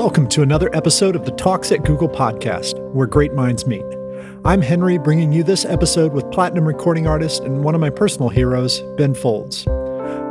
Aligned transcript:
Welcome 0.00 0.28
to 0.28 0.40
another 0.40 0.74
episode 0.74 1.14
of 1.14 1.26
the 1.26 1.30
Talks 1.32 1.70
at 1.72 1.84
Google 1.84 2.08
podcast, 2.08 2.80
where 2.94 3.06
great 3.06 3.34
minds 3.34 3.66
meet. 3.66 3.84
I'm 4.46 4.62
Henry, 4.62 4.96
bringing 4.96 5.30
you 5.30 5.42
this 5.42 5.66
episode 5.66 6.14
with 6.14 6.30
platinum 6.30 6.64
recording 6.64 7.06
artist 7.06 7.42
and 7.42 7.62
one 7.62 7.74
of 7.74 7.82
my 7.82 7.90
personal 7.90 8.30
heroes, 8.30 8.80
Ben 8.96 9.12
Folds. 9.14 9.64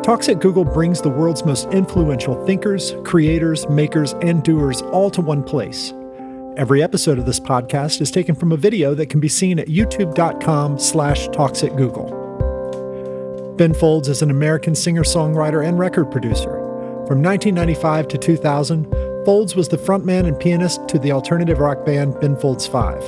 Talks 0.01 0.27
at 0.27 0.41
Google 0.41 0.65
brings 0.65 1.03
the 1.03 1.11
world's 1.11 1.45
most 1.45 1.67
influential 1.67 2.43
thinkers, 2.47 2.95
creators, 3.03 3.69
makers, 3.69 4.13
and 4.23 4.41
doers 4.41 4.81
all 4.81 5.11
to 5.11 5.21
one 5.21 5.43
place. 5.43 5.93
Every 6.57 6.81
episode 6.81 7.19
of 7.19 7.27
this 7.27 7.39
podcast 7.39 8.01
is 8.01 8.09
taken 8.09 8.33
from 8.33 8.51
a 8.51 8.57
video 8.57 8.95
that 8.95 9.11
can 9.11 9.19
be 9.19 9.29
seen 9.29 9.59
at 9.59 9.67
youtube.com 9.67 10.79
slash 10.79 11.27
talks 11.27 11.63
at 11.63 11.75
Google. 11.75 12.07
Ben 13.55 13.75
Folds 13.75 14.09
is 14.09 14.23
an 14.23 14.31
American 14.31 14.73
singer-songwriter 14.73 15.63
and 15.63 15.77
record 15.77 16.09
producer. 16.09 16.55
From 17.05 17.21
1995 17.21 18.07
to 18.07 18.17
2000, 18.17 19.08
Folds 19.25 19.53
was 19.53 19.67
the 19.67 19.77
frontman 19.77 20.25
and 20.27 20.39
pianist 20.39 20.87
to 20.87 20.97
the 20.97 21.11
alternative 21.11 21.59
rock 21.59 21.85
band 21.85 22.17
Ben 22.21 22.37
Folds 22.37 22.65
5. 22.65 23.03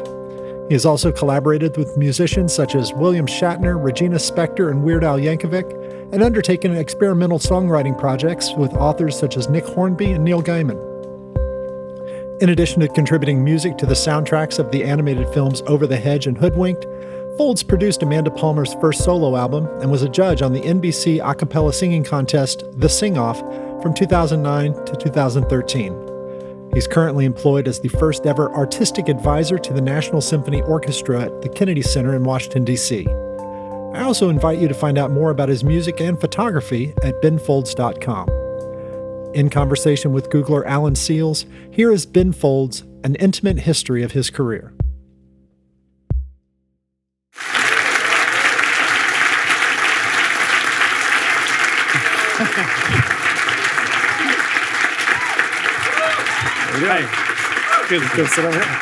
He 0.67 0.73
has 0.73 0.85
also 0.85 1.11
collaborated 1.11 1.77
with 1.77 1.97
musicians 1.97 2.53
such 2.53 2.75
as 2.75 2.93
William 2.93 3.25
Shatner, 3.25 3.81
Regina 3.81 4.17
Spektor, 4.17 4.69
and 4.69 4.83
Weird 4.83 5.05
Al 5.05 5.17
Yankovic, 5.17 5.71
and 6.13 6.21
undertaken 6.21 6.75
experimental 6.75 7.39
songwriting 7.39 7.97
projects 7.97 8.53
with 8.57 8.73
authors 8.73 9.17
such 9.17 9.37
as 9.37 9.49
Nick 9.49 9.63
Hornby 9.63 10.11
and 10.11 10.25
Neil 10.25 10.43
Gaiman. 10.43 10.79
In 12.41 12.49
addition 12.49 12.81
to 12.81 12.89
contributing 12.89 13.43
music 13.43 13.77
to 13.77 13.85
the 13.85 13.93
soundtracks 13.93 14.59
of 14.59 14.71
the 14.71 14.83
animated 14.83 15.29
films 15.33 15.61
Over 15.65 15.87
the 15.87 15.97
Hedge 15.97 16.27
and 16.27 16.37
Hoodwinked, 16.37 16.85
Folds 17.37 17.63
produced 17.63 18.03
Amanda 18.03 18.29
Palmer's 18.29 18.73
first 18.75 19.03
solo 19.05 19.37
album 19.37 19.65
and 19.81 19.89
was 19.89 20.03
a 20.03 20.09
judge 20.09 20.41
on 20.41 20.51
the 20.51 20.61
NBC 20.61 21.21
a 21.23 21.33
cappella 21.33 21.71
singing 21.71 22.03
contest 22.03 22.65
The 22.73 22.89
Sing 22.89 23.17
Off 23.17 23.41
from 23.81 23.93
2009 23.93 24.85
to 24.85 24.95
2013. 24.95 26.71
He's 26.73 26.87
currently 26.87 27.25
employed 27.25 27.67
as 27.67 27.79
the 27.79 27.89
first 27.89 28.25
ever 28.25 28.51
artistic 28.53 29.09
advisor 29.09 29.57
to 29.57 29.73
the 29.73 29.81
National 29.81 30.21
Symphony 30.21 30.61
Orchestra 30.61 31.23
at 31.23 31.41
the 31.41 31.49
Kennedy 31.49 31.81
Center 31.81 32.15
in 32.15 32.23
Washington, 32.23 32.63
D.C. 32.63 33.05
I 33.93 34.03
also 34.03 34.29
invite 34.29 34.59
you 34.59 34.69
to 34.69 34.73
find 34.73 34.97
out 34.97 35.11
more 35.11 35.31
about 35.31 35.49
his 35.49 35.65
music 35.65 35.99
and 35.99 36.19
photography 36.19 36.93
at 37.03 37.21
benfolds.com. 37.21 38.29
In 39.33 39.49
conversation 39.49 40.13
with 40.13 40.29
Googler 40.29 40.65
Alan 40.65 40.95
Seals, 40.95 41.45
here 41.71 41.91
is 41.91 42.05
Ben 42.05 42.31
Folds, 42.31 42.83
an 43.03 43.15
intimate 43.15 43.59
history 43.59 44.03
of 44.03 44.13
his 44.13 44.29
career. 44.29 44.73
Hi. 56.73 57.87
Good, 57.89 58.09
good. 58.15 58.29
Sit 58.29 58.45
over 58.45 58.57
here. 58.57 58.77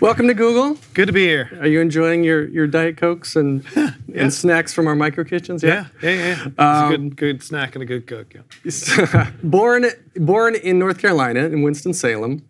Welcome 0.00 0.26
to 0.26 0.34
Google. 0.34 0.76
Good 0.92 1.06
to 1.06 1.12
be 1.12 1.24
here. 1.24 1.56
Are 1.60 1.68
you 1.68 1.80
enjoying 1.80 2.24
your, 2.24 2.48
your 2.48 2.66
Diet 2.66 2.96
Cokes 2.96 3.36
and, 3.36 3.64
and 4.14 4.32
snacks 4.32 4.74
from 4.74 4.88
our 4.88 4.96
micro 4.96 5.22
kitchens? 5.22 5.62
Yeah, 5.62 5.86
yeah, 6.02 6.10
yeah. 6.10 6.46
It's 6.46 6.56
a 6.58 6.88
good, 6.96 7.16
good 7.16 7.42
snack 7.44 7.76
and 7.76 7.82
a 7.82 7.86
good 7.86 8.08
cook. 8.08 8.34
Yeah. 8.34 9.30
born, 9.42 9.86
born 10.16 10.56
in 10.56 10.80
North 10.80 10.98
Carolina, 10.98 11.40
in 11.40 11.62
Winston-Salem. 11.62 12.44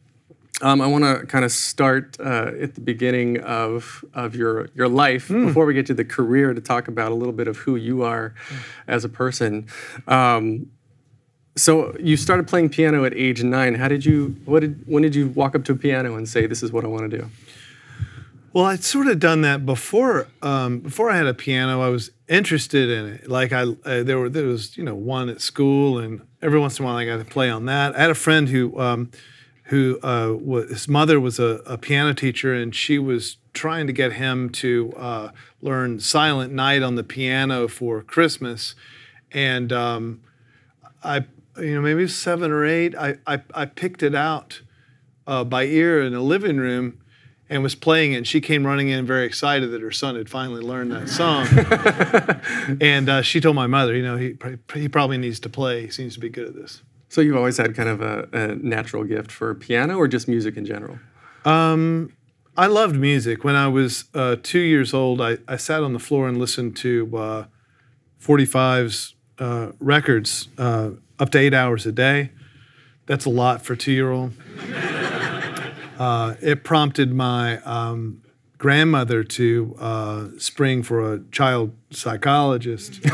Um, 0.63 0.81
I 0.81 0.87
want 0.87 1.05
to 1.05 1.27
kind 1.27 1.45
of 1.45 1.53
start 1.53 2.17
uh, 2.19 2.53
at 2.61 2.77
the 2.77 2.81
beginning 2.81 3.41
of, 3.41 4.05
of 4.15 4.35
your, 4.35 4.71
your 4.75 4.89
life 4.89 5.29
before 5.29 5.67
we 5.67 5.75
get 5.75 5.87
to 5.87 5.95
the 5.95 6.05
career 6.05 6.55
to 6.55 6.61
talk 6.61 6.89
about 6.89 7.13
a 7.13 7.15
little 7.15 7.33
bit 7.33 7.49
of 7.49 7.59
who 7.59 7.77
you 7.77 8.05
are 8.05 8.35
as 8.87 9.05
a 9.05 9.09
person. 9.09 9.67
Um, 10.07 10.71
so 11.57 11.97
you 11.99 12.17
started 12.17 12.47
playing 12.47 12.71
piano 12.71 13.05
at 13.05 13.15
age 13.15 13.43
nine. 13.43 13.75
How 13.75 13.89
did 13.89 14.05
you? 14.05 14.37
What 14.45 14.61
did? 14.61 14.83
When 14.87 15.03
did 15.03 15.15
you 15.15 15.29
walk 15.29 15.55
up 15.55 15.65
to 15.65 15.73
a 15.73 15.77
piano 15.77 16.17
and 16.17 16.29
say, 16.29 16.47
"This 16.47 16.63
is 16.63 16.73
what 16.73 16.85
I 16.85 16.89
want 16.89 17.11
to 17.11 17.19
do"? 17.19 17.31
Well, 18.53 18.65
I'd 18.65 18.83
sort 18.83 19.07
of 19.07 19.21
done 19.21 19.43
that 19.43 19.65
before. 19.65 20.27
Um, 20.43 20.81
before 20.81 21.09
I 21.09 21.17
had 21.17 21.27
a 21.27 21.35
piano, 21.35 21.81
I 21.81 21.89
was 21.89 22.11
interested 22.29 22.91
in 22.91 23.07
it. 23.07 23.31
Like 23.31 23.53
I, 23.53 23.63
uh, 23.63 24.03
there 24.03 24.19
were 24.19 24.29
there 24.29 24.47
was 24.47 24.77
you 24.77 24.85
know 24.85 24.95
one 24.95 25.29
at 25.29 25.41
school, 25.41 25.99
and 25.99 26.23
every 26.43 26.59
once 26.59 26.79
in 26.79 26.85
a 26.85 26.87
while 26.87 26.97
I 26.97 27.05
got 27.05 27.19
to 27.19 27.25
play 27.25 27.49
on 27.49 27.67
that. 27.67 27.95
I 27.95 28.01
had 28.01 28.11
a 28.11 28.15
friend 28.15 28.49
who, 28.49 28.79
um, 28.81 29.11
who 29.65 30.01
uh, 30.03 30.35
was, 30.41 30.69
his 30.71 30.89
mother 30.89 31.21
was 31.21 31.39
a, 31.39 31.61
a 31.67 31.79
piano 31.79 32.13
teacher, 32.13 32.53
and 32.53 32.75
she 32.75 32.99
was 32.99 33.37
trying 33.53 33.87
to 33.87 33.93
get 33.93 34.15
him 34.15 34.51
to 34.51 34.93
uh, 34.97 35.31
learn 35.61 36.01
Silent 36.01 36.53
Night 36.53 36.83
on 36.83 36.97
the 36.97 37.05
piano 37.05 37.69
for 37.69 38.03
Christmas, 38.03 38.75
and 39.31 39.73
um, 39.73 40.21
I 41.05 41.25
you 41.61 41.75
know, 41.75 41.81
maybe 41.81 42.07
seven 42.09 42.51
or 42.51 42.65
eight, 42.65 42.95
I, 42.97 43.17
I, 43.27 43.43
I 43.55 43.65
picked 43.67 44.03
it 44.03 44.15
out 44.15 44.61
uh, 45.27 45.45
by 45.45 45.65
ear 45.65 46.03
in 46.03 46.15
a 46.15 46.21
living 46.21 46.57
room 46.57 47.01
and 47.49 47.63
was 47.63 47.75
playing 47.75 48.13
it. 48.13 48.17
And 48.19 48.27
she 48.27 48.41
came 48.41 48.67
running 48.67 48.89
in 48.89 49.05
very 49.05 49.27
excited 49.27 49.71
that 49.73 49.83
her 49.83 49.91
son 49.91 50.15
had 50.15 50.29
finally 50.29 50.63
learned 50.63 50.93
that 50.93 51.09
song. 51.09 51.47
and 52.81 53.09
uh, 53.09 53.23
she 53.23 53.41
told 53.41 53.57
my 53.57 53.67
mother, 53.67 53.95
you 53.95 54.03
know, 54.03 54.17
he, 54.17 54.37
he 54.75 54.89
probably 54.89 55.19
needs 55.19 55.41
to 55.41 55.49
play. 55.49 55.83
He 55.83 55.91
seems 55.91 56.15
to 56.15 56.21
be 56.21 56.29
good 56.29 56.49
at 56.49 56.55
this. 56.55 56.83
So 57.09 57.21
you've 57.21 57.37
always 57.37 57.57
had 57.57 57.75
kind 57.75 57.89
of 57.89 58.01
a, 58.01 58.29
a 58.33 58.55
natural 58.55 59.03
gift 59.03 59.33
for 59.33 59.53
piano 59.55 59.97
or 59.97 60.07
just 60.07 60.29
music 60.29 60.57
in 60.57 60.65
general? 60.65 60.99
Um, 61.45 62.13
I 62.57 62.67
loved 62.67 62.95
music. 62.95 63.43
When 63.43 63.57
I 63.57 63.67
was 63.67 64.05
uh, 64.15 64.37
two 64.41 64.61
years 64.61 64.95
old, 64.95 65.21
I, 65.21 65.39
I 65.49 65.57
sat 65.57 65.83
on 65.83 65.93
the 65.93 65.99
floor 65.99 66.29
and 66.29 66.39
listened 66.39 66.77
to 66.79 67.17
uh, 67.17 67.45
45's 68.23 69.15
uh, 69.41 69.73
records 69.81 70.49
uh, 70.57 70.91
up 71.21 71.31
to 71.31 71.39
eight 71.39 71.55
hours 71.55 71.87
a 71.87 71.93
day. 71.93 72.31
That's 73.07 73.25
a 73.25 73.31
lot 73.31 73.63
for 73.63 73.75
a 73.75 73.77
two 73.77 73.93
year 73.93 74.11
old. 74.11 74.33
Uh, 76.01 76.35
it 76.41 76.65
prompted 76.65 77.13
my 77.13 77.59
um, 77.59 78.23
grandmother 78.57 79.23
to 79.23 79.77
uh, 79.79 80.29
spring 80.39 80.83
for 80.83 81.13
a 81.13 81.21
child 81.31 81.77
psychologist 81.91 82.95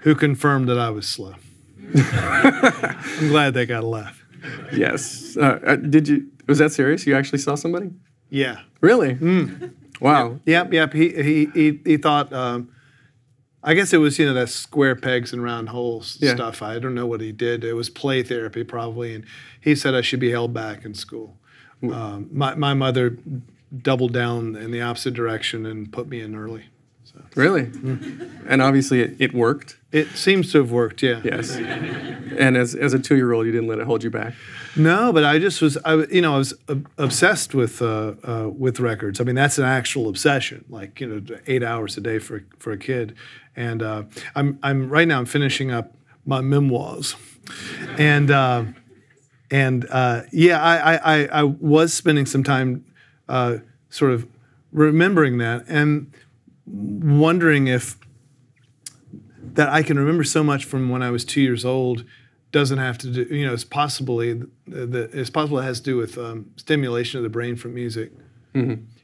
who 0.00 0.16
confirmed 0.16 0.68
that 0.68 0.80
I 0.80 0.90
was 0.90 1.06
slow. 1.06 1.36
I'm 1.94 3.28
glad 3.28 3.54
they 3.54 3.66
got 3.66 3.84
a 3.84 3.86
laugh. 3.86 4.24
Yes. 4.72 5.36
Uh, 5.36 5.76
did 5.76 6.08
you? 6.08 6.26
Was 6.48 6.58
that 6.58 6.72
serious? 6.72 7.06
You 7.06 7.14
actually 7.14 7.38
saw 7.38 7.54
somebody? 7.54 7.92
Yeah. 8.28 8.62
Really? 8.80 9.14
Mm. 9.14 9.74
Wow. 10.00 10.40
Yep. 10.44 10.72
Yep. 10.72 10.92
He 10.92 11.22
he 11.22 11.46
he, 11.54 11.80
he 11.84 11.96
thought. 11.98 12.32
Um, 12.32 12.72
I 13.68 13.74
guess 13.74 13.92
it 13.92 13.98
was 13.98 14.18
you 14.18 14.26
know 14.26 14.34
that 14.34 14.48
square 14.48 14.94
pegs 14.94 15.32
and 15.32 15.42
round 15.42 15.70
holes 15.70 16.16
Yeah. 16.20 16.34
stuff. 16.34 16.62
I 16.62 16.78
don't 16.78 16.94
know 16.94 17.06
what 17.06 17.20
he 17.20 17.32
did. 17.32 17.64
It 17.64 17.72
was 17.74 17.90
play 17.90 18.22
therapy 18.22 18.62
probably, 18.64 19.12
and 19.14 19.24
he 19.60 19.74
said 19.74 19.94
I 19.94 20.00
should 20.02 20.20
be 20.20 20.30
held 20.30 20.54
back 20.54 20.84
in 20.84 20.94
school. 20.94 21.36
Um, 21.82 22.28
my 22.32 22.54
my 22.54 22.72
mother 22.74 23.18
doubled 23.82 24.12
down 24.12 24.54
in 24.56 24.70
the 24.70 24.80
opposite 24.80 25.14
direction 25.14 25.66
and 25.66 25.92
put 25.92 26.08
me 26.08 26.20
in 26.20 26.34
early. 26.36 26.66
Really? 27.36 27.70
And 28.48 28.62
obviously 28.62 29.00
it, 29.02 29.16
it 29.18 29.34
worked. 29.34 29.76
it 29.92 30.08
seems 30.16 30.50
to 30.52 30.58
have 30.58 30.70
worked. 30.70 31.02
Yeah. 31.02 31.20
Yes. 31.22 31.54
and 31.54 32.56
as, 32.56 32.74
as 32.74 32.94
a 32.94 32.98
two 32.98 33.16
year 33.16 33.32
old, 33.32 33.44
you 33.46 33.52
didn't 33.52 33.68
let 33.68 33.78
it 33.78 33.86
hold 33.86 34.02
you 34.02 34.10
back. 34.10 34.34
No, 34.74 35.12
but 35.12 35.24
I 35.24 35.38
just 35.38 35.60
was, 35.62 35.76
I, 35.84 35.94
you 36.06 36.20
know, 36.22 36.34
I 36.34 36.38
was 36.38 36.54
ob- 36.68 36.88
obsessed 36.98 37.54
with 37.54 37.80
uh, 37.82 38.14
uh, 38.24 38.48
with 38.48 38.80
records. 38.80 39.20
I 39.20 39.24
mean, 39.24 39.34
that's 39.34 39.58
an 39.58 39.64
actual 39.64 40.08
obsession. 40.08 40.64
Like, 40.68 41.00
you 41.00 41.06
know, 41.06 41.36
eight 41.46 41.62
hours 41.62 41.96
a 41.96 42.00
day 42.00 42.18
for 42.18 42.44
for 42.58 42.72
a 42.72 42.78
kid. 42.78 43.14
And 43.54 43.82
uh, 43.82 44.04
I'm 44.34 44.58
I'm 44.62 44.88
right 44.88 45.08
now 45.08 45.18
I'm 45.18 45.26
finishing 45.26 45.70
up 45.70 45.94
my 46.26 46.40
memoirs, 46.42 47.16
and 47.98 48.30
uh, 48.30 48.64
and 49.50 49.86
uh, 49.90 50.22
yeah, 50.32 50.62
I, 50.62 50.94
I 50.94 50.96
I 50.96 51.28
I 51.40 51.42
was 51.42 51.94
spending 51.94 52.26
some 52.26 52.44
time 52.44 52.84
uh, 53.28 53.58
sort 53.88 54.12
of 54.12 54.26
remembering 54.72 55.38
that 55.38 55.64
and 55.68 56.12
wondering 56.66 57.68
if 57.68 57.96
that 59.40 59.68
I 59.68 59.82
can 59.82 59.98
remember 59.98 60.24
so 60.24 60.42
much 60.44 60.64
from 60.64 60.88
when 60.90 61.02
I 61.02 61.10
was 61.10 61.24
two 61.24 61.40
years 61.40 61.64
old 61.64 62.04
doesn't 62.52 62.78
have 62.78 62.98
to 62.98 63.08
do, 63.08 63.22
you 63.34 63.46
know, 63.46 63.52
it's 63.52 63.64
possibly, 63.64 64.34
the, 64.66 65.10
it's 65.12 65.30
possible 65.30 65.58
it 65.58 65.64
has 65.64 65.80
to 65.80 65.84
do 65.84 65.96
with 65.96 66.16
um, 66.18 66.50
stimulation 66.56 67.18
of 67.18 67.22
the 67.22 67.28
brain 67.28 67.56
from 67.56 67.74
music. 67.74 68.12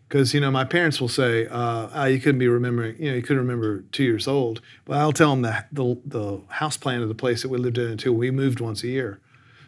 Because, 0.08 0.34
you 0.34 0.40
know, 0.40 0.50
my 0.50 0.64
parents 0.64 1.00
will 1.00 1.08
say, 1.08 1.46
uh, 1.46 1.88
ah, 1.92 2.04
you 2.04 2.20
couldn't 2.20 2.38
be 2.38 2.48
remembering, 2.48 2.96
you 2.98 3.10
know, 3.10 3.16
you 3.16 3.22
couldn't 3.22 3.38
remember 3.38 3.82
two 3.92 4.04
years 4.04 4.28
old. 4.28 4.60
But 4.84 4.98
I'll 4.98 5.12
tell 5.12 5.30
them 5.30 5.42
the, 5.42 5.64
the, 5.72 5.98
the 6.04 6.40
house 6.48 6.76
plan 6.76 7.02
of 7.02 7.08
the 7.08 7.14
place 7.14 7.42
that 7.42 7.48
we 7.48 7.58
lived 7.58 7.78
in 7.78 7.88
until 7.88 8.12
we 8.12 8.30
moved 8.30 8.60
once 8.60 8.82
a 8.82 8.88
year. 8.88 9.20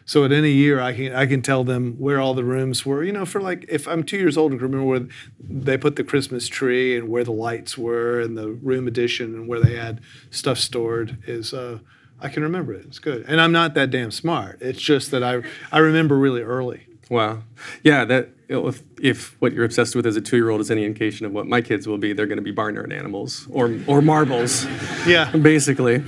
So 0.05 0.23
at 0.23 0.31
any 0.31 0.51
year, 0.51 0.79
I 0.79 0.93
can 0.93 1.15
I 1.15 1.25
can 1.25 1.41
tell 1.41 1.63
them 1.63 1.95
where 1.97 2.19
all 2.19 2.35
the 2.35 2.43
rooms 2.43 2.85
were. 2.85 3.03
You 3.03 3.11
know, 3.11 3.25
for 3.25 3.41
like 3.41 3.65
if 3.67 3.87
I'm 3.87 4.03
two 4.03 4.17
years 4.17 4.37
old, 4.37 4.51
I 4.51 4.55
can 4.55 4.63
remember 4.63 4.85
where 4.85 5.07
they 5.39 5.77
put 5.77 5.95
the 5.95 6.03
Christmas 6.03 6.47
tree 6.47 6.95
and 6.95 7.09
where 7.09 7.23
the 7.23 7.31
lights 7.31 7.77
were 7.77 8.19
and 8.19 8.37
the 8.37 8.49
room 8.51 8.87
addition 8.87 9.33
and 9.33 9.47
where 9.47 9.59
they 9.59 9.75
had 9.75 10.01
stuff 10.29 10.59
stored. 10.59 11.17
Is 11.25 11.53
uh, 11.53 11.79
I 12.21 12.29
can 12.29 12.43
remember 12.43 12.73
it. 12.73 12.85
It's 12.85 12.99
good, 12.99 13.25
and 13.27 13.41
I'm 13.41 13.51
not 13.51 13.73
that 13.73 13.89
damn 13.89 14.11
smart. 14.11 14.61
It's 14.61 14.81
just 14.81 15.09
that 15.09 15.23
I 15.23 15.41
I 15.71 15.79
remember 15.79 16.17
really 16.17 16.41
early. 16.41 16.85
Wow. 17.09 17.43
Yeah, 17.83 18.05
that 18.05 18.29
if, 18.49 18.83
if 19.01 19.35
what 19.41 19.53
you're 19.53 19.65
obsessed 19.65 19.95
with 19.95 20.05
as 20.05 20.15
a 20.15 20.21
two-year-old 20.21 20.61
is 20.61 20.69
any 20.71 20.85
indication 20.85 21.25
of 21.25 21.31
what 21.31 21.47
my 21.47 21.61
kids 21.61 21.87
will 21.87 21.97
be, 21.97 22.13
they're 22.13 22.27
going 22.27 22.37
to 22.37 22.41
be 22.43 22.51
barnyard 22.51 22.91
animals 22.93 23.47
or 23.51 23.77
or 23.87 24.01
marbles, 24.01 24.65
Yeah. 25.07 25.31
basically. 25.31 26.03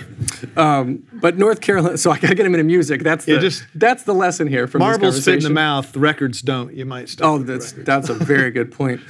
Um, 0.56 1.04
but 1.14 1.38
North 1.38 1.62
Carolina, 1.62 1.98
so 1.98 2.12
I 2.12 2.20
got 2.20 2.30
to 2.30 2.36
get 2.36 2.44
them 2.44 2.54
into 2.54 2.64
music. 2.64 3.02
That's 3.04 3.26
the 3.26 3.34
Yeah, 3.34 3.40
just- 3.40 3.64
that's 3.76 4.04
the 4.04 4.14
lesson 4.14 4.48
here 4.48 4.68
from 4.68 4.80
Marbles 4.80 5.24
fit 5.26 5.36
in 5.38 5.44
the 5.44 5.50
mouth, 5.50 5.96
records 5.98 6.42
don't. 6.42 6.74
You 6.74 6.86
might 6.86 7.10
stop. 7.10 7.28
Oh, 7.28 7.38
that's 7.40 7.72
that's 7.74 8.10
a 8.10 8.14
very 8.14 8.52
good 8.52 8.72
point. 8.72 9.02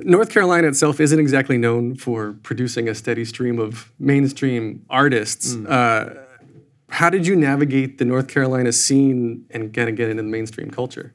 North 0.00 0.30
Carolina 0.30 0.66
itself 0.68 0.98
isn't 1.00 1.18
exactly 1.20 1.56
known 1.56 1.94
for 1.94 2.32
producing 2.42 2.88
a 2.88 2.94
steady 2.94 3.24
stream 3.24 3.58
of 3.60 3.92
mainstream 3.98 4.84
artists. 4.90 5.54
Hmm. 5.54 5.66
Uh, 5.68 6.04
how 6.90 7.10
did 7.10 7.26
you 7.26 7.34
navigate 7.36 7.98
the 7.98 8.04
North 8.04 8.28
Carolina 8.28 8.72
scene 8.72 9.44
and 9.50 9.72
kind 9.74 9.88
of 9.88 9.96
get 9.96 10.10
into 10.10 10.22
the 10.22 10.28
mainstream 10.28 10.70
culture? 10.70 11.12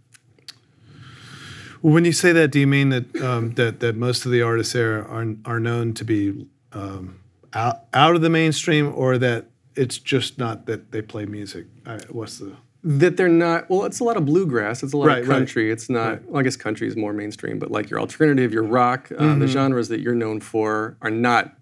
Well, 1.81 1.94
when 1.94 2.06
you 2.06 2.12
say 2.12 2.31
that, 2.34 2.52
do 2.52 2.60
you 2.60 2.68
mean 2.68 2.90
that 2.90 3.16
um, 3.22 3.54
that 3.56 3.80
that 3.80 3.96
most 3.96 4.26
of 4.26 4.31
the 4.31 4.42
artists 4.42 4.74
there 4.74 5.00
are 5.08 5.36
are 5.46 5.60
known 5.60 5.94
to 5.94 6.04
be 6.04 6.48
um, 6.74 7.20
out 7.54 7.81
out 7.94 8.16
of 8.16 8.22
the 8.22 8.30
mainstream, 8.30 8.92
or 8.96 9.18
that 9.18 9.46
it's 9.76 9.98
just 9.98 10.38
not 10.38 10.66
that 10.66 10.92
they 10.92 11.02
play 11.02 11.26
music? 11.26 11.66
I, 11.86 12.00
what's 12.10 12.40
the 12.40 12.56
That 12.84 13.18
they're 13.18 13.28
not. 13.30 13.70
Well, 13.70 13.86
it's 13.86 14.00
a 14.00 14.04
lot 14.04 14.18
of 14.18 14.26
bluegrass. 14.26 14.84
It's 14.84 14.94
a 14.94 14.98
lot 14.98 15.08
Right, 15.08 15.22
of 15.22 15.28
right. 15.30 15.36
country. 15.38 15.72
It's 15.72 15.90
not. 15.90 16.24
Well, 16.26 16.40
I 16.40 16.44
guess 16.44 16.56
country 16.56 16.88
is 16.88 16.96
more 16.96 17.14
mainstream, 17.14 17.60
but 17.60 17.72
like 17.72 17.90
your 17.90 18.00
alternative, 18.00 18.54
your 18.54 18.64
rock, 18.64 19.10
uh, 19.12 19.16
Mm-hmm. 19.22 19.40
the 19.40 19.48
genres 19.48 19.88
that 19.90 20.00
you're 20.02 20.16
known 20.16 20.40
for 20.42 20.98
are 21.02 21.12
not 21.12 21.56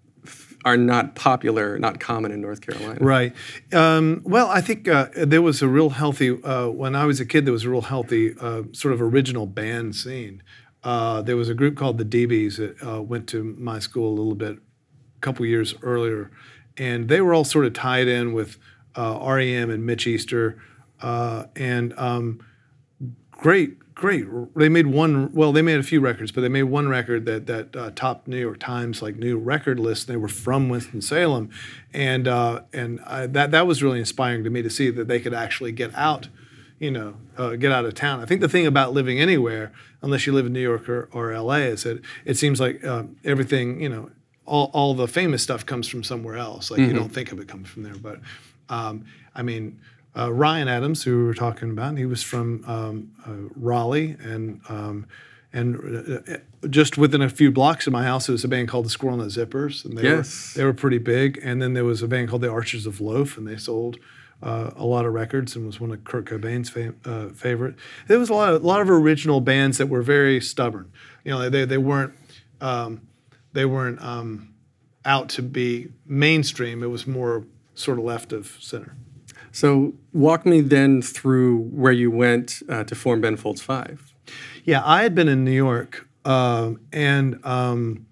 are 0.64 0.76
not 0.76 1.14
popular, 1.14 1.78
not 1.78 2.00
common 2.00 2.32
in 2.32 2.40
North 2.40 2.60
Carolina. 2.60 2.98
Right. 3.00 3.32
Um, 3.72 4.22
well, 4.24 4.48
I 4.48 4.60
think 4.60 4.88
uh, 4.88 5.08
there 5.14 5.42
was 5.42 5.62
a 5.62 5.68
real 5.68 5.90
healthy, 5.90 6.42
uh, 6.42 6.68
when 6.68 6.94
I 6.94 7.06
was 7.06 7.20
a 7.20 7.26
kid, 7.26 7.46
there 7.46 7.52
was 7.52 7.64
a 7.64 7.70
real 7.70 7.82
healthy 7.82 8.34
uh, 8.40 8.64
sort 8.72 8.92
of 8.92 9.00
original 9.00 9.46
band 9.46 9.94
scene. 9.94 10.42
Uh, 10.82 11.22
there 11.22 11.36
was 11.36 11.48
a 11.48 11.54
group 11.54 11.76
called 11.76 11.98
the 11.98 12.04
DBs 12.04 12.56
that 12.56 12.86
uh, 12.86 13.02
went 13.02 13.28
to 13.28 13.42
my 13.58 13.78
school 13.78 14.08
a 14.08 14.16
little 14.16 14.34
bit, 14.34 14.56
a 14.56 15.20
couple 15.20 15.44
years 15.46 15.74
earlier, 15.82 16.30
and 16.76 17.08
they 17.08 17.20
were 17.20 17.34
all 17.34 17.44
sort 17.44 17.64
of 17.64 17.72
tied 17.72 18.08
in 18.08 18.32
with 18.32 18.58
uh, 18.96 19.18
REM 19.20 19.70
and 19.70 19.84
Mitch 19.84 20.06
Easter. 20.06 20.60
And 21.00 21.96
um, 21.98 22.40
great, 23.30 23.78
great. 23.98 24.26
They 24.54 24.70
made 24.70 24.86
one. 24.86 25.30
Well, 25.34 25.52
they 25.52 25.60
made 25.60 25.78
a 25.78 25.82
few 25.82 26.00
records, 26.00 26.32
but 26.32 26.40
they 26.40 26.48
made 26.48 26.62
one 26.62 26.88
record 26.88 27.26
that 27.26 27.46
that 27.46 27.76
uh, 27.76 27.90
topped 27.94 28.26
New 28.26 28.38
York 28.38 28.58
Times 28.58 29.02
like 29.02 29.16
new 29.16 29.36
record 29.36 29.78
list. 29.78 30.06
They 30.06 30.16
were 30.16 30.28
from 30.28 30.70
Winston 30.70 31.02
Salem, 31.02 31.50
and 31.92 32.26
uh, 32.26 32.62
and 32.72 33.00
I, 33.00 33.26
that 33.26 33.50
that 33.50 33.66
was 33.66 33.82
really 33.82 33.98
inspiring 33.98 34.44
to 34.44 34.50
me 34.50 34.62
to 34.62 34.70
see 34.70 34.88
that 34.90 35.08
they 35.08 35.20
could 35.20 35.34
actually 35.34 35.72
get 35.72 35.94
out. 35.94 36.28
You 36.78 36.92
know, 36.92 37.14
uh, 37.36 37.56
get 37.56 37.72
out 37.72 37.84
of 37.84 37.94
town. 37.94 38.20
I 38.20 38.24
think 38.24 38.40
the 38.40 38.48
thing 38.48 38.64
about 38.64 38.92
living 38.92 39.20
anywhere, 39.20 39.72
unless 40.00 40.26
you 40.28 40.32
live 40.32 40.46
in 40.46 40.52
New 40.52 40.62
York 40.62 40.88
or, 40.88 41.08
or 41.12 41.36
LA, 41.36 41.56
is 41.56 41.82
that 41.82 42.00
it 42.24 42.36
seems 42.36 42.60
like 42.60 42.84
um, 42.86 43.16
everything, 43.24 43.80
you 43.82 43.88
know, 43.88 44.10
all, 44.46 44.70
all 44.72 44.94
the 44.94 45.08
famous 45.08 45.42
stuff 45.42 45.66
comes 45.66 45.88
from 45.88 46.04
somewhere 46.04 46.36
else. 46.36 46.70
Like 46.70 46.78
you 46.78 46.92
don't 46.92 47.08
think 47.08 47.32
of 47.32 47.40
it 47.40 47.48
comes 47.48 47.68
from 47.68 47.82
there. 47.82 47.96
But 47.96 48.20
um, 48.68 49.06
I 49.34 49.42
mean, 49.42 49.80
uh, 50.18 50.32
Ryan 50.32 50.68
Adams, 50.68 51.02
who 51.04 51.18
we 51.18 51.24
were 51.24 51.34
talking 51.34 51.70
about, 51.70 51.96
he 51.96 52.06
was 52.06 52.22
from 52.22 52.64
um, 52.66 53.10
uh, 53.26 53.52
Raleigh, 53.54 54.16
and 54.20 54.60
um, 54.68 55.06
and 55.52 56.22
uh, 56.28 56.36
just 56.68 56.98
within 56.98 57.22
a 57.22 57.28
few 57.28 57.50
blocks 57.50 57.86
of 57.86 57.92
my 57.92 58.04
house, 58.04 58.26
there 58.26 58.32
was 58.34 58.44
a 58.44 58.48
band 58.48 58.68
called 58.68 58.84
the 58.84 58.90
Squirrel 58.90 59.16
Nut 59.16 59.28
Zippers, 59.28 59.84
and 59.84 59.96
they 59.96 60.02
Yes. 60.02 60.54
were 60.54 60.58
they 60.60 60.64
were 60.64 60.74
pretty 60.74 60.98
big. 60.98 61.38
And 61.42 61.62
then 61.62 61.72
there 61.74 61.84
was 61.84 62.02
a 62.02 62.08
band 62.08 62.28
called 62.28 62.42
the 62.42 62.50
Archers 62.50 62.86
of 62.86 63.00
Loaf, 63.00 63.36
and 63.38 63.46
they 63.46 63.56
sold. 63.56 63.98
Uh, 64.40 64.70
a 64.76 64.84
lot 64.86 65.04
of 65.04 65.12
records 65.12 65.56
and 65.56 65.66
was 65.66 65.80
one 65.80 65.90
of 65.90 66.04
Kurt 66.04 66.24
Cobain's 66.26 66.70
fa- 66.70 66.94
uh, 67.04 67.30
favorite. 67.30 67.74
There 68.06 68.20
was 68.20 68.30
a 68.30 68.34
lot 68.34 68.54
of 68.54 68.62
a 68.62 68.66
lot 68.66 68.80
of 68.80 68.88
original 68.88 69.40
bands 69.40 69.78
that 69.78 69.88
were 69.88 70.00
very 70.00 70.40
stubborn. 70.40 70.92
You 71.24 71.32
know, 71.32 71.50
they 71.50 71.64
they 71.64 71.76
weren't 71.78 72.12
um, 72.60 73.00
they 73.52 73.64
weren't 73.64 74.00
um, 74.00 74.54
out 75.04 75.28
to 75.30 75.42
be 75.42 75.88
mainstream. 76.06 76.84
It 76.84 76.86
was 76.90 77.04
more 77.04 77.46
sort 77.74 77.98
of 77.98 78.04
left 78.04 78.32
of 78.32 78.56
center. 78.60 78.94
So 79.52 79.94
walk 80.12 80.46
me 80.46 80.60
then 80.60 81.02
through 81.02 81.62
where 81.70 81.92
you 81.92 82.10
went 82.10 82.62
uh, 82.68 82.84
to 82.84 82.94
form 82.94 83.20
Ben 83.20 83.36
Folds 83.36 83.62
Five. 83.62 84.14
Yeah, 84.64 84.82
I 84.84 85.02
had 85.02 85.14
been 85.14 85.28
in 85.28 85.44
New 85.44 85.52
York, 85.52 86.06
um, 86.24 86.80
and 86.92 87.44
um, 87.44 88.06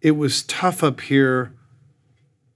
it 0.00 0.12
was 0.12 0.42
tough 0.44 0.84
up 0.84 1.00
here 1.00 1.52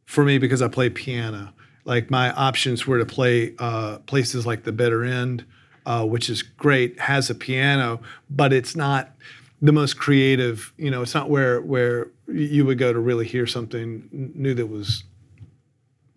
for 0.04 0.24
me 0.24 0.38
because 0.38 0.62
I 0.62 0.68
play 0.68 0.90
piano. 0.90 1.52
Like 1.84 2.10
my 2.10 2.32
options 2.32 2.86
were 2.86 2.98
to 2.98 3.06
play 3.06 3.54
uh, 3.58 3.98
places 4.00 4.46
like 4.46 4.62
the 4.62 4.72
Bitter 4.72 5.04
End, 5.04 5.44
uh, 5.84 6.04
which 6.04 6.30
is 6.30 6.42
great, 6.42 7.00
has 7.00 7.28
a 7.30 7.34
piano, 7.34 8.00
but 8.30 8.52
it's 8.52 8.76
not 8.76 9.10
the 9.60 9.72
most 9.72 9.94
creative. 9.98 10.72
You 10.76 10.90
know, 10.90 11.02
it's 11.02 11.14
not 11.14 11.28
where 11.28 11.60
where 11.60 12.08
you 12.28 12.64
would 12.64 12.78
go 12.78 12.92
to 12.92 12.98
really 13.00 13.26
hear 13.26 13.46
something 13.46 14.08
new 14.12 14.54
that 14.54 14.66
was 14.66 15.04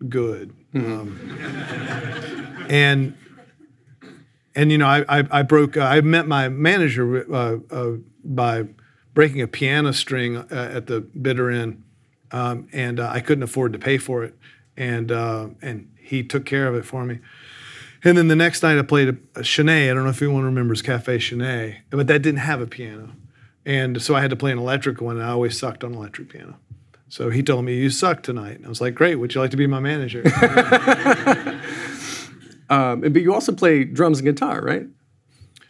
good. 0.08 0.54
Um, 0.74 2.66
and 2.68 3.16
and 4.54 4.72
you 4.72 4.78
know, 4.78 4.86
I 4.86 5.04
I, 5.08 5.24
I 5.30 5.42
broke. 5.42 5.76
Uh, 5.76 5.82
I 5.82 6.00
met 6.00 6.26
my 6.26 6.48
manager 6.48 7.32
uh, 7.32 7.58
uh, 7.70 7.92
by 8.24 8.66
breaking 9.14 9.40
a 9.40 9.46
piano 9.46 9.92
string 9.92 10.36
uh, 10.36 10.46
at 10.50 10.86
the 10.86 11.00
bitter 11.00 11.50
end, 11.50 11.82
um, 12.32 12.68
and 12.72 13.00
uh, 13.00 13.10
I 13.12 13.20
couldn't 13.20 13.44
afford 13.44 13.72
to 13.72 13.78
pay 13.78 13.98
for 13.98 14.24
it, 14.24 14.36
and 14.76 15.10
uh, 15.12 15.48
and 15.62 15.90
he 15.98 16.22
took 16.22 16.44
care 16.44 16.68
of 16.68 16.74
it 16.74 16.84
for 16.84 17.04
me. 17.04 17.20
And 18.04 18.16
then 18.16 18.28
the 18.28 18.36
next 18.36 18.62
night 18.62 18.78
I 18.78 18.82
played 18.82 19.08
a, 19.08 19.16
a. 19.40 19.40
I 19.40 19.94
don't 19.94 20.04
know 20.04 20.10
if 20.10 20.22
anyone 20.22 20.44
remembers 20.44 20.82
Cafe 20.82 21.18
Sin-é, 21.18 21.78
but 21.90 22.06
that 22.06 22.22
didn't 22.22 22.40
have 22.40 22.60
a 22.60 22.66
piano, 22.66 23.12
and 23.64 24.00
so 24.00 24.14
I 24.14 24.20
had 24.20 24.30
to 24.30 24.36
play 24.36 24.52
an 24.52 24.58
electric 24.58 25.00
one. 25.00 25.16
And 25.16 25.24
I 25.24 25.30
always 25.30 25.58
sucked 25.58 25.82
on 25.82 25.94
electric 25.94 26.28
piano. 26.28 26.58
So 27.16 27.30
he 27.30 27.42
told 27.42 27.64
me, 27.64 27.74
"You 27.76 27.88
suck 27.88 28.22
tonight." 28.22 28.56
And 28.56 28.66
I 28.66 28.68
was 28.68 28.82
like, 28.82 28.94
"Great. 28.94 29.14
Would 29.14 29.34
you 29.34 29.40
like 29.40 29.50
to 29.52 29.56
be 29.56 29.66
my 29.66 29.80
manager?" 29.80 30.22
Um, 32.68 33.00
but 33.00 33.22
you 33.22 33.32
also 33.32 33.52
play 33.52 33.84
drums 33.84 34.18
and 34.18 34.26
guitar, 34.26 34.60
right? 34.60 34.86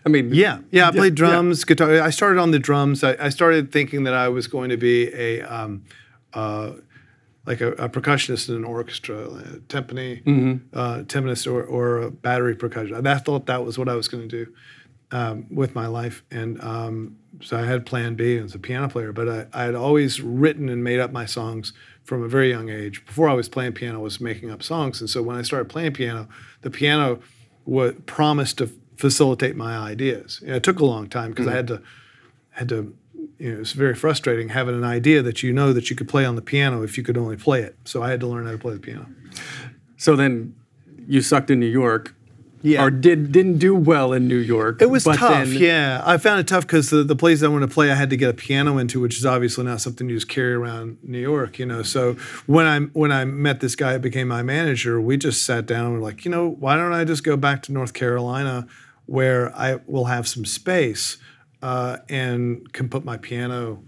I 0.07 0.09
mean, 0.09 0.33
Yeah, 0.33 0.61
yeah. 0.71 0.89
I 0.89 0.93
played 0.93 1.13
yeah. 1.19 1.27
drums, 1.27 1.63
guitar. 1.63 2.01
I 2.01 2.09
started 2.09 2.41
on 2.41 2.53
the 2.53 2.59
drums. 2.59 3.05
I, 3.05 3.17
I 3.21 3.29
started 3.29 3.71
thinking 3.71 4.05
that 4.05 4.15
I 4.15 4.29
was 4.31 4.47
going 4.47 4.71
to 4.71 4.79
be 4.79 5.13
a 5.13 5.43
um, 5.43 5.85
uh, 6.33 6.73
like 7.45 7.61
a, 7.61 7.73
a 7.73 7.89
percussionist 7.91 8.49
in 8.49 8.55
an 8.57 8.65
orchestra, 8.65 9.19
a 9.27 9.43
timpani, 9.69 10.23
uh, 10.73 11.03
timpanist, 11.03 11.47
or, 11.53 11.63
or 11.63 12.01
a 12.01 12.11
battery 12.11 12.57
percussion. 12.57 13.07
I 13.07 13.19
thought 13.19 13.45
that 13.45 13.63
was 13.63 13.77
what 13.79 13.91
I 13.91 13.95
was 13.95 14.09
going 14.09 14.27
to 14.27 14.45
do 14.45 14.53
um, 15.13 15.47
with 15.51 15.75
my 15.75 15.87
life, 15.87 16.25
and 16.31 16.59
um, 16.63 17.19
so 17.41 17.57
I 17.57 17.65
had 17.65 17.87
Plan 17.87 18.15
B 18.15 18.37
as 18.37 18.55
a 18.55 18.59
piano 18.59 18.89
player. 18.89 19.13
But 19.13 19.29
I, 19.29 19.47
I 19.53 19.65
had 19.65 19.75
always 19.75 20.21
written 20.21 20.69
and 20.69 20.83
made 20.83 21.01
up 21.01 21.13
my 21.13 21.27
songs 21.27 21.73
from 22.05 22.23
a 22.23 22.29
very 22.29 22.51
young 22.51 22.69
age. 22.69 23.05
Before 23.05 23.29
I 23.29 23.35
was 23.35 23.49
playing 23.49 23.73
piano, 23.73 23.99
I 23.99 24.03
was 24.03 24.21
making 24.21 24.51
up 24.51 24.63
songs, 24.63 25.01
and 25.01 25.11
so 25.11 25.23
when 25.23 25.37
I 25.37 25.43
started 25.43 25.69
playing 25.69 25.93
piano, 25.93 26.29
the 26.63 26.71
piano 26.71 27.21
wa 27.65 27.91
promised 28.07 28.59
to 28.59 28.71
facilitate 28.97 29.57
my 29.57 29.77
ideas. 29.77 30.41
Know, 30.43 30.55
it 30.55 30.63
took 30.63 30.81
a 30.81 30.85
long 30.85 31.09
time 31.09 31.31
because 31.31 31.47
I 31.47 31.51
mm-hmm. 31.51 31.57
had 31.57 31.69
to 31.69 31.83
had 32.51 32.69
to. 32.71 32.97
You 33.39 33.55
know, 33.55 33.61
it's 33.61 33.73
very 33.73 33.95
frustrating 33.95 34.49
having 34.49 34.75
an 34.75 34.85
idea 34.85 35.21
that 35.21 35.43
you 35.43 35.53
know 35.53 35.75
that 35.75 35.91
you 35.91 35.97
could 35.97 36.09
play 36.09 36.25
on 36.25 36.37
the 36.37 36.43
piano 36.43 36.83
if 36.83 36.97
you 36.97 37.05
could 37.05 37.19
only 37.19 37.37
play 37.37 37.61
it. 37.61 37.77
So 37.85 38.03
I 38.03 38.09
had 38.09 38.21
to 38.21 38.27
learn 38.27 38.47
how 38.47 38.53
to 38.53 38.59
play 38.59 38.73
the 38.73 38.81
piano. 38.81 39.07
So 39.99 40.17
then 40.17 40.55
you 41.07 41.21
sucked 41.21 41.51
in 41.51 41.61
New 41.61 41.67
York, 41.67 42.15
Yeah. 42.63 42.85
or 42.85 42.91
did 42.91 43.33
didn't 43.33 43.59
do 43.59 43.75
well 43.75 44.13
in 44.13 44.27
New 44.27 44.39
York. 44.39 44.83
It 44.83 44.91
was 44.91 45.05
tough, 45.05 45.49
yeah. 45.49 46.03
I 46.05 46.19
found 46.19 46.41
it 46.41 46.49
tough 46.49 46.65
because 46.65 46.91
the, 46.91 47.05
the 47.05 47.15
places 47.15 47.43
I 47.45 47.49
wanted 47.49 47.69
to 47.69 47.75
play, 47.75 47.91
I 47.93 47.95
had 47.95 48.11
to 48.11 48.17
get 48.17 48.31
a 48.31 48.35
piano 48.35 48.79
into, 48.79 49.01
which 49.01 49.19
is 49.19 49.27
obviously 49.27 49.65
not 49.65 49.81
something 49.81 50.09
you 50.09 50.17
just 50.17 50.29
carry 50.29 50.53
around 50.55 50.99
New 51.03 51.21
York, 51.21 51.59
you 51.59 51.67
know. 51.67 51.83
So 51.83 52.15
when 52.47 52.67
I 52.67 52.81
when 52.81 53.13
I 53.13 53.25
met 53.25 53.61
this 53.61 53.77
guy 53.77 53.93
that 53.93 54.03
became 54.03 54.29
my 54.29 54.43
manager, 54.43 55.01
we 55.01 55.17
just 55.17 55.45
sat 55.45 55.67
down 55.67 55.87
and 55.87 55.95
were 55.95 56.01
like, 56.01 56.25
you 56.25 56.31
know, 56.31 56.49
why 56.49 56.77
don't 56.77 56.93
I 56.93 57.05
just 57.05 57.23
go 57.25 57.37
back 57.37 57.63
to 57.65 57.73
North 57.73 57.93
Carolina, 57.93 58.67
where 59.07 59.55
I 59.57 59.81
will 59.87 60.07
have 60.07 60.27
some 60.27 60.45
space 60.45 61.19
uh, 61.63 61.99
and 62.09 62.73
can 62.73 62.89
put 62.89 63.05
my 63.05 63.17
piano 63.17 63.83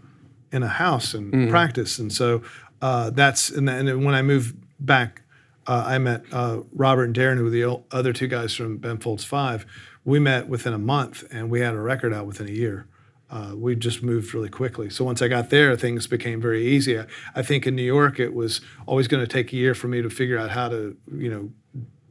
in 0.52 0.62
a 0.62 0.68
house 0.68 1.14
and 1.14 1.50
practice. 1.50 1.98
And 1.98 2.12
so 2.12 2.42
uh, 2.80 3.10
that's 3.10 3.50
and 3.50 3.68
then 3.68 3.88
and 3.88 4.04
when 4.04 4.14
I 4.14 4.22
moved 4.22 4.56
back, 4.80 5.22
uh, 5.68 5.84
I 5.87 5.98
met 5.98 6.25
uh, 6.32 6.62
Robert 6.72 7.04
and 7.04 7.14
Darren, 7.14 7.37
who 7.37 7.44
were 7.44 7.50
the 7.50 7.82
other 7.92 8.12
two 8.12 8.26
guys 8.26 8.54
from 8.54 8.78
Ben 8.78 8.98
Folds 8.98 9.25
Five. 9.25 9.66
We 10.04 10.18
met 10.18 10.48
within 10.48 10.72
a 10.72 10.78
month, 10.78 11.25
and 11.30 11.50
we 11.50 11.60
had 11.60 11.75
a 11.75 11.80
record 11.80 12.14
out 12.14 12.26
within 12.26 12.48
a 12.48 12.52
year. 12.52 12.87
Uh, 13.30 13.52
we 13.54 13.76
just 13.76 14.02
moved 14.02 14.32
really 14.32 14.48
quickly. 14.48 14.88
So 14.88 15.04
once 15.04 15.20
I 15.20 15.28
got 15.28 15.50
there, 15.50 15.76
things 15.76 16.06
became 16.06 16.40
very 16.40 16.66
easy. 16.66 16.98
I, 16.98 17.04
I 17.34 17.42
think 17.42 17.66
in 17.66 17.76
New 17.76 17.82
York, 17.82 18.18
it 18.18 18.32
was 18.32 18.62
always 18.87 19.06
going 19.06 19.22
to 19.22 19.30
take 19.30 19.52
a 19.52 19.56
year 19.56 19.75
for 19.75 19.87
me 19.87 20.00
to 20.00 20.08
figure 20.08 20.38
out 20.38 20.48
how 20.50 20.70
to, 20.70 20.96
you 21.14 21.30
know, 21.30 21.50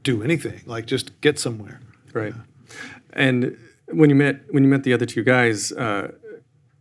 do 0.04 0.22
anything, 0.22 0.62
like 0.68 0.86
just 0.86 1.20
get 1.22 1.40
somewhere. 1.40 1.82
Right. 2.14 2.36
And 3.14 3.58
when 3.88 4.12
you 4.12 4.16
met 4.16 4.42
when 4.52 4.64
you 4.64 4.70
met 4.70 4.84
the 4.84 4.94
other 4.94 5.08
two 5.08 5.24
guys, 5.24 5.72
uh, 5.72 6.12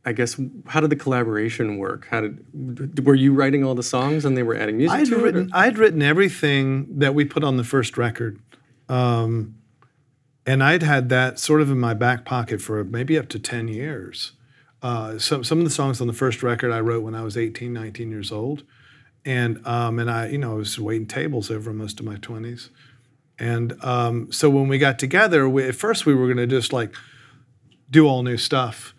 I 0.07 0.13
guess 0.13 0.41
how 0.67 0.81
did 0.81 0.91
the 0.91 0.97
collaboration 0.97 1.79
work? 1.79 2.07
How 2.09 2.21
did 2.21 3.05
were 3.05 3.17
you 3.17 3.35
writing 3.35 3.65
all 3.65 3.75
the 3.75 3.83
songs 3.83 4.25
and 4.25 4.37
they 4.37 4.45
were 4.45 4.57
adding 4.57 4.79
music 4.79 5.01
I'd 5.01 5.07
to 5.09 5.17
written 5.17 5.47
it? 5.47 5.51
I'd 5.53 5.79
written 5.79 6.01
everything 6.01 6.99
that 7.01 7.13
we 7.13 7.25
put 7.25 7.43
on 7.43 7.57
the 7.57 7.65
first 7.65 7.99
record. 7.99 8.41
Um, 8.89 9.57
and 10.47 10.63
I'd 10.63 10.85
had 10.85 11.09
that 11.09 11.41
sort 11.41 11.61
of 11.61 11.73
in 11.73 11.81
my 11.81 11.93
back 11.93 12.25
pocket 12.25 12.61
for 12.63 12.85
maybe 12.85 13.19
up 13.19 13.29
to 13.31 13.41
10 13.41 13.67
years. 13.67 14.33
Uh, 14.81 15.19
some, 15.19 15.43
some 15.43 15.59
of 15.59 15.65
the 15.65 15.71
songs 15.71 16.01
on 16.01 16.07
the 16.07 16.13
first 16.13 16.41
record 16.41 16.71
I 16.71 16.79
wrote 16.79 17.03
when 17.03 17.17
I 17.17 17.23
was 17.23 17.37
18, 17.37 17.73
19 17.73 18.09
years 18.09 18.31
old. 18.31 18.63
And, 19.25 19.67
um, 19.67 19.99
and 19.99 20.09
I, 20.09 20.29
you 20.29 20.39
know, 20.39 20.53
I 20.53 20.55
was 20.55 20.79
waiting 20.79 21.09
tables 21.09 21.51
over 21.51 21.73
most 21.73 21.99
of 21.99 22.07
my 22.07 22.15
20s. 22.15 22.71
And 23.41 23.83
um, 23.85 24.31
so 24.31 24.49
when 24.49 24.69
we 24.69 24.79
got 24.79 25.01
together, 25.01 25.49
we, 25.49 25.65
at 25.65 25.75
first 25.75 26.07
we 26.07 26.15
were 26.15 26.27
going 26.27 26.37
to 26.37 26.47
just 26.47 26.73
like 26.73 26.95
do 27.91 28.07
all 28.07 28.23
new 28.23 28.37
stuff. 28.37 28.95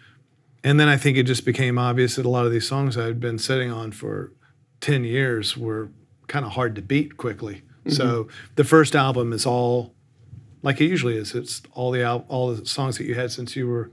And 0.68 0.78
then 0.78 0.90
I 0.90 0.98
think 0.98 1.16
it 1.16 1.24
just 1.24 1.46
became 1.46 1.78
obvious 1.78 2.18
that 2.18 2.26
a 2.26 2.30
lot 2.30 2.46
of 2.46 2.52
these 2.52 2.68
songs 2.68 2.98
I 2.98 3.06
had 3.06 3.22
been 3.22 3.40
sitting 3.40 3.72
on 3.72 3.94
for 3.94 4.34
10 4.82 5.06
years 5.06 5.56
were 5.56 5.88
kind 6.28 6.44
of 6.44 6.52
hard 6.52 6.76
to 6.76 6.82
beat 6.82 7.16
quickly. 7.16 7.62
Mm-hmm. 7.86 7.92
So 7.92 8.28
the 8.56 8.66
first 8.66 8.94
album 8.94 9.32
is 9.32 9.46
all 9.46 9.94
like 10.64 10.82
it 10.82 10.88
usually 10.88 11.16
is. 11.16 11.34
It's 11.34 11.62
all 11.72 11.92
the 11.92 12.04
al- 12.04 12.26
all 12.28 12.54
the 12.54 12.66
songs 12.66 12.98
that 12.98 13.06
you 13.06 13.16
had 13.16 13.32
since 13.32 13.56
you 13.56 13.66
were 13.66 13.92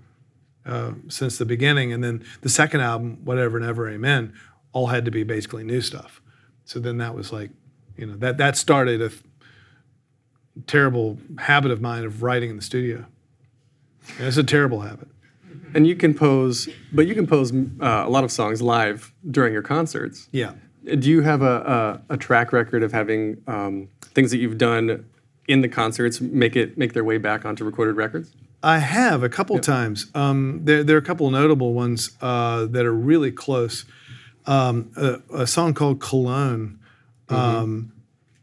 uh, 0.66 0.95
since 1.07 1.38
the 1.38 1.45
beginning, 1.45 1.93
and 1.93 2.02
then 2.02 2.25
the 2.40 2.49
second 2.49 2.81
album, 2.81 3.25
Whatever 3.25 3.57
and 3.57 3.64
Ever 3.64 3.88
Amen, 3.88 4.33
all 4.73 4.88
had 4.88 5.04
to 5.04 5.12
be 5.12 5.23
basically 5.23 5.62
new 5.62 5.81
stuff. 5.81 6.21
So 6.64 6.81
then 6.81 6.99
that 6.99 7.14
was 7.14 7.33
like, 7.33 7.52
you 7.97 8.07
know, 8.07 8.16
that 8.16 8.38
that 8.38 8.57
started 8.57 9.00
a 9.00 9.11
th- 9.11 9.23
terrible 10.66 11.19
habit 11.38 11.71
of 11.71 11.81
mine 11.81 12.02
of 12.02 12.25
writing 12.25 12.50
in 12.50 12.57
the 12.57 12.62
studio. 12.62 13.07
And 14.19 14.26
it's 14.26 14.38
a 14.38 14.43
terrible 14.43 14.81
habit. 14.81 15.07
And 15.75 15.87
you 15.87 15.97
compose, 15.97 16.69
but 16.93 17.07
you 17.07 17.15
compose 17.15 17.53
uh, 17.53 18.05
a 18.07 18.09
lot 18.09 18.25
of 18.25 18.31
songs 18.31 18.63
live 18.63 19.13
during 19.31 19.53
your 19.53 19.63
concerts. 19.63 20.29
Yeah. 20.33 20.53
Do 20.85 21.09
you 21.09 21.23
have 21.23 21.43
a, 21.43 22.03
a, 22.09 22.15
a 22.15 22.17
track 22.17 22.53
record 22.53 22.83
of 22.83 22.93
having 22.93 23.43
um, 23.47 23.89
things 24.01 24.31
that 24.31 24.39
you've 24.39 24.59
done 24.59 25.07
in 25.49 25.61
the 25.61 25.69
concerts 25.69 26.21
make 26.21 26.57
it 26.57 26.79
make 26.79 26.93
their 26.93 27.05
way 27.05 27.19
back 27.19 27.45
onto 27.45 27.65
recorded 27.65 27.97
records? 27.97 28.33
I 28.63 28.79
have 28.79 29.23
a 29.23 29.29
couple 29.29 29.59
times. 29.59 30.11
Um, 30.15 30.61
there, 30.65 30.83
there 30.83 30.97
are 30.97 30.99
a 30.99 31.03
couple 31.03 31.31
notable 31.31 31.75
ones 31.75 32.17
uh, 32.23 32.65
that 32.67 32.87
are 32.87 32.95
really 32.95 33.31
close. 33.31 33.85
Um, 34.47 34.91
a, 34.97 35.43
a, 35.43 35.47
song 35.47 35.75
called 35.75 36.01
Cologne 36.01 36.79
um, 37.31 37.93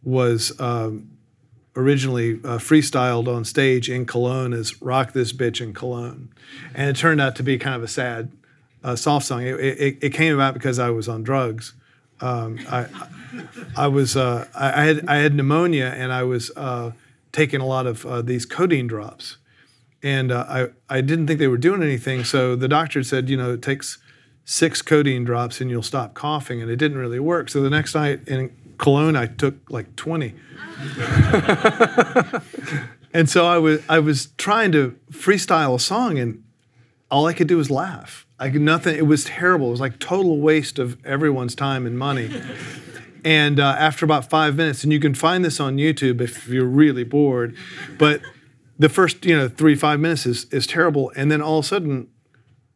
mm-hmm. 0.03 0.11
was 0.11 0.59
um, 0.59 1.10
originally 1.75 2.33
uh, 2.43 2.57
freestyled 2.57 3.27
on 3.27 3.45
stage 3.45 3.89
in 3.89 4.05
Cologne 4.05 4.53
as 4.53 4.81
"Rock 4.81 5.13
This 5.13 5.33
Bitch" 5.33 5.61
in 5.61 5.73
Cologne, 5.73 6.29
and 6.73 6.89
it 6.89 6.95
turned 6.95 7.21
out 7.21 7.35
to 7.37 7.43
be 7.43 7.57
kind 7.57 7.75
of 7.75 7.83
a 7.83 7.87
sad, 7.87 8.31
uh, 8.83 8.95
soft 8.95 9.25
song. 9.25 9.43
It, 9.43 9.59
it, 9.59 9.97
it, 10.01 10.09
came 10.13 10.33
about 10.33 10.53
because 10.53 10.79
I 10.79 10.89
was 10.89 11.07
on 11.07 11.23
drugs. 11.23 11.73
Um, 12.19 12.59
I, 12.69 12.87
I 13.75 13.87
was 13.87 14.15
uh, 14.15 14.47
I, 14.53 14.83
had 14.83 15.07
I 15.07 15.17
had 15.17 15.33
pneumonia 15.33 15.93
and 15.95 16.11
I 16.13 16.23
was 16.23 16.51
uh, 16.55 16.91
taking 17.31 17.61
a 17.61 17.65
lot 17.65 17.87
of 17.87 18.05
uh, 18.05 18.21
these 18.21 18.45
codeine 18.45 18.87
drops, 18.87 19.37
and 20.03 20.31
uh, 20.31 20.45
I 20.47 20.97
I 20.97 21.01
didn't 21.01 21.27
think 21.27 21.39
they 21.39 21.47
were 21.47 21.57
doing 21.57 21.81
anything. 21.81 22.23
So 22.23 22.55
the 22.55 22.67
doctor 22.67 23.03
said, 23.03 23.29
you 23.29 23.37
know, 23.37 23.53
it 23.53 23.61
takes 23.61 23.97
six 24.43 24.81
codeine 24.81 25.23
drops 25.23 25.61
and 25.61 25.69
you'll 25.69 25.83
stop 25.83 26.13
coughing, 26.13 26.61
and 26.61 26.69
it 26.69 26.75
didn't 26.75 26.97
really 26.97 27.19
work. 27.19 27.49
So 27.49 27.61
the 27.61 27.69
next 27.69 27.95
night 27.95 28.27
in 28.27 28.55
Cologne, 28.81 29.15
I 29.15 29.27
took 29.27 29.69
like 29.69 29.95
twenty. 29.95 30.33
and 33.13 33.29
so 33.29 33.45
I 33.45 33.59
was 33.59 33.83
I 33.87 33.99
was 33.99 34.29
trying 34.37 34.71
to 34.71 34.97
freestyle 35.11 35.75
a 35.75 35.79
song, 35.79 36.17
and 36.17 36.43
all 37.11 37.27
I 37.27 37.33
could 37.33 37.47
do 37.47 37.57
was 37.57 37.69
laugh. 37.69 38.25
I 38.39 38.49
could 38.49 38.61
nothing. 38.61 38.97
It 38.97 39.05
was 39.05 39.25
terrible. 39.25 39.67
It 39.67 39.71
was 39.71 39.79
like 39.81 39.99
total 39.99 40.39
waste 40.39 40.79
of 40.79 40.97
everyone's 41.05 41.53
time 41.53 41.85
and 41.85 41.95
money. 41.97 42.41
And 43.23 43.59
uh, 43.59 43.75
after 43.77 44.03
about 44.03 44.31
five 44.31 44.55
minutes, 44.55 44.83
and 44.83 44.91
you 44.91 44.99
can 44.99 45.13
find 45.13 45.45
this 45.45 45.59
on 45.59 45.77
YouTube 45.77 46.19
if 46.19 46.47
you're 46.47 46.65
really 46.65 47.03
bored, 47.03 47.55
but 47.99 48.21
the 48.79 48.89
first 48.89 49.23
you 49.23 49.37
know 49.37 49.47
three 49.47 49.75
five 49.75 49.99
minutes 49.99 50.25
is 50.25 50.45
is 50.45 50.65
terrible, 50.65 51.11
and 51.15 51.31
then 51.31 51.39
all 51.39 51.59
of 51.59 51.65
a 51.65 51.67
sudden 51.67 52.07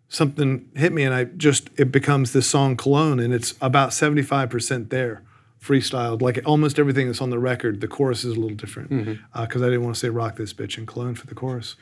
something 0.07 0.69
hit 0.75 0.93
me, 0.93 1.01
and 1.01 1.15
I 1.15 1.23
just 1.23 1.71
it 1.77 1.91
becomes 1.91 2.31
this 2.31 2.45
song 2.45 2.77
Cologne, 2.77 3.19
and 3.19 3.33
it's 3.33 3.55
about 3.59 3.91
seventy 3.91 4.21
five 4.21 4.51
percent 4.51 4.91
there 4.91 5.24
freestyled. 5.65 6.21
Like 6.21 6.41
almost 6.45 6.79
everything 6.79 7.07
that's 7.07 7.21
on 7.21 7.29
the 7.29 7.39
record, 7.39 7.81
the 7.81 7.87
chorus 7.87 8.23
is 8.23 8.35
a 8.35 8.39
little 8.39 8.55
different 8.55 8.89
because 8.89 9.07
mm-hmm. 9.07 9.37
uh, 9.39 9.65
I 9.65 9.69
didn't 9.69 9.83
want 9.83 9.95
to 9.95 9.99
say 9.99 10.09
"rock 10.09 10.35
this 10.35 10.53
bitch" 10.53 10.77
and 10.77 10.87
Cologne 10.87 11.15
for 11.15 11.27
the 11.27 11.35
chorus. 11.35 11.75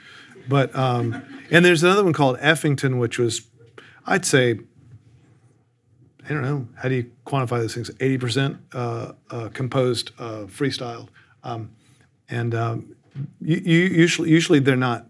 But 0.48 0.76
um, 0.76 1.24
and 1.52 1.64
there's 1.64 1.84
another 1.84 2.04
one 2.04 2.14
called 2.14 2.38
Effington, 2.40 3.00
which 3.00 3.18
was 3.18 3.48
I'd 4.06 4.26
say 4.26 4.60
I 6.26 6.30
don't 6.30 6.42
know. 6.42 6.68
How 6.76 6.90
do 6.90 6.96
you 6.96 7.12
quantify 7.26 7.60
those 7.60 7.74
things? 7.74 7.92
Eighty 8.00 8.18
percent 8.18 8.58
uh, 8.74 9.14
uh, 9.30 9.50
composed, 9.50 10.12
uh, 10.18 10.46
freestyle, 10.46 11.10
um, 11.44 11.72
and 12.30 12.56
um, 12.56 12.96
you, 13.42 13.58
you 13.58 13.80
usually 13.80 14.30
usually 14.30 14.60
they're 14.60 14.76
not 14.76 15.08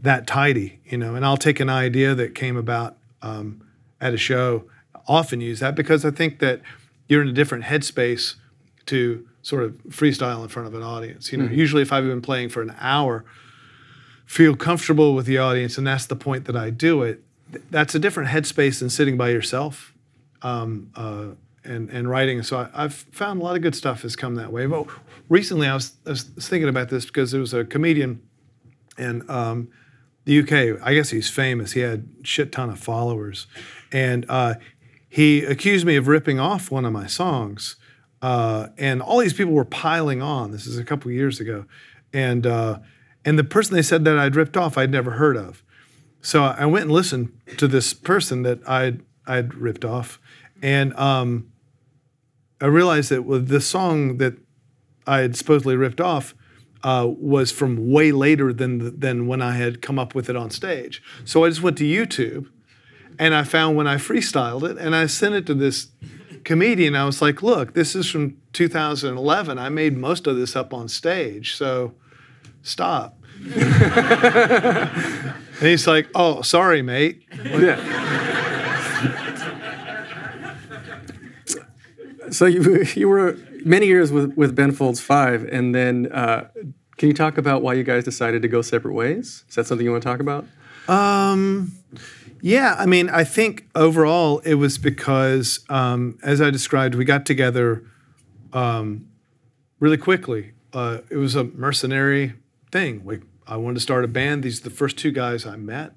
that 0.00 0.26
tidy, 0.26 0.80
you 0.86 0.96
know. 0.96 1.14
And 1.14 1.24
I'll 1.24 1.36
take 1.36 1.60
an 1.60 1.68
idea 1.68 2.14
that 2.14 2.34
came 2.34 2.56
about 2.56 2.96
um, 3.22 3.62
at 4.00 4.14
a 4.14 4.18
show, 4.18 4.64
often 5.06 5.40
use 5.40 5.60
that 5.60 5.74
because 5.74 6.04
I 6.04 6.10
think 6.10 6.38
that 6.38 6.62
you're 7.08 7.22
in 7.22 7.28
a 7.28 7.32
different 7.32 7.64
headspace 7.64 8.34
to 8.86 9.26
sort 9.42 9.62
of 9.62 9.72
freestyle 9.88 10.42
in 10.42 10.48
front 10.48 10.68
of 10.68 10.74
an 10.74 10.82
audience. 10.82 11.30
You 11.30 11.38
know, 11.38 11.44
mm-hmm. 11.44 11.54
usually 11.54 11.82
if 11.82 11.92
I've 11.92 12.04
been 12.04 12.22
playing 12.22 12.48
for 12.48 12.62
an 12.62 12.74
hour, 12.80 13.24
feel 14.26 14.56
comfortable 14.56 15.14
with 15.14 15.26
the 15.26 15.38
audience, 15.38 15.78
and 15.78 15.86
that's 15.86 16.06
the 16.06 16.16
point 16.16 16.46
that 16.46 16.56
I 16.56 16.70
do 16.70 17.02
it. 17.02 17.22
That's 17.70 17.94
a 17.94 17.98
different 17.98 18.30
headspace 18.30 18.80
than 18.80 18.90
sitting 18.90 19.16
by 19.16 19.28
yourself 19.28 19.94
um, 20.42 20.90
uh, 20.96 21.26
and 21.62 21.90
and 21.90 22.08
writing. 22.08 22.42
So 22.42 22.68
I, 22.74 22.82
have 22.82 22.94
found 22.94 23.40
a 23.40 23.44
lot 23.44 23.54
of 23.56 23.62
good 23.62 23.74
stuff 23.74 24.02
has 24.02 24.16
come 24.16 24.34
that 24.36 24.50
way. 24.50 24.66
But 24.66 24.86
recently, 25.28 25.68
I 25.68 25.74
was, 25.74 25.92
I 26.06 26.10
was 26.10 26.22
thinking 26.22 26.68
about 26.68 26.88
this 26.88 27.04
because 27.06 27.32
there 27.32 27.40
was 27.40 27.54
a 27.54 27.64
comedian 27.64 28.22
in 28.98 29.28
um, 29.30 29.68
the 30.24 30.40
UK. 30.40 30.80
I 30.82 30.94
guess 30.94 31.10
he's 31.10 31.28
famous. 31.30 31.72
He 31.72 31.80
had 31.80 32.08
shit 32.22 32.50
ton 32.50 32.70
of 32.70 32.78
followers, 32.78 33.46
and 33.92 34.24
uh, 34.28 34.54
he 35.14 35.44
accused 35.44 35.86
me 35.86 35.94
of 35.94 36.08
ripping 36.08 36.40
off 36.40 36.72
one 36.72 36.84
of 36.84 36.92
my 36.92 37.06
songs. 37.06 37.76
Uh, 38.20 38.66
and 38.76 39.00
all 39.00 39.18
these 39.18 39.32
people 39.32 39.52
were 39.52 39.64
piling 39.64 40.20
on. 40.20 40.50
This 40.50 40.66
is 40.66 40.76
a 40.76 40.82
couple 40.82 41.08
years 41.12 41.38
ago, 41.38 41.66
and 42.12 42.44
uh, 42.44 42.80
and 43.24 43.38
the 43.38 43.44
person 43.44 43.76
they 43.76 43.82
said 43.82 44.04
that 44.06 44.18
I'd 44.18 44.34
ripped 44.34 44.56
off, 44.56 44.76
I'd 44.76 44.90
never 44.90 45.12
heard 45.12 45.36
of. 45.36 45.62
So 46.20 46.42
I 46.42 46.66
went 46.66 46.86
and 46.86 46.92
listened 46.92 47.32
to 47.58 47.68
this 47.68 47.94
person 47.94 48.42
that 48.42 48.68
I'd 48.68 49.02
I'd 49.24 49.54
ripped 49.54 49.84
off, 49.84 50.18
and 50.60 50.92
um, 50.98 51.52
I 52.60 52.66
realized 52.66 53.10
that 53.10 53.22
the 53.46 53.60
song 53.60 54.18
that 54.18 54.34
I 55.06 55.18
had 55.18 55.36
supposedly 55.36 55.76
ripped 55.76 56.00
off 56.00 56.34
uh, 56.82 57.06
was 57.08 57.52
from 57.52 57.92
way 57.92 58.10
later 58.10 58.52
than 58.52 58.98
than 58.98 59.28
when 59.28 59.40
I 59.40 59.52
had 59.52 59.80
come 59.80 59.96
up 59.96 60.12
with 60.16 60.28
it 60.28 60.34
on 60.34 60.50
stage. 60.50 61.00
So 61.24 61.44
I 61.44 61.50
just 61.50 61.62
went 61.62 61.78
to 61.78 61.84
YouTube, 61.84 62.48
and 63.18 63.34
I 63.34 63.44
found 63.44 63.76
when 63.76 63.86
I 63.86 63.96
freestyled 63.96 64.68
it, 64.68 64.78
and 64.78 64.94
I 64.94 65.06
sent 65.06 65.34
it 65.34 65.46
to 65.46 65.54
this 65.54 65.88
comedian. 66.44 66.94
I 66.94 67.04
was 67.04 67.20
like, 67.22 67.42
"Look, 67.42 67.74
this 67.74 67.94
is 67.94 68.10
from 68.10 68.36
2011. 68.52 69.58
I 69.58 69.68
made 69.68 69.96
most 69.96 70.26
of 70.26 70.36
this 70.36 70.56
up 70.56 70.72
on 70.72 70.88
stage, 70.88 71.56
so 71.56 71.94
stop." 72.62 73.18
and 73.54 75.34
he's 75.60 75.86
like, 75.86 76.08
"Oh, 76.14 76.42
sorry, 76.42 76.82
mate." 76.82 77.22
Yeah. 77.44 77.80
So 82.30 82.46
you 82.46 82.84
you 82.94 83.08
were 83.08 83.36
many 83.64 83.86
years 83.86 84.10
with 84.12 84.34
with 84.36 84.54
Ben 84.54 84.72
Folds 84.72 85.00
Five, 85.00 85.44
and 85.44 85.74
then 85.74 86.10
uh, 86.12 86.48
can 86.96 87.08
you 87.08 87.14
talk 87.14 87.38
about 87.38 87.62
why 87.62 87.74
you 87.74 87.84
guys 87.84 88.04
decided 88.04 88.42
to 88.42 88.48
go 88.48 88.62
separate 88.62 88.94
ways? 88.94 89.44
Is 89.48 89.54
that 89.56 89.66
something 89.66 89.84
you 89.84 89.90
want 89.92 90.02
to 90.02 90.08
talk 90.08 90.20
about? 90.20 90.46
Um, 90.88 91.72
yeah, 92.44 92.76
I 92.78 92.84
mean, 92.84 93.08
I 93.08 93.24
think 93.24 93.66
overall 93.74 94.40
it 94.40 94.56
was 94.56 94.76
because, 94.76 95.64
um, 95.70 96.18
as 96.22 96.42
I 96.42 96.50
described, 96.50 96.94
we 96.94 97.06
got 97.06 97.24
together 97.24 97.82
um, 98.52 99.08
really 99.80 99.96
quickly. 99.96 100.52
Uh, 100.70 100.98
it 101.08 101.16
was 101.16 101.36
a 101.36 101.44
mercenary 101.44 102.34
thing. 102.70 103.02
We, 103.02 103.20
I 103.46 103.56
wanted 103.56 103.76
to 103.76 103.80
start 103.80 104.04
a 104.04 104.08
band. 104.08 104.42
These 104.42 104.60
are 104.60 104.64
the 104.64 104.76
first 104.76 104.98
two 104.98 105.10
guys 105.10 105.46
I 105.46 105.56
met. 105.56 105.92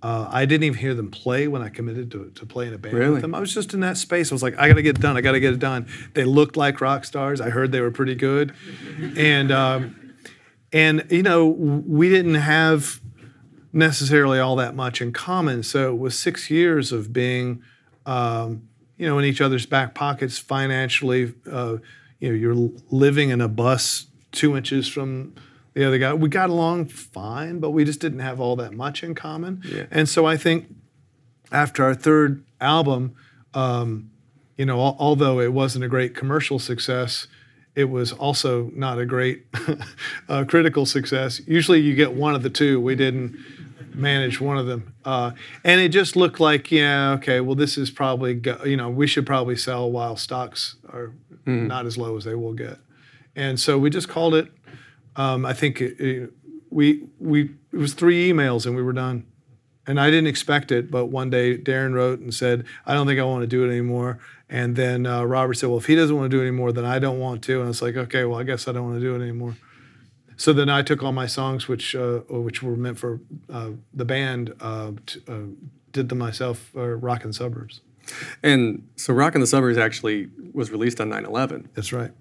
Uh, 0.00 0.28
I 0.30 0.44
didn't 0.44 0.62
even 0.62 0.78
hear 0.78 0.94
them 0.94 1.10
play 1.10 1.48
when 1.48 1.62
I 1.62 1.68
committed 1.68 2.12
to, 2.12 2.30
to 2.30 2.46
play 2.46 2.68
in 2.68 2.74
a 2.74 2.78
band 2.78 2.94
really? 2.94 3.14
with 3.14 3.22
them. 3.22 3.34
I 3.34 3.40
was 3.40 3.52
just 3.52 3.74
in 3.74 3.80
that 3.80 3.96
space. 3.96 4.30
I 4.30 4.36
was 4.36 4.42
like, 4.44 4.56
I 4.56 4.68
got 4.68 4.74
to 4.74 4.82
get 4.82 4.98
it 4.98 5.02
done. 5.02 5.16
I 5.16 5.20
got 5.20 5.32
to 5.32 5.40
get 5.40 5.52
it 5.52 5.58
done. 5.58 5.88
They 6.14 6.22
looked 6.22 6.56
like 6.56 6.80
rock 6.80 7.06
stars. 7.06 7.40
I 7.40 7.50
heard 7.50 7.72
they 7.72 7.80
were 7.80 7.90
pretty 7.90 8.14
good, 8.14 8.54
and 9.16 9.50
um, 9.50 10.14
and 10.72 11.04
you 11.10 11.24
know 11.24 11.48
we 11.48 12.08
didn't 12.08 12.36
have 12.36 13.00
necessarily 13.72 14.38
all 14.38 14.56
that 14.56 14.74
much 14.74 15.00
in 15.00 15.12
common. 15.12 15.62
So 15.62 15.94
it 15.94 15.98
was 15.98 16.18
six 16.18 16.50
years 16.50 16.92
of 16.92 17.12
being, 17.12 17.62
um, 18.06 18.68
you 18.96 19.06
know, 19.06 19.18
in 19.18 19.24
each 19.24 19.40
other's 19.40 19.66
back 19.66 19.94
pockets 19.94 20.38
financially. 20.38 21.34
Uh, 21.50 21.78
you 22.18 22.28
know, 22.30 22.34
you're 22.34 22.70
living 22.90 23.30
in 23.30 23.40
a 23.40 23.48
bus 23.48 24.06
two 24.32 24.56
inches 24.56 24.88
from 24.88 25.34
the 25.74 25.84
other 25.84 25.98
guy. 25.98 26.12
We 26.12 26.28
got 26.28 26.50
along 26.50 26.86
fine, 26.86 27.60
but 27.60 27.70
we 27.70 27.84
just 27.84 28.00
didn't 28.00 28.18
have 28.20 28.40
all 28.40 28.56
that 28.56 28.72
much 28.72 29.02
in 29.02 29.14
common. 29.14 29.62
Yeah. 29.64 29.86
And 29.90 30.08
so 30.08 30.26
I 30.26 30.36
think 30.36 30.66
after 31.52 31.84
our 31.84 31.94
third 31.94 32.44
album, 32.60 33.14
um, 33.54 34.10
you 34.56 34.66
know, 34.66 34.80
al- 34.80 34.96
although 34.98 35.40
it 35.40 35.52
wasn't 35.52 35.84
a 35.84 35.88
great 35.88 36.14
commercial 36.14 36.58
success, 36.58 37.28
it 37.74 37.84
was 37.84 38.12
also 38.12 38.72
not 38.74 38.98
a 38.98 39.06
great 39.06 39.46
uh, 40.28 40.44
critical 40.48 40.84
success. 40.84 41.40
Usually, 41.46 41.80
you 41.80 41.94
get 41.94 42.12
one 42.12 42.34
of 42.34 42.42
the 42.42 42.50
two. 42.50 42.80
We 42.80 42.96
didn't 42.96 43.36
manage 43.98 44.40
one 44.40 44.56
of 44.58 44.66
them, 44.66 44.94
uh, 45.04 45.32
and 45.64 45.80
it 45.80 45.90
just 45.90 46.16
looked 46.16 46.40
like, 46.40 46.70
yeah, 46.70 47.12
okay, 47.12 47.40
well, 47.40 47.54
this 47.54 47.76
is 47.76 47.90
probably, 47.90 48.34
go, 48.34 48.62
you 48.64 48.76
know, 48.76 48.88
we 48.88 49.06
should 49.06 49.26
probably 49.26 49.56
sell 49.56 49.90
while 49.90 50.16
stocks 50.16 50.76
are 50.88 51.12
not 51.46 51.86
as 51.86 51.96
low 51.96 52.16
as 52.16 52.24
they 52.24 52.34
will 52.34 52.52
get, 52.52 52.78
and 53.34 53.58
so 53.58 53.78
we 53.78 53.90
just 53.90 54.08
called 54.08 54.34
it. 54.34 54.50
Um, 55.16 55.44
I 55.44 55.52
think 55.52 55.80
it, 55.80 55.98
it, 55.98 56.32
we 56.70 57.08
we 57.18 57.50
it 57.72 57.76
was 57.78 57.94
three 57.94 58.30
emails 58.30 58.66
and 58.66 58.76
we 58.76 58.82
were 58.82 58.92
done 58.92 59.26
and 59.88 59.98
I 59.98 60.10
didn't 60.10 60.26
expect 60.26 60.70
it, 60.70 60.90
but 60.90 61.06
one 61.06 61.30
day 61.30 61.56
Darren 61.56 61.94
wrote 61.94 62.20
and 62.20 62.32
said, 62.32 62.66
"I 62.84 62.92
don't 62.92 63.06
think 63.06 63.18
I 63.18 63.24
want 63.24 63.40
to 63.40 63.46
do 63.46 63.64
it 63.64 63.70
anymore." 63.70 64.18
And 64.48 64.76
then 64.76 65.06
uh, 65.06 65.24
Robert 65.24 65.54
said, 65.54 65.70
"Well, 65.70 65.78
if 65.78 65.86
he 65.86 65.96
doesn't 65.96 66.14
want 66.14 66.30
to 66.30 66.36
do 66.36 66.42
it 66.42 66.46
anymore, 66.46 66.72
then 66.72 66.84
I 66.84 66.98
don't 66.98 67.18
want 67.18 67.42
to." 67.44 67.60
And 67.62 67.70
it's 67.70 67.80
like, 67.80 67.96
okay, 67.96 68.24
well, 68.24 68.38
I 68.38 68.42
guess 68.42 68.68
I 68.68 68.72
don't 68.72 68.84
want 68.84 68.96
to 68.96 69.00
do 69.00 69.14
it 69.14 69.22
anymore. 69.22 69.56
So 70.38 70.52
then 70.52 70.68
I 70.68 70.82
took 70.82 71.02
all 71.02 71.12
my 71.12 71.26
songs, 71.26 71.66
which 71.68 71.94
uh, 71.94 72.20
which 72.30 72.62
were 72.62 72.76
meant 72.76 72.98
for 72.98 73.20
uh, 73.52 73.70
the 73.92 74.04
band, 74.04 74.54
uh, 74.60 74.92
uh, 75.26 75.34
did 75.92 76.08
them 76.08 76.18
myself, 76.18 76.70
uh, 76.76 76.80
"Rockin' 76.80 77.30
the 77.30 77.34
Suburbs." 77.34 77.80
And 78.42 78.88
so 78.96 79.12
Rockin' 79.12 79.40
the 79.40 79.46
Suburbs 79.48 79.76
actually 79.76 80.28
was 80.54 80.70
released 80.70 81.00
on 81.00 81.10
9/11, 81.10 81.66
That's 81.74 81.92
right. 81.92 82.12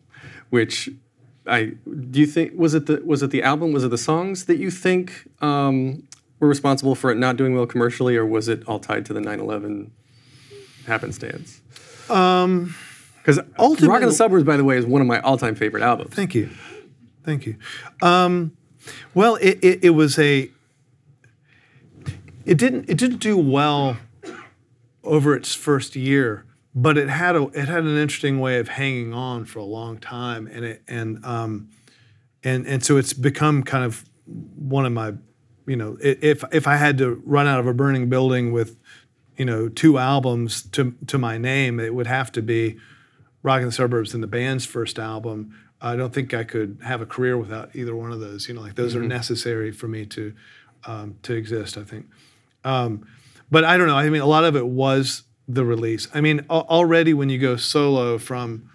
which 0.49 0.89
I 1.45 1.73
do 2.09 2.19
you 2.19 2.25
think 2.25 2.53
was 2.55 2.73
it 2.73 2.87
the 2.87 3.01
was 3.05 3.21
it 3.21 3.29
the 3.29 3.43
album 3.43 3.71
was 3.71 3.83
it 3.83 3.89
the 3.89 3.97
songs 3.99 4.45
that 4.45 4.57
you 4.57 4.71
think 4.71 5.13
um, 5.41 6.03
were 6.39 6.47
responsible 6.47 6.95
for 6.95 7.11
it 7.11 7.17
not 7.17 7.37
doing 7.37 7.53
well 7.53 7.67
commercially, 7.67 8.17
or 8.17 8.25
was 8.25 8.47
it 8.49 8.63
all 8.67 8.79
tied 8.79 9.05
to 9.05 9.13
the 9.13 9.21
9/11 9.21 9.91
happenstance? 10.87 11.61
Um, 12.09 12.75
because 13.21 13.39
Rockin' 13.59 14.07
the 14.07 14.13
Suburbs, 14.13 14.43
by 14.43 14.57
the 14.57 14.63
way, 14.63 14.77
is 14.77 14.85
one 14.85 15.01
of 15.01 15.07
my 15.07 15.19
all-time 15.19 15.53
favorite 15.53 15.83
albums. 15.83 16.15
Thank 16.15 16.33
you, 16.33 16.49
thank 17.27 17.45
you. 17.45 17.57
Um, 18.01 18.55
well, 19.13 19.35
it, 19.35 19.59
it, 19.61 19.83
it 19.83 19.89
was 19.89 20.17
a. 20.17 20.49
It 22.45 22.57
didn't 22.57 22.89
it 22.89 22.97
didn't 22.97 23.17
do 23.17 23.37
well 23.37 23.97
over 25.03 25.35
its 25.35 25.53
first 25.53 25.97
year, 25.97 26.45
but 26.73 26.97
it 26.97 27.09
had 27.09 27.35
a 27.35 27.43
it 27.49 27.67
had 27.67 27.83
an 27.83 27.97
interesting 27.97 28.39
way 28.39 28.59
of 28.59 28.69
hanging 28.69 29.13
on 29.13 29.43
for 29.43 29.59
a 29.59 29.65
long 29.65 29.97
time, 29.97 30.47
and 30.47 30.63
it 30.63 30.81
and 30.87 31.23
um, 31.25 31.69
and 32.45 32.65
and 32.65 32.83
so 32.83 32.95
it's 32.95 33.11
become 33.11 33.63
kind 33.63 33.83
of 33.83 34.05
one 34.25 34.85
of 34.85 34.93
my, 34.93 35.13
you 35.65 35.75
know, 35.75 35.97
if 36.01 36.45
if 36.53 36.65
I 36.65 36.77
had 36.77 36.97
to 36.99 37.21
run 37.25 37.47
out 37.47 37.59
of 37.59 37.67
a 37.67 37.73
burning 37.73 38.07
building 38.07 38.53
with, 38.53 38.77
you 39.35 39.43
know, 39.43 39.67
two 39.67 39.97
albums 39.97 40.61
to 40.71 40.95
to 41.07 41.17
my 41.17 41.37
name, 41.37 41.81
it 41.81 41.93
would 41.93 42.07
have 42.07 42.31
to 42.31 42.41
be 42.41 42.77
Rockin' 43.43 43.65
the 43.65 43.73
Suburbs 43.73 44.13
and 44.13 44.23
the 44.23 44.27
band's 44.27 44.65
first 44.65 44.97
album. 44.97 45.53
I 45.81 45.95
don't 45.95 46.13
think 46.13 46.33
I 46.33 46.43
could 46.43 46.79
have 46.83 47.01
a 47.01 47.05
career 47.05 47.37
without 47.37 47.75
either 47.75 47.95
one 47.95 48.11
of 48.11 48.19
those. 48.19 48.47
You 48.47 48.55
know, 48.55 48.61
like 48.61 48.75
those 48.75 48.95
are 48.95 49.01
necessary 49.01 49.71
for 49.71 49.87
me 49.87 50.05
to 50.07 50.33
um, 50.85 51.17
to 51.23 51.33
exist. 51.33 51.77
I 51.77 51.83
think. 51.83 52.07
Um, 52.63 53.07
but 53.49 53.63
I 53.63 53.77
don't 53.77 53.87
know. 53.87 53.95
I 53.97 54.09
mean, 54.09 54.21
a 54.21 54.25
lot 54.25 54.43
of 54.43 54.55
it 54.55 54.67
was 54.67 55.23
the 55.47 55.63
release. 55.63 56.07
I 56.13 56.21
mean, 56.21 56.45
al- 56.49 56.67
already 56.67 57.13
when 57.13 57.29
you 57.29 57.37
go 57.37 57.55
solo 57.55 58.17
from 58.17 58.69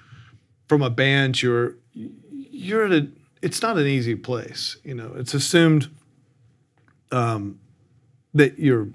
from 0.68 0.82
a 0.82 0.90
band, 0.90 1.42
you're 1.42 1.76
you're 1.92 2.84
at 2.84 2.92
a. 2.92 3.08
It's 3.42 3.60
not 3.60 3.76
an 3.76 3.86
easy 3.86 4.14
place. 4.14 4.76
You 4.84 4.94
know, 4.94 5.12
it's 5.16 5.34
assumed 5.34 5.90
um, 7.10 7.58
that 8.32 8.58
you're 8.58 8.88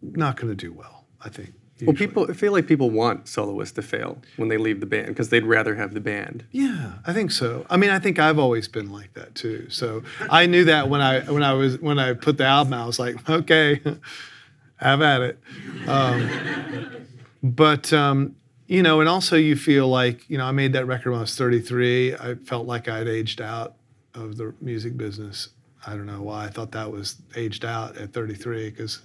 not 0.00 0.36
going 0.36 0.48
to 0.48 0.56
do 0.56 0.72
well. 0.72 1.04
I 1.20 1.28
think. 1.28 1.52
Well, 1.82 1.94
people 1.94 2.26
I 2.30 2.32
feel 2.32 2.52
like 2.52 2.66
people 2.66 2.90
want 2.90 3.28
soloists 3.28 3.74
to 3.74 3.82
fail 3.82 4.18
when 4.36 4.48
they 4.48 4.56
leave 4.56 4.80
the 4.80 4.86
band 4.86 5.08
because 5.08 5.28
they'd 5.28 5.44
rather 5.44 5.74
have 5.74 5.92
the 5.92 6.00
band. 6.00 6.44
Yeah, 6.50 6.94
I 7.06 7.12
think 7.12 7.30
so. 7.30 7.66
I 7.68 7.76
mean, 7.76 7.90
I 7.90 7.98
think 7.98 8.18
I've 8.18 8.38
always 8.38 8.66
been 8.66 8.90
like 8.90 9.12
that 9.14 9.34
too. 9.34 9.68
So 9.68 10.02
I 10.30 10.46
knew 10.46 10.64
that 10.64 10.88
when 10.88 11.02
I 11.02 11.20
when 11.20 11.42
I 11.42 11.52
was 11.52 11.78
when 11.78 11.98
I 11.98 12.14
put 12.14 12.38
the 12.38 12.44
album 12.44 12.72
out, 12.72 12.84
I 12.84 12.86
was 12.86 12.98
like, 12.98 13.28
okay, 13.28 13.80
have 14.76 15.02
at 15.02 15.20
it. 15.20 15.38
Um, 15.86 17.06
but 17.42 17.92
um, 17.92 18.36
you 18.66 18.82
know, 18.82 19.00
and 19.00 19.08
also 19.08 19.36
you 19.36 19.54
feel 19.54 19.88
like 19.88 20.28
you 20.30 20.38
know, 20.38 20.46
I 20.46 20.52
made 20.52 20.72
that 20.72 20.86
record 20.86 21.10
when 21.10 21.18
I 21.18 21.22
was 21.22 21.36
33. 21.36 22.14
I 22.14 22.34
felt 22.36 22.66
like 22.66 22.88
I'd 22.88 23.08
aged 23.08 23.40
out 23.40 23.74
of 24.14 24.38
the 24.38 24.54
music 24.60 24.96
business. 24.96 25.50
I 25.86 25.90
don't 25.90 26.06
know 26.06 26.22
why 26.22 26.46
I 26.46 26.48
thought 26.48 26.72
that 26.72 26.90
was 26.90 27.16
aged 27.36 27.64
out 27.64 27.96
at 27.96 28.12
33 28.12 28.70
because 28.70 29.02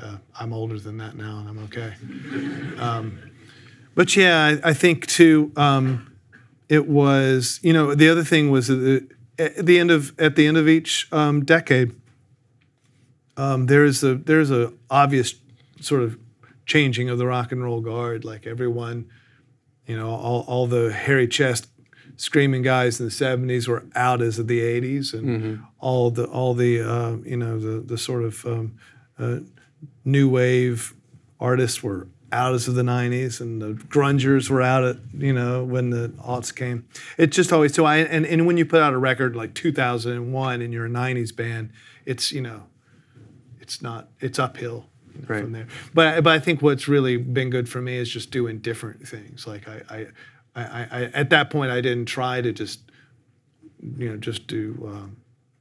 uh, 0.00 0.16
I'm 0.38 0.52
older 0.52 0.78
than 0.78 0.98
that 0.98 1.16
now 1.16 1.38
and 1.38 1.48
I'm 1.48 1.58
okay. 1.64 1.94
Um, 2.78 3.18
but 3.94 4.14
yeah, 4.14 4.58
I, 4.62 4.70
I 4.70 4.72
think 4.72 5.06
too. 5.06 5.50
Um, 5.56 6.12
it 6.68 6.86
was 6.86 7.58
you 7.62 7.72
know 7.72 7.94
the 7.94 8.08
other 8.08 8.24
thing 8.24 8.50
was 8.50 8.68
that 8.68 9.08
at 9.38 9.66
the 9.66 9.78
end 9.78 9.90
of 9.90 10.18
at 10.18 10.36
the 10.36 10.46
end 10.46 10.56
of 10.56 10.68
each 10.68 11.08
um, 11.12 11.44
decade 11.44 11.94
um, 13.36 13.66
there 13.66 13.84
is 13.84 14.02
a 14.04 14.14
there's 14.14 14.50
a 14.50 14.72
obvious 14.90 15.34
sort 15.80 16.02
of 16.02 16.18
changing 16.66 17.08
of 17.08 17.18
the 17.18 17.26
rock 17.26 17.50
and 17.52 17.62
roll 17.62 17.80
guard 17.80 18.24
like 18.24 18.46
everyone 18.46 19.08
you 19.86 19.96
know 19.96 20.10
all, 20.10 20.44
all 20.46 20.66
the 20.66 20.92
hairy 20.92 21.26
chest 21.28 21.68
screaming 22.16 22.62
guys 22.62 22.98
in 23.00 23.06
the 23.06 23.12
70s 23.12 23.68
were 23.68 23.86
out 23.94 24.20
as 24.20 24.38
of 24.38 24.48
the 24.48 24.60
80s 24.60 25.14
and 25.14 25.62
all 25.78 26.10
the 26.10 26.24
all 26.24 26.52
the 26.52 26.80
uh, 26.80 27.16
you 27.24 27.36
know 27.36 27.58
the 27.58 27.80
the 27.80 27.96
sort 27.96 28.24
of 28.24 28.44
um, 28.44 28.76
uh, 29.18 29.38
new 30.04 30.28
wave 30.28 30.94
artists 31.40 31.82
were 31.82 32.08
out 32.30 32.52
as 32.54 32.68
of 32.68 32.74
the 32.74 32.82
90s 32.82 33.40
and 33.40 33.62
the 33.62 33.72
grungers 33.72 34.50
were 34.50 34.60
out 34.60 34.84
at 34.84 34.96
you 35.16 35.32
know 35.32 35.64
when 35.64 35.90
the 35.90 36.08
aughts 36.20 36.54
came. 36.54 36.86
It's 37.16 37.34
just 37.34 37.52
always 37.52 37.72
so 37.74 37.84
i 37.86 37.96
and, 37.98 38.26
and 38.26 38.46
when 38.46 38.56
you 38.58 38.66
put 38.66 38.82
out 38.82 38.92
a 38.92 38.98
record 38.98 39.34
like 39.34 39.54
2001 39.54 40.60
and 40.60 40.72
you're 40.72 40.86
a 40.86 40.90
90s 40.90 41.34
band 41.34 41.70
it's 42.04 42.30
you 42.30 42.42
know 42.42 42.64
it's 43.60 43.80
not 43.80 44.08
it's 44.20 44.38
uphill 44.38 44.86
you 45.14 45.22
know, 45.22 45.26
Right. 45.28 45.40
from 45.42 45.52
there. 45.52 45.68
But 45.94 46.22
but 46.22 46.32
i 46.34 46.38
think 46.38 46.60
what's 46.60 46.86
really 46.86 47.16
been 47.16 47.48
good 47.50 47.66
for 47.68 47.80
me 47.80 47.96
is 47.96 48.10
just 48.10 48.30
doing 48.30 48.58
different 48.58 49.08
things. 49.08 49.46
Like 49.46 49.66
i 49.68 49.82
i 49.88 50.06
I, 50.54 50.62
I, 50.64 50.88
I 50.90 51.02
at 51.14 51.30
that 51.30 51.50
point 51.50 51.70
I 51.70 51.80
didn't 51.80 52.06
try 52.06 52.40
to 52.42 52.52
just 52.52 52.80
you 53.96 54.08
know 54.10 54.16
just 54.16 54.46
do 54.48 54.76
um, 54.92 55.16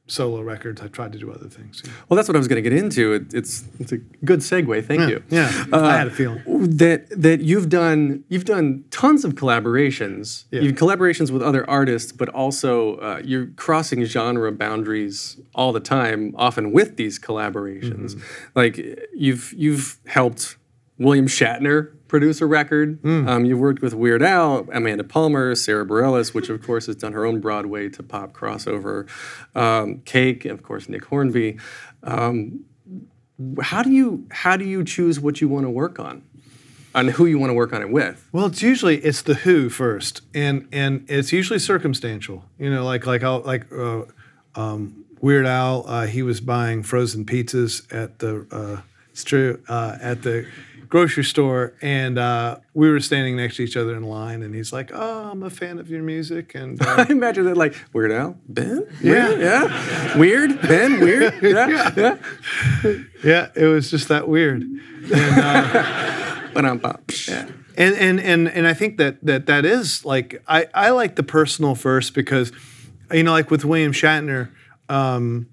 solo 0.07 0.41
records. 0.41 0.81
I've 0.81 0.91
tried 0.91 1.11
to 1.13 1.19
do 1.19 1.31
other 1.31 1.47
things. 1.47 1.83
know. 1.85 1.91
Well, 2.07 2.15
that's 2.15 2.27
what 2.27 2.35
I 2.35 2.39
was 2.39 2.47
going 2.47 2.61
to 2.63 2.67
get 2.69 2.77
into. 2.77 3.13
It, 3.13 3.33
it's 3.33 3.65
it's 3.79 3.91
a 3.91 3.97
good 4.25 4.39
segue. 4.39 4.85
Thank 4.85 5.09
you. 5.09 5.23
Yeah, 5.29 5.65
I 5.71 5.97
had 5.97 6.07
a 6.07 6.11
feeling. 6.11 6.41
that 6.45 7.09
that 7.09 7.41
you've 7.41 7.69
done 7.69 8.23
you've 8.29 8.45
done 8.45 8.85
tons 8.89 9.25
of 9.25 9.35
collaborations. 9.35 10.45
Yeah. 10.51 10.61
You've 10.61 10.75
collaborations 10.75 11.31
with 11.31 11.41
other 11.41 11.69
artists, 11.69 12.11
but 12.11 12.29
also 12.29 12.97
uh, 12.97 13.21
you're 13.23 13.47
crossing 13.55 14.03
genre 14.05 14.51
boundaries 14.51 15.39
all 15.53 15.73
the 15.73 15.79
time, 15.79 16.33
often 16.37 16.71
with 16.71 16.97
these 16.97 17.19
collaborations. 17.19 18.15
Mm-hmm. 18.15 18.49
Like 18.55 19.07
you've 19.13 19.53
you've 19.53 19.97
helped 20.07 20.57
William 20.99 21.27
Shatner 21.27 21.91
produce 22.07 22.41
a 22.41 22.45
record. 22.45 23.01
Mm. 23.01 23.27
Um, 23.27 23.45
you've 23.45 23.59
worked 23.59 23.81
with 23.81 23.93
Weird 23.93 24.23
Al, 24.23 24.67
Amanda 24.71 25.03
Palmer, 25.03 25.55
Sara 25.55 25.85
Bareilles, 25.85 26.33
which 26.33 26.49
of 26.49 26.61
course 26.65 26.85
has 26.87 26.95
done 26.95 27.13
her 27.13 27.25
own 27.25 27.39
Broadway 27.39 27.89
to 27.89 28.03
pop 28.03 28.33
crossover. 28.33 29.07
Um, 29.55 30.01
Cake, 30.05 30.45
and 30.45 30.53
of 30.53 30.63
course 30.63 30.89
Nick 30.89 31.05
Hornby. 31.05 31.59
Um, 32.03 32.65
how 33.61 33.83
do 33.83 33.91
you 33.91 34.25
how 34.31 34.57
do 34.57 34.65
you 34.65 34.83
choose 34.83 35.19
what 35.19 35.41
you 35.41 35.47
want 35.47 35.65
to 35.65 35.69
work 35.69 35.99
on 35.99 36.23
on 36.95 37.09
who 37.09 37.25
you 37.27 37.37
want 37.37 37.51
to 37.51 37.53
work 37.53 37.71
on 37.73 37.81
it 37.81 37.91
with 37.91 38.27
Well, 38.31 38.47
it's 38.47 38.63
usually 38.63 38.97
it's 38.97 39.21
the 39.21 39.35
who 39.35 39.69
first, 39.69 40.21
and 40.33 40.67
and 40.71 41.05
it's 41.07 41.31
usually 41.31 41.59
circumstantial. 41.59 42.45
You 42.57 42.71
know, 42.71 42.83
like 42.83 43.05
like 43.05 43.23
I'll, 43.23 43.41
like 43.41 43.71
uh, 43.71 44.03
um, 44.55 45.05
Weird 45.21 45.45
Al, 45.45 45.85
uh, 45.87 46.07
he 46.07 46.23
was 46.23 46.41
buying 46.41 46.83
frozen 46.83 47.25
pizzas 47.25 47.85
at 47.93 48.19
the 48.19 48.47
uh, 48.51 48.81
it's 49.11 49.23
true 49.23 49.61
uh, 49.67 49.97
at 50.01 50.23
the 50.23 50.47
grocery 50.89 51.23
store, 51.23 51.73
and 51.81 52.17
uh, 52.17 52.57
we 52.73 52.89
were 52.89 52.99
standing 52.99 53.35
next 53.35 53.57
to 53.57 53.63
each 53.63 53.75
other 53.77 53.95
in 53.95 54.03
line, 54.03 54.41
and 54.41 54.53
he's 54.55 54.71
like, 54.71 54.91
"Oh, 54.93 55.29
I'm 55.29 55.43
a 55.43 55.49
fan 55.49 55.79
of 55.79 55.89
your 55.89 56.03
music," 56.03 56.55
and 56.55 56.81
uh, 56.85 57.05
i 57.09 57.11
imagine 57.11 57.45
that 57.45 57.57
like 57.57 57.75
weird 57.93 58.11
al? 58.11 58.37
Ben? 58.47 58.87
Yeah. 59.01 59.27
Weird? 59.29 59.39
yeah. 59.41 60.17
Weird? 60.17 60.61
Ben? 60.61 60.99
Weird? 60.99 61.33
Yeah. 61.47 61.91
Yeah. 61.95 62.17
Yeah, 63.23 63.49
it 63.55 63.65
was 63.65 63.89
just 63.89 64.07
that 64.09 64.27
weird. 64.27 64.63
but 65.09 66.65
i'm 66.65 66.79
pop 66.79 67.01
yeah. 67.27 67.47
and 67.77 67.95
and 67.95 68.19
and 68.19 68.47
and 68.47 68.67
I 68.67 68.73
think 68.73 68.97
that 68.97 69.23
that 69.25 69.45
that 69.45 69.65
is 69.65 70.03
like 70.05 70.41
I 70.47 70.67
I 70.73 70.89
like 70.89 71.15
the 71.15 71.23
personal 71.23 71.75
first 71.75 72.13
because 72.13 72.51
you 73.11 73.23
know 73.23 73.31
like 73.31 73.51
with 73.51 73.63
William 73.63 73.91
Shatner, 73.91 74.49
um, 74.89 75.47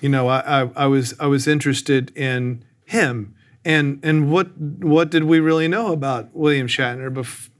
you 0.00 0.08
know 0.08 0.28
I, 0.28 0.62
I 0.62 0.70
I 0.76 0.86
was 0.86 1.14
I 1.18 1.26
was 1.26 1.46
interested 1.46 2.16
in 2.16 2.64
him 2.84 3.34
and 3.64 4.00
and 4.02 4.30
what 4.30 4.56
what 4.58 5.10
did 5.10 5.24
we 5.24 5.40
really 5.40 5.68
know 5.68 5.92
about 5.92 6.34
William 6.34 6.66
Shatner 6.66 7.12
bef- 7.12 7.50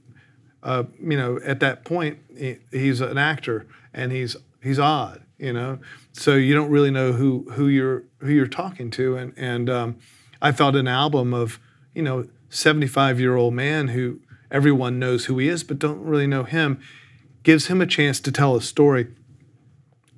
uh, 0.61 0.83
you 1.01 1.17
know 1.17 1.39
at 1.43 1.59
that 1.59 1.83
point 1.85 2.19
he, 2.37 2.57
he's 2.71 3.01
an 3.01 3.17
actor 3.17 3.67
and 3.93 4.11
he's 4.11 4.35
he's 4.61 4.79
odd 4.79 5.23
you 5.37 5.53
know 5.53 5.79
so 6.11 6.35
you 6.35 6.53
don't 6.53 6.69
really 6.69 6.91
know 6.91 7.13
who 7.13 7.47
who 7.51 7.67
you're 7.67 8.03
who 8.19 8.31
you're 8.31 8.47
talking 8.47 8.89
to 8.91 9.15
and 9.15 9.33
and 9.37 9.69
um, 9.69 9.97
I 10.41 10.51
thought 10.51 10.75
an 10.75 10.87
album 10.87 11.33
of 11.33 11.59
you 11.93 12.01
know 12.01 12.27
75 12.49 13.19
year 13.19 13.35
old 13.35 13.53
man 13.53 13.89
who 13.89 14.19
everyone 14.51 14.99
knows 14.99 15.25
who 15.25 15.37
he 15.37 15.47
is 15.47 15.63
but 15.63 15.79
don't 15.79 16.01
really 16.01 16.27
know 16.27 16.43
him 16.43 16.79
gives 17.43 17.67
him 17.67 17.81
a 17.81 17.85
chance 17.85 18.19
to 18.21 18.31
tell 18.31 18.55
a 18.55 18.61
story. 18.61 19.07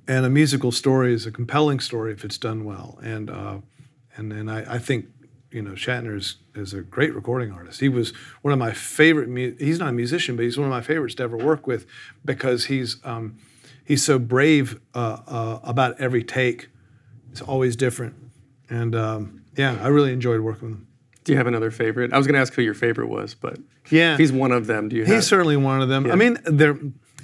And 0.08 0.24
a 0.24 0.30
musical 0.30 0.70
story 0.70 1.12
is 1.12 1.26
a 1.26 1.32
compelling 1.32 1.80
story 1.80 2.12
if 2.12 2.24
it's 2.24 2.38
done 2.38 2.64
well. 2.64 2.98
And 3.02 3.28
uh, 3.28 3.58
and 4.16 4.32
and 4.32 4.50
I, 4.50 4.74
I 4.74 4.78
think 4.78 5.06
you 5.56 5.62
know 5.62 5.72
Shatner 5.72 6.14
is, 6.16 6.36
is 6.54 6.74
a 6.74 6.82
great 6.82 7.14
recording 7.14 7.50
artist. 7.50 7.80
He 7.80 7.88
was 7.88 8.12
one 8.42 8.52
of 8.52 8.58
my 8.58 8.72
favorite. 8.72 9.28
Mu- 9.28 9.56
he's 9.58 9.78
not 9.78 9.88
a 9.88 9.92
musician, 9.92 10.36
but 10.36 10.44
he's 10.44 10.58
one 10.58 10.66
of 10.66 10.70
my 10.70 10.82
favorites 10.82 11.14
to 11.16 11.22
ever 11.22 11.36
work 11.36 11.66
with 11.66 11.86
because 12.24 12.66
he's 12.66 12.98
um, 13.04 13.38
he's 13.82 14.04
so 14.04 14.18
brave 14.18 14.78
uh, 14.94 15.18
uh, 15.26 15.60
about 15.64 15.98
every 15.98 16.22
take. 16.22 16.68
It's 17.32 17.40
always 17.40 17.74
different, 17.74 18.14
and 18.68 18.94
um, 18.94 19.42
yeah, 19.56 19.78
I 19.82 19.88
really 19.88 20.12
enjoyed 20.12 20.40
working 20.40 20.68
with 20.68 20.78
him. 20.78 20.86
Do 21.24 21.32
you 21.32 21.38
have 21.38 21.46
another 21.46 21.70
favorite? 21.70 22.12
I 22.12 22.18
was 22.18 22.26
going 22.26 22.34
to 22.34 22.40
ask 22.40 22.52
who 22.52 22.62
your 22.62 22.74
favorite 22.74 23.08
was, 23.08 23.34
but 23.34 23.58
Yeah, 23.90 24.12
if 24.12 24.18
he's 24.20 24.32
one 24.32 24.52
of 24.52 24.66
them, 24.66 24.90
do 24.90 24.96
you 24.96 25.04
have? 25.06 25.14
He's 25.14 25.26
certainly 25.26 25.56
one 25.56 25.80
of 25.82 25.88
them. 25.88 26.10
I 26.10 26.14
mean, 26.14 26.38
they're 26.44 26.78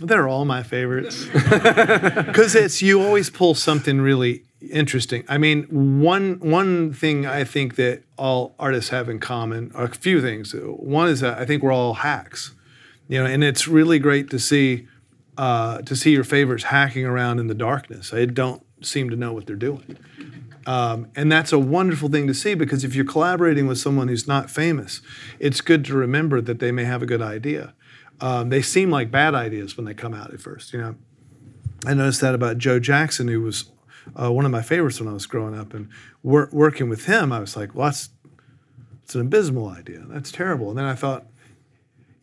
they're 0.06 0.28
all 0.28 0.44
my 0.44 0.62
favorites 0.62 1.26
because 1.32 2.54
it's 2.54 2.82
you 2.82 3.02
always 3.02 3.30
pull 3.30 3.54
something 3.54 4.00
really 4.00 4.44
interesting. 4.70 5.24
I 5.28 5.38
mean, 5.38 5.64
one 6.00 6.38
one 6.40 6.92
thing 6.92 7.26
I 7.26 7.44
think 7.44 7.76
that 7.76 8.02
all 8.16 8.54
artists 8.58 8.90
have 8.90 9.08
in 9.08 9.18
common 9.18 9.70
a 9.74 9.88
few 9.88 10.20
things. 10.20 10.54
One 10.54 11.08
is 11.08 11.20
that 11.20 11.38
I 11.38 11.44
think 11.44 11.62
we're 11.62 11.72
all 11.72 11.94
hacks, 11.94 12.52
you 13.08 13.18
know, 13.18 13.26
and 13.26 13.42
it's 13.42 13.66
really 13.66 13.98
great 13.98 14.30
to 14.30 14.38
see 14.38 14.86
uh, 15.36 15.82
to 15.82 15.96
see 15.96 16.12
your 16.12 16.24
favorites 16.24 16.64
hacking 16.64 17.06
around 17.06 17.38
in 17.38 17.46
the 17.46 17.54
darkness. 17.54 18.10
They 18.10 18.26
don't 18.26 18.64
seem 18.80 19.10
to 19.10 19.16
know 19.16 19.32
what 19.32 19.46
they're 19.46 19.56
doing. 19.56 19.98
Um, 20.66 21.08
and 21.16 21.30
that's 21.30 21.52
a 21.52 21.58
wonderful 21.58 22.08
thing 22.08 22.26
to 22.28 22.34
see 22.34 22.54
because 22.54 22.84
if 22.84 22.94
you're 22.94 23.04
collaborating 23.04 23.66
with 23.66 23.78
someone 23.78 24.08
who's 24.08 24.28
not 24.28 24.48
famous, 24.48 25.00
it's 25.40 25.60
good 25.60 25.84
to 25.86 25.94
remember 25.94 26.40
that 26.40 26.60
they 26.60 26.70
may 26.70 26.84
have 26.84 27.02
a 27.02 27.06
good 27.06 27.22
idea. 27.22 27.74
Um, 28.22 28.48
they 28.50 28.62
seem 28.62 28.90
like 28.90 29.10
bad 29.10 29.34
ideas 29.34 29.76
when 29.76 29.84
they 29.84 29.94
come 29.94 30.14
out 30.14 30.32
at 30.32 30.40
first, 30.40 30.72
you 30.72 30.80
know. 30.80 30.94
I 31.84 31.94
noticed 31.94 32.20
that 32.20 32.34
about 32.36 32.58
Joe 32.58 32.78
Jackson, 32.78 33.26
who 33.26 33.40
was 33.40 33.70
uh, 34.14 34.32
one 34.32 34.44
of 34.44 34.52
my 34.52 34.62
favorites 34.62 35.00
when 35.00 35.08
I 35.08 35.12
was 35.12 35.26
growing 35.26 35.58
up, 35.58 35.74
and 35.74 35.88
wor- 36.22 36.48
working 36.52 36.88
with 36.88 37.06
him, 37.06 37.32
I 37.32 37.40
was 37.40 37.56
like, 37.56 37.74
"Well, 37.74 37.88
that's 37.88 38.10
it's 39.02 39.16
an 39.16 39.22
abysmal 39.22 39.68
idea. 39.68 40.04
That's 40.06 40.30
terrible." 40.30 40.70
And 40.70 40.78
then 40.78 40.84
I 40.84 40.94
thought, 40.94 41.26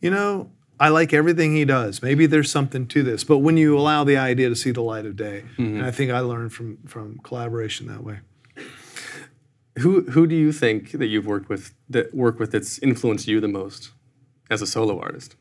you 0.00 0.10
know, 0.10 0.50
I 0.80 0.88
like 0.88 1.12
everything 1.12 1.54
he 1.54 1.66
does. 1.66 2.02
Maybe 2.02 2.24
there's 2.24 2.50
something 2.50 2.86
to 2.86 3.02
this, 3.02 3.22
but 3.22 3.38
when 3.38 3.58
you 3.58 3.78
allow 3.78 4.02
the 4.02 4.16
idea 4.16 4.48
to 4.48 4.56
see 4.56 4.70
the 4.70 4.80
light 4.80 5.04
of 5.04 5.16
day, 5.16 5.44
and 5.58 5.84
I 5.84 5.90
think 5.90 6.10
I 6.10 6.20
learned 6.20 6.54
from 6.54 6.78
from 6.86 7.18
collaboration 7.22 7.86
that 7.88 8.02
way. 8.02 8.20
Who 9.80 10.02
who 10.10 10.26
do 10.26 10.34
you 10.34 10.52
think 10.52 10.92
that 10.92 11.06
you've 11.06 11.26
worked 11.26 11.50
with 11.50 11.74
that 11.90 12.14
work 12.14 12.38
with 12.38 12.52
that's 12.52 12.78
influenced 12.78 13.28
you 13.28 13.40
the 13.40 13.48
most 13.48 13.90
as 14.50 14.62
a 14.62 14.66
solo 14.66 14.98
artist? 14.98 15.36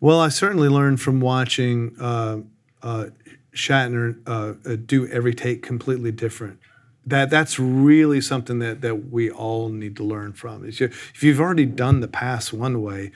Well, 0.00 0.20
I 0.20 0.30
certainly 0.30 0.68
learned 0.68 1.00
from 1.00 1.20
watching 1.20 1.94
uh, 2.00 2.38
uh, 2.82 3.06
Shatner 3.54 4.18
uh, 4.26 4.54
uh, 4.68 4.76
do 4.84 5.06
every 5.06 5.34
take 5.34 5.62
completely 5.62 6.10
different. 6.10 6.58
That 7.06 7.30
that's 7.30 7.58
really 7.58 8.20
something 8.20 8.58
that 8.60 8.80
that 8.80 9.10
we 9.10 9.30
all 9.30 9.68
need 9.68 9.96
to 9.96 10.04
learn 10.04 10.32
from. 10.32 10.64
If 10.66 11.22
you've 11.22 11.40
already 11.40 11.66
done 11.66 12.00
the 12.00 12.08
pass 12.08 12.52
one 12.52 12.82
way, 12.82 13.12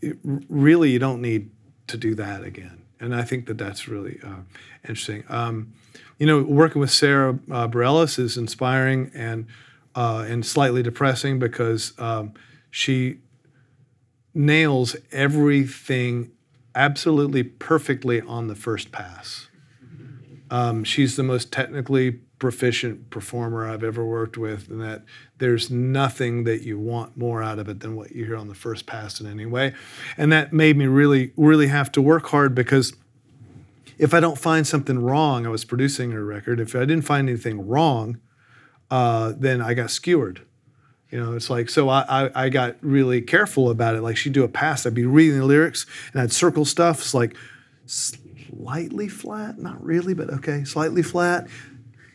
it, 0.00 0.18
really 0.22 0.90
you 0.90 0.98
don't 0.98 1.20
need 1.20 1.50
to 1.86 1.96
do 1.96 2.14
that 2.16 2.42
again. 2.42 2.82
And 3.00 3.14
I 3.14 3.22
think 3.22 3.46
that 3.46 3.58
that's 3.58 3.86
really 3.86 4.18
uh, 4.24 4.42
interesting. 4.82 5.24
Um, 5.28 5.72
you 6.18 6.26
know, 6.26 6.42
working 6.42 6.80
with 6.80 6.90
Sara 6.90 7.38
uh, 7.50 7.68
Bareilles 7.68 8.18
is 8.18 8.36
inspiring 8.36 9.10
and 9.14 9.46
uh, 9.94 10.26
and 10.28 10.44
slightly 10.44 10.82
depressing 10.82 11.38
because 11.38 11.92
um, 11.98 12.32
she 12.70 13.18
nails 14.38 14.96
everything 15.10 16.30
absolutely 16.74 17.42
perfectly 17.42 18.20
on 18.20 18.46
the 18.46 18.54
first 18.54 18.92
pass. 18.92 19.48
Um, 20.50 20.84
she's 20.84 21.16
the 21.16 21.24
most 21.24 21.52
technically 21.52 22.12
proficient 22.38 23.10
performer 23.10 23.68
I've 23.68 23.82
ever 23.82 24.04
worked 24.04 24.38
with, 24.38 24.70
and 24.70 24.80
that 24.80 25.04
there's 25.38 25.70
nothing 25.70 26.44
that 26.44 26.62
you 26.62 26.78
want 26.78 27.16
more 27.16 27.42
out 27.42 27.58
of 27.58 27.68
it 27.68 27.80
than 27.80 27.96
what 27.96 28.12
you 28.12 28.24
hear 28.24 28.36
on 28.36 28.48
the 28.48 28.54
first 28.54 28.86
pass 28.86 29.20
in 29.20 29.26
any 29.26 29.44
way. 29.44 29.74
And 30.16 30.32
that 30.32 30.52
made 30.52 30.76
me 30.76 30.86
really, 30.86 31.32
really 31.36 31.66
have 31.66 31.90
to 31.92 32.00
work 32.00 32.28
hard 32.28 32.54
because 32.54 32.96
if 33.98 34.14
I 34.14 34.20
don't 34.20 34.38
find 34.38 34.66
something 34.66 35.00
wrong, 35.00 35.46
I 35.46 35.50
was 35.50 35.64
producing 35.64 36.12
a 36.12 36.22
record. 36.22 36.60
If 36.60 36.76
I 36.76 36.80
didn't 36.80 37.02
find 37.02 37.28
anything 37.28 37.66
wrong, 37.66 38.20
uh, 38.90 39.32
then 39.36 39.60
I 39.60 39.74
got 39.74 39.90
skewered. 39.90 40.42
You 41.10 41.24
know, 41.24 41.34
it's 41.34 41.48
like 41.48 41.70
so. 41.70 41.88
I, 41.88 42.30
I 42.34 42.48
got 42.50 42.76
really 42.82 43.22
careful 43.22 43.70
about 43.70 43.94
it. 43.94 44.02
Like 44.02 44.16
she'd 44.18 44.34
do 44.34 44.44
a 44.44 44.48
pass, 44.48 44.84
I'd 44.84 44.92
be 44.94 45.06
reading 45.06 45.38
the 45.38 45.46
lyrics 45.46 45.86
and 46.12 46.20
I'd 46.20 46.32
circle 46.32 46.66
stuff. 46.66 47.00
It's 47.00 47.14
like 47.14 47.34
slightly 47.86 49.08
flat, 49.08 49.58
not 49.58 49.82
really, 49.82 50.12
but 50.12 50.28
okay, 50.30 50.64
slightly 50.64 51.02
flat. 51.02 51.48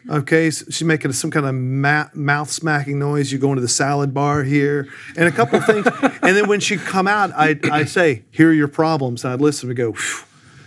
Okay, 0.10 0.52
so 0.52 0.66
she's 0.66 0.84
making 0.84 1.14
some 1.14 1.32
kind 1.32 1.46
of 1.46 1.56
ma- 1.56 2.10
mouth 2.14 2.52
smacking 2.52 3.00
noise. 3.00 3.32
You 3.32 3.40
go 3.40 3.50
into 3.50 3.62
the 3.62 3.68
salad 3.68 4.14
bar 4.14 4.44
here, 4.44 4.90
and 5.16 5.28
a 5.28 5.32
couple 5.32 5.60
of 5.60 5.66
things. 5.66 5.88
and 6.22 6.36
then 6.36 6.48
when 6.48 6.60
she'd 6.60 6.82
come 6.82 7.08
out, 7.08 7.32
I 7.36 7.58
I'd 7.72 7.90
say, 7.90 8.26
"Here 8.30 8.50
are 8.50 8.54
your 8.54 8.68
problems," 8.68 9.24
and 9.24 9.34
I'd 9.34 9.42
listen 9.42 9.70
and 9.70 9.78
go. 9.78 9.94
Phew. 9.94 10.26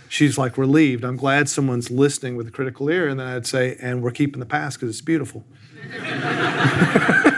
She's 0.09 0.37
like 0.37 0.57
relieved. 0.57 1.03
I'm 1.03 1.17
glad 1.17 1.49
someone's 1.49 1.91
listening 1.91 2.37
with 2.37 2.47
a 2.47 2.51
critical 2.51 2.89
ear. 2.89 3.09
And 3.09 3.19
then 3.19 3.27
I'd 3.27 3.45
say, 3.45 3.77
"And 3.79 4.01
we're 4.01 4.11
keeping 4.11 4.39
the 4.39 4.45
pass 4.45 4.75
because 4.75 4.89
it's 4.89 5.01
beautiful." 5.01 5.45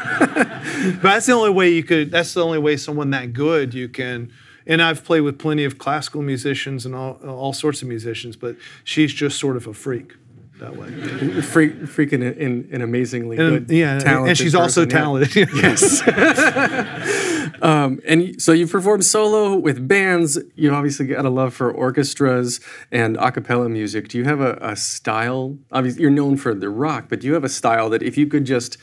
but 1.02 1.02
that's 1.02 1.26
the 1.26 1.34
only 1.34 1.52
way 1.52 1.70
you 1.70 1.84
could. 1.84 2.12
That's 2.12 2.34
the 2.34 2.44
only 2.44 2.60
way 2.60 2.78
someone 2.78 3.10
that 3.12 3.34
good 3.34 3.74
you 3.74 3.90
can. 3.90 4.32
And 4.66 4.82
I've 4.82 5.04
played 5.04 5.22
with 5.22 5.40
plenty 5.40 5.66
of 5.66 5.78
classical 5.78 6.22
musicians 6.22 6.86
and 6.86 6.94
all 6.94 7.14
all 7.26 7.54
sorts 7.54 7.82
of 7.82 7.88
musicians, 7.88 8.36
but 8.36 8.56
she's 8.84 9.14
just 9.14 9.40
sort 9.40 9.58
of 9.58 9.68
a 9.68 9.74
freak 9.74 10.14
that 10.60 10.76
way. 10.76 10.90
Freak, 11.42 11.76
freaking 11.84 12.38
in, 12.38 12.68
in 12.70 12.82
amazingly 12.82 13.38
And, 13.38 13.68
good, 13.68 13.76
yeah, 13.76 14.00
talented 14.00 14.30
and 14.30 14.38
she's 14.38 14.56
also 14.56 14.86
person, 14.86 14.90
yeah. 14.90 15.00
talented. 15.00 15.50
Yes. 15.54 16.02
um, 17.62 18.00
and 18.06 18.42
so 18.42 18.52
you've 18.52 18.72
performed 18.72 19.06
solo 19.06 19.56
with 19.56 19.88
bands. 19.88 20.38
You 20.56 20.74
obviously 20.74 21.08
got 21.08 21.26
a 21.26 21.30
love 21.30 21.54
for 21.54 21.72
orchestras 21.72 22.60
and 22.92 23.18
a 23.18 23.32
cappella 23.32 23.70
music. 23.70 24.10
Do 24.10 24.18
you 24.18 24.26
have 24.26 24.42
a, 24.42 24.58
a 24.62 24.76
style? 24.76 25.58
Obviously, 25.72 26.02
you're 26.02 26.12
known 26.12 26.38
for 26.38 26.54
the 26.54 26.70
rock, 26.70 27.06
but 27.10 27.22
do 27.22 27.28
you 27.28 27.34
have 27.34 27.44
a 27.44 27.50
style 27.50 27.90
that 27.90 28.04
if 28.04 28.18
you 28.18 28.28
could 28.28 28.46
just 28.46 28.78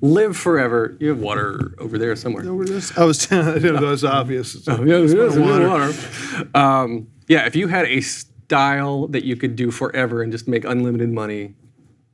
live 0.00 0.36
forever, 0.36 0.96
you 1.00 1.08
have 1.08 1.18
water 1.18 1.74
over 1.78 1.98
there 1.98 2.14
somewhere. 2.16 2.44
I 2.46 2.50
was. 2.50 3.26
that 3.28 3.78
was 3.80 4.04
obvious. 4.04 4.56
Oh, 4.68 4.84
yeah, 4.84 4.96
It's 4.96 5.12
it 5.12 5.18
is, 5.18 5.36
it 5.36 5.40
is 5.42 5.48
water. 5.48 5.68
water. 5.68 6.48
Um, 6.54 7.08
yeah, 7.28 7.46
if 7.46 7.56
you 7.56 7.68
had 7.68 7.86
a 7.86 8.00
style 8.00 9.06
that 9.08 9.24
you 9.24 9.36
could 9.36 9.56
do 9.56 9.70
forever 9.70 10.22
and 10.22 10.30
just 10.32 10.48
make 10.48 10.64
unlimited 10.64 11.10
money, 11.12 11.54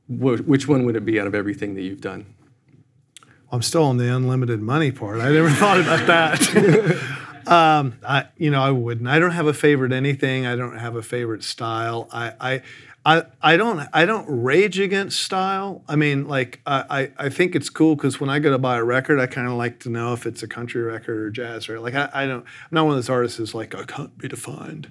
wh- 0.07 0.45
which 0.47 0.67
one 0.67 0.85
would 0.85 0.95
it 0.95 1.05
be 1.05 1.19
out 1.19 1.27
of 1.27 1.35
everything 1.35 1.75
that 1.75 1.81
you've 1.81 2.01
done? 2.01 2.25
I'm 3.51 3.61
still 3.61 3.83
on 3.83 3.97
the 3.97 4.13
unlimited 4.13 4.61
money 4.61 4.91
part. 4.91 5.21
I 5.21 5.29
never 5.31 5.49
thought 5.61 5.79
about 5.79 6.05
that. 6.07 7.47
um, 7.47 7.93
I, 8.05 8.25
you 8.37 8.49
know, 8.51 8.61
I 8.61 8.71
wouldn't. 8.71 9.07
I 9.07 9.19
don't 9.19 9.31
have 9.31 9.47
a 9.47 9.53
favorite 9.53 9.93
anything. 9.93 10.45
I 10.45 10.55
don't 10.55 10.77
have 10.77 10.95
a 10.95 11.03
favorite 11.03 11.43
style. 11.43 12.09
I, 12.11 12.33
I, 12.41 12.61
I, 13.07 13.23
I 13.39 13.55
don't. 13.55 13.87
I 13.93 14.05
don't 14.05 14.25
rage 14.27 14.79
against 14.79 15.19
style. 15.19 15.83
I 15.87 15.95
mean, 15.95 16.27
like, 16.27 16.59
I, 16.65 16.85
I, 16.89 17.25
I 17.25 17.29
think 17.29 17.55
it's 17.55 17.69
cool 17.69 17.95
because 17.95 18.19
when 18.19 18.31
I 18.31 18.39
go 18.39 18.49
to 18.49 18.57
buy 18.57 18.77
a 18.77 18.83
record, 18.83 19.19
I 19.19 19.27
kind 19.27 19.47
of 19.47 19.53
like 19.53 19.79
to 19.81 19.89
know 19.89 20.13
if 20.13 20.25
it's 20.25 20.41
a 20.41 20.47
country 20.47 20.81
record 20.81 21.17
or 21.19 21.29
jazz 21.29 21.69
record. 21.69 21.81
Like, 21.81 21.93
I, 21.93 22.09
I 22.11 22.25
don't. 22.25 22.41
I'm 22.41 22.69
not 22.71 22.85
one 22.85 22.93
of 22.93 22.97
those 22.97 23.09
artists 23.09 23.37
who's 23.37 23.53
like, 23.53 23.75
I 23.75 23.83
can't 23.83 24.17
be 24.17 24.27
defined. 24.27 24.89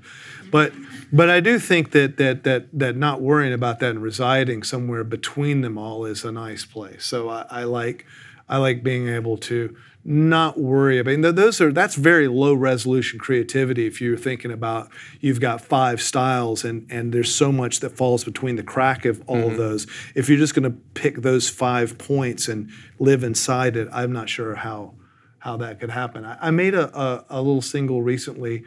But, 0.53 0.73
but 1.13 1.29
I 1.29 1.41
do 1.41 1.59
think 1.59 1.91
that 1.91 2.17
that 2.19 2.45
that 2.45 2.69
that 2.79 2.97
not 2.97 3.21
worrying 3.21 3.53
about 3.53 3.81
that 3.81 3.91
and 3.91 4.03
residing 4.03 4.63
somewhere 4.63 5.03
between 5.03 5.63
them 5.63 5.77
all 5.77 6.05
is 6.05 6.25
a 6.25 6.31
nice 6.31 6.65
place. 6.65 7.05
So 7.05 7.29
I, 7.29 7.47
I 7.51 7.65
like. 7.65 8.07
I 8.47 8.59
like 8.59 8.83
being 8.83 9.09
able 9.09 9.39
to 9.39 9.75
not 10.05 10.59
worry 10.59 10.99
about. 10.99 11.15
And 11.15 11.25
those 11.25 11.61
are 11.61 11.73
that's 11.73 11.95
very 11.95 12.29
low 12.29 12.53
resolution 12.53 13.19
creativity. 13.19 13.87
If 13.87 14.01
you're 14.01 14.19
thinking 14.19 14.53
about 14.53 14.91
you've 15.21 15.41
got 15.41 15.63
five 15.63 16.03
styles 16.03 16.65
and 16.65 16.87
and 16.91 17.13
there's 17.13 17.35
so 17.35 17.51
much 17.51 17.81
that 17.81 17.97
falls 17.97 18.23
between 18.23 18.57
the 18.57 18.63
crack 18.63 19.07
of 19.07 19.23
all 19.27 19.51
of 19.51 19.57
those. 19.57 19.87
If 20.15 20.29
you're 20.29 20.39
just 20.39 20.55
going 20.55 20.71
to 20.71 20.79
pick 20.93 21.23
those 21.23 21.49
five 21.49 21.97
points 21.97 22.49
and 22.49 22.71
live 22.99 23.25
inside 23.25 23.77
it, 23.77 23.89
I'm 23.93 24.13
not 24.13 24.29
sure 24.29 24.57
how 24.57 24.95
how 25.39 25.57
that 25.59 25.81
could 25.81 25.91
happen. 25.91 26.25
I, 26.25 26.37
I 26.41 26.51
made 26.51 26.75
a, 26.75 26.95
a 26.99 27.25
a 27.31 27.43
little 27.43 27.63
single 27.63 28.03
recently 28.03 28.65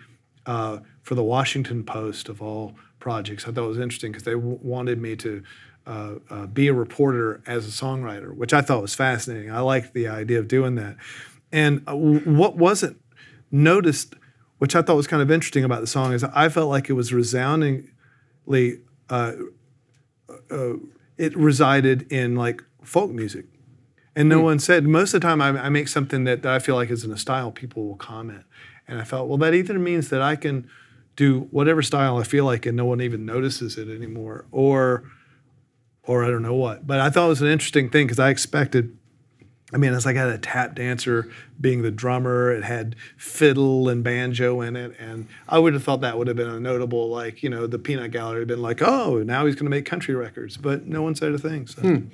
uh, 0.47 0.80
for 1.04 1.13
the 1.13 1.23
Washington 1.23 1.84
Post 1.84 2.30
of 2.30 2.41
all 2.41 2.76
projects. 3.00 3.47
I 3.47 3.52
thought 3.52 3.65
it 3.65 3.67
was 3.67 3.80
interesting 3.80 4.12
because 4.12 4.23
they 4.23 4.34
w- 4.34 4.60
wanted 4.62 5.00
me 5.00 5.15
to 5.17 5.43
uh, 5.88 6.15
uh, 6.30 6.45
be 6.47 6.67
a 6.67 6.73
reporter 6.73 7.41
as 7.47 7.65
a 7.65 7.71
songwriter, 7.71 8.36
which 8.36 8.54
I 8.54 8.62
thought 8.62 8.82
was 8.82 8.93
fascinating. 8.93 9.50
I 9.50 9.62
liked 9.62 9.93
the 9.93 10.08
idea 10.08 10.38
of 10.39 10.47
doing 10.47 10.76
that. 10.76 10.97
And 11.52 11.82
uh, 11.88 11.95
what 11.95 12.58
wasn't 12.58 13.02
noticed, 13.52 14.13
which 14.58 14.76
I 14.76 14.82
thought 14.82 14.97
was 14.97 15.08
kind 15.08 15.21
of 15.21 15.32
interesting 15.32 15.63
about 15.63 15.80
the 15.80 15.88
song, 15.88 16.12
is 16.12 16.23
I 16.26 16.50
felt 16.50 16.69
like 16.69 16.89
it 16.89 16.93
was 16.93 17.13
resoundingly, 17.13 18.82
uh, 19.10 19.34
uh, 20.52 20.73
it 21.17 21.36
resided 21.38 22.12
in 22.12 22.36
like 22.36 22.62
folk 22.84 23.12
music. 23.12 23.45
And 24.13 24.28
no 24.28 24.41
one 24.41 24.60
said, 24.60 24.84
most 24.84 25.13
of 25.13 25.21
the 25.21 25.28
time 25.28 25.41
I, 25.41 25.50
I 25.50 25.69
make 25.69 25.88
something 25.88 26.23
that, 26.23 26.41
that 26.41 26.52
I 26.52 26.60
feel 26.60 26.76
like 26.76 26.89
is 26.89 27.04
in 27.04 27.12
a 27.12 27.17
style, 27.17 27.52
people 27.52 27.88
will 27.88 27.95
comment. 27.95 28.43
And 28.88 29.00
I 29.00 29.04
felt, 29.04 29.30
well, 29.30 29.38
that 29.38 29.54
either 29.54 29.78
means 29.78 30.10
that 30.10 30.21
I 30.23 30.36
can 30.36 30.67
do 31.15 31.41
whatever 31.52 31.82
style 31.82 32.17
I 32.17 32.23
feel 32.23 32.43
like 32.43 32.65
and 32.65 32.76
no 32.76 32.86
one 32.86 33.00
even 33.00 33.26
notices 33.26 33.78
it 33.78 33.88
anymore, 33.89 34.45
or 34.52 35.04
or 36.07 36.23
I 36.23 36.29
don't 36.29 36.41
know 36.41 36.55
what. 36.55 36.87
But 36.87 36.99
I 36.99 37.09
thought 37.09 37.25
it 37.25 37.29
was 37.29 37.41
an 37.41 37.49
interesting 37.49 37.89
thing 37.89 38.07
because 38.07 38.19
I 38.19 38.29
expected. 38.29 38.97
I 39.73 39.77
mean, 39.77 39.93
it's 39.93 40.05
like 40.05 40.15
I 40.15 40.21
had 40.21 40.29
a 40.29 40.37
tap 40.37 40.75
dancer 40.75 41.29
being 41.59 41.81
the 41.81 41.91
drummer. 41.91 42.51
It 42.51 42.63
had 42.63 42.95
fiddle 43.17 43.89
and 43.89 44.01
banjo 44.01 44.61
in 44.61 44.77
it, 44.77 44.95
and 44.97 45.27
I 45.49 45.59
would 45.59 45.73
have 45.73 45.83
thought 45.83 45.99
that 46.01 46.17
would 46.17 46.27
have 46.27 46.37
been 46.37 46.47
a 46.49 46.59
notable, 46.59 47.09
like 47.09 47.43
you 47.43 47.49
know, 47.49 47.67
the 47.67 47.77
Peanut 47.77 48.11
Gallery 48.11 48.39
had 48.39 48.47
been 48.47 48.61
like, 48.61 48.81
oh, 48.81 49.17
now 49.23 49.45
he's 49.45 49.55
going 49.55 49.65
to 49.65 49.69
make 49.69 49.85
country 49.85 50.15
records, 50.15 50.55
but 50.55 50.85
no 50.87 51.01
one 51.01 51.15
said 51.15 51.33
a 51.33 51.37
thing. 51.37 51.67
So 51.67 51.81
maybe 51.81 52.09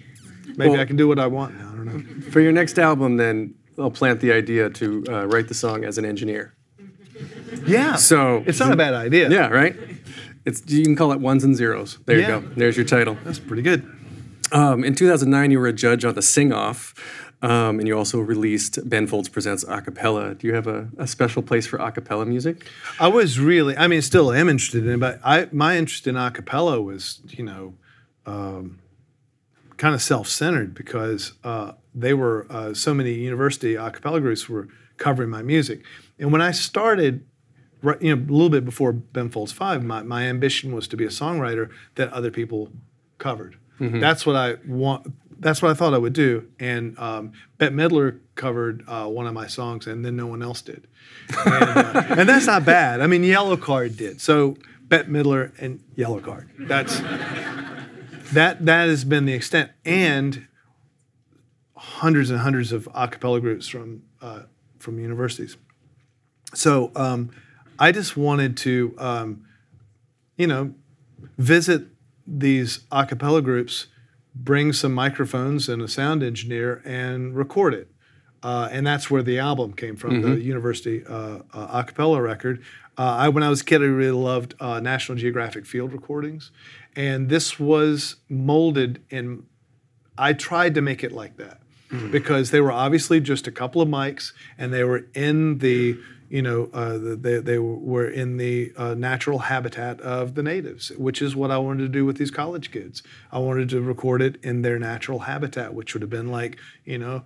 Well- 0.72 0.80
I 0.80 0.86
can 0.86 0.96
do 0.96 1.08
what 1.08 1.20
I 1.20 1.28
want 1.28 1.56
now. 1.60 1.70
I 1.72 1.76
don't 1.76 1.86
know. 1.86 2.32
For 2.32 2.40
your 2.40 2.52
next 2.52 2.80
album, 2.80 3.18
then 3.18 3.54
I'll 3.78 3.92
plant 3.92 4.20
the 4.20 4.32
idea 4.32 4.72
to 4.72 5.04
uh, 5.08 5.26
write 5.28 5.48
the 5.48 5.54
song 5.54 5.84
as 5.86 6.00
an 6.00 6.06
engineer. 6.06 6.56
Yeah. 7.68 7.96
So 7.98 8.44
it's 8.48 8.60
not 8.60 8.72
a 8.72 8.76
bad 8.76 8.96
idea. 8.96 9.30
Yeah, 9.30 9.48
right. 9.50 9.76
It's 10.46 10.62
you 10.68 10.84
can 10.84 10.96
call 10.96 11.12
it 11.12 11.20
ones 11.20 11.44
and 11.44 11.56
zeros. 11.56 12.00
There 12.06 12.20
Yeah. 12.20 12.36
you 12.36 12.42
go. 12.42 12.48
There's 12.58 12.76
your 12.78 12.86
title. 12.86 13.18
That's 13.24 13.40
pretty 13.40 13.62
good. 13.64 13.86
Um, 14.52 14.84
in 14.84 14.94
2009, 14.94 15.52
you 15.52 15.60
were 15.60 15.68
a 15.68 15.74
judge 15.74 16.06
on 16.06 16.14
the 16.14 16.22
Sing 16.22 16.52
Off, 16.54 16.94
um, 17.42 17.80
and 17.80 17.88
you 17.88 17.98
also 17.98 18.20
released 18.20 18.88
Ben 18.88 19.08
Folds 19.08 19.28
Presents 19.30 19.64
Acapella. 19.66 20.38
Do 20.38 20.46
you 20.48 20.54
have 20.54 20.68
a, 20.68 20.90
a 20.98 21.08
special 21.08 21.42
place 21.42 21.66
for 21.66 21.80
acapella 21.80 22.28
music? 22.28 22.68
I 23.00 23.08
was 23.08 23.40
really, 23.40 23.76
I 23.78 23.88
mean, 23.88 24.02
still 24.02 24.32
am 24.32 24.50
interested 24.50 24.86
in 24.86 24.94
it, 24.94 25.00
but 25.00 25.20
I 25.24 25.48
my 25.52 25.78
interest 25.78 26.06
in 26.08 26.16
a 26.18 26.30
cappella 26.30 26.80
was, 26.82 27.22
you 27.30 27.44
know, 27.44 27.74
um, 28.26 28.80
kind 29.78 29.96
of 29.96 30.02
self-centered 30.02 30.74
because 30.76 31.34
uh, 31.44 31.72
they 31.96 32.14
were 32.14 32.46
uh, 32.50 32.74
so 32.74 32.94
many 32.94 33.14
university 33.14 33.76
a 33.76 33.90
cappella 33.90 34.20
groups 34.22 34.48
were 34.48 34.68
covering 34.98 35.30
my 35.30 35.42
music, 35.42 35.82
and 36.20 36.32
when 36.32 36.42
I 36.42 36.52
started, 36.52 37.26
right, 37.84 38.02
you 38.02 38.16
know, 38.16 38.22
a 38.22 38.32
little 38.32 38.50
bit 38.50 38.66
before 38.66 38.92
Ben 38.94 39.30
Folds 39.30 39.52
Five, 39.52 39.84
my, 39.84 40.02
my 40.02 40.24
ambition 40.24 40.74
was 40.74 40.88
to 40.88 40.98
be 40.98 41.06
a 41.06 41.10
songwriter 41.10 41.70
that 41.96 42.12
other 42.12 42.32
people 42.32 42.72
covered. 43.20 43.58
That's 44.00 44.26
what 44.26 44.36
I 44.36 44.56
want. 44.66 45.14
That's 45.40 45.62
what 45.62 45.72
I 45.72 45.74
thought 45.74 45.94
I 45.94 45.98
would 45.98 46.14
do. 46.14 46.48
And 46.58 46.98
um, 46.98 47.34
Bette 47.58 47.76
Midler 47.76 48.20
covered 48.36 48.84
uh, 48.88 49.08
one 49.08 49.28
of 49.28 49.34
my 49.34 49.48
songs, 49.48 49.88
and 49.88 50.06
then 50.06 50.16
no 50.16 50.26
one 50.26 50.42
else 50.42 50.62
did. 50.62 50.88
And, 51.46 51.64
uh, 51.64 52.04
and 52.18 52.30
that's 52.30 52.46
not 52.46 52.64
bad. 52.64 53.02
I 53.02 53.08
mean, 53.08 53.24
Yellowcard 53.24 53.98
did. 53.98 54.22
So 54.22 54.56
Bette 54.84 55.10
Midler 55.10 55.52
and 55.60 55.84
Yellowcard. 55.98 56.48
That's 56.68 57.00
that. 58.32 58.66
That 58.66 58.88
has 58.88 59.04
been 59.04 59.26
the 59.26 59.34
extent, 59.34 59.72
and 59.84 60.48
hundreds 61.76 62.30
and 62.30 62.40
hundreds 62.40 62.72
of 62.72 62.88
a 62.94 63.08
cappella 63.08 63.42
groups 63.42 63.68
from 63.68 64.04
uh, 64.22 64.44
from 64.80 65.00
universities. 65.00 65.58
So 66.54 66.92
um, 66.96 67.32
I 67.80 67.92
just 67.92 68.16
wanted 68.16 68.58
to, 68.58 68.96
um, 68.98 69.46
you 70.38 70.48
know, 70.48 70.74
visit 71.38 71.88
these 72.26 72.82
a 72.92 73.06
cappella 73.06 73.42
groups, 73.42 73.88
bring 74.36 74.74
some 74.74 74.94
microphones 74.94 75.70
and 75.70 75.82
a 75.82 75.88
sound 75.88 76.24
engineer, 76.24 76.82
and 76.86 77.36
record 77.36 77.74
it. 77.74 77.90
Uh, 78.42 78.68
and 78.72 78.86
that's 78.86 79.10
where 79.10 79.24
the 79.24 79.40
album 79.40 79.74
came 79.74 79.96
from, 79.96 80.22
the 80.22 80.42
university 80.42 81.06
uh, 81.06 81.40
uh, 81.54 81.68
a 81.72 81.84
cappella 81.86 82.22
record. 82.22 82.62
Uh, 82.98 83.02
I, 83.02 83.30
when 83.30 83.42
I 83.42 83.50
was 83.50 83.62
a 83.62 83.64
kid, 83.64 83.82
I 83.82 83.86
really 83.86 84.12
loved 84.12 84.54
uh, 84.60 84.80
National 84.82 85.18
Geographic 85.18 85.66
field 85.66 85.94
recordings, 85.94 86.52
and 86.96 87.30
this 87.30 87.58
was 87.60 88.18
molded 88.30 89.02
in 89.10 89.46
I 90.18 90.34
tried 90.34 90.76
to 90.76 90.82
make 90.82 91.04
it 91.04 91.12
like 91.12 91.38
that 91.38 91.60
because 92.12 92.52
they 92.52 92.60
were 92.60 92.72
obviously 92.72 93.20
just 93.20 93.48
a 93.48 93.52
couple 93.52 93.82
of 93.82 93.88
mics 93.88 94.32
and 94.58 94.74
they 94.74 94.84
were 94.84 95.06
in 95.14 95.60
the 95.60 95.98
you 96.34 96.42
know 96.42 96.68
uh, 96.74 96.98
they, 97.00 97.38
they 97.38 97.60
were 97.60 98.10
in 98.10 98.38
the 98.38 98.74
uh, 98.76 98.96
natural 98.96 99.38
habitat 99.38 100.02
of 100.02 100.34
the 100.34 100.42
natives 100.42 100.90
which 100.98 101.22
is 101.22 101.36
what 101.36 101.52
i 101.52 101.58
wanted 101.60 101.84
to 101.84 101.88
do 101.88 102.06
with 102.06 102.18
these 102.18 102.32
college 102.32 102.72
kids 102.72 103.04
i 103.32 103.38
wanted 103.38 103.70
to 103.70 103.80
record 103.80 104.20
it 104.20 104.44
in 104.44 104.64
their 104.64 104.80
natural 104.80 105.20
habitat 105.20 105.76
which 105.76 105.94
would 105.94 106.02
have 106.02 106.10
been 106.10 106.32
like 106.32 106.58
you 106.86 106.98
know 106.98 107.24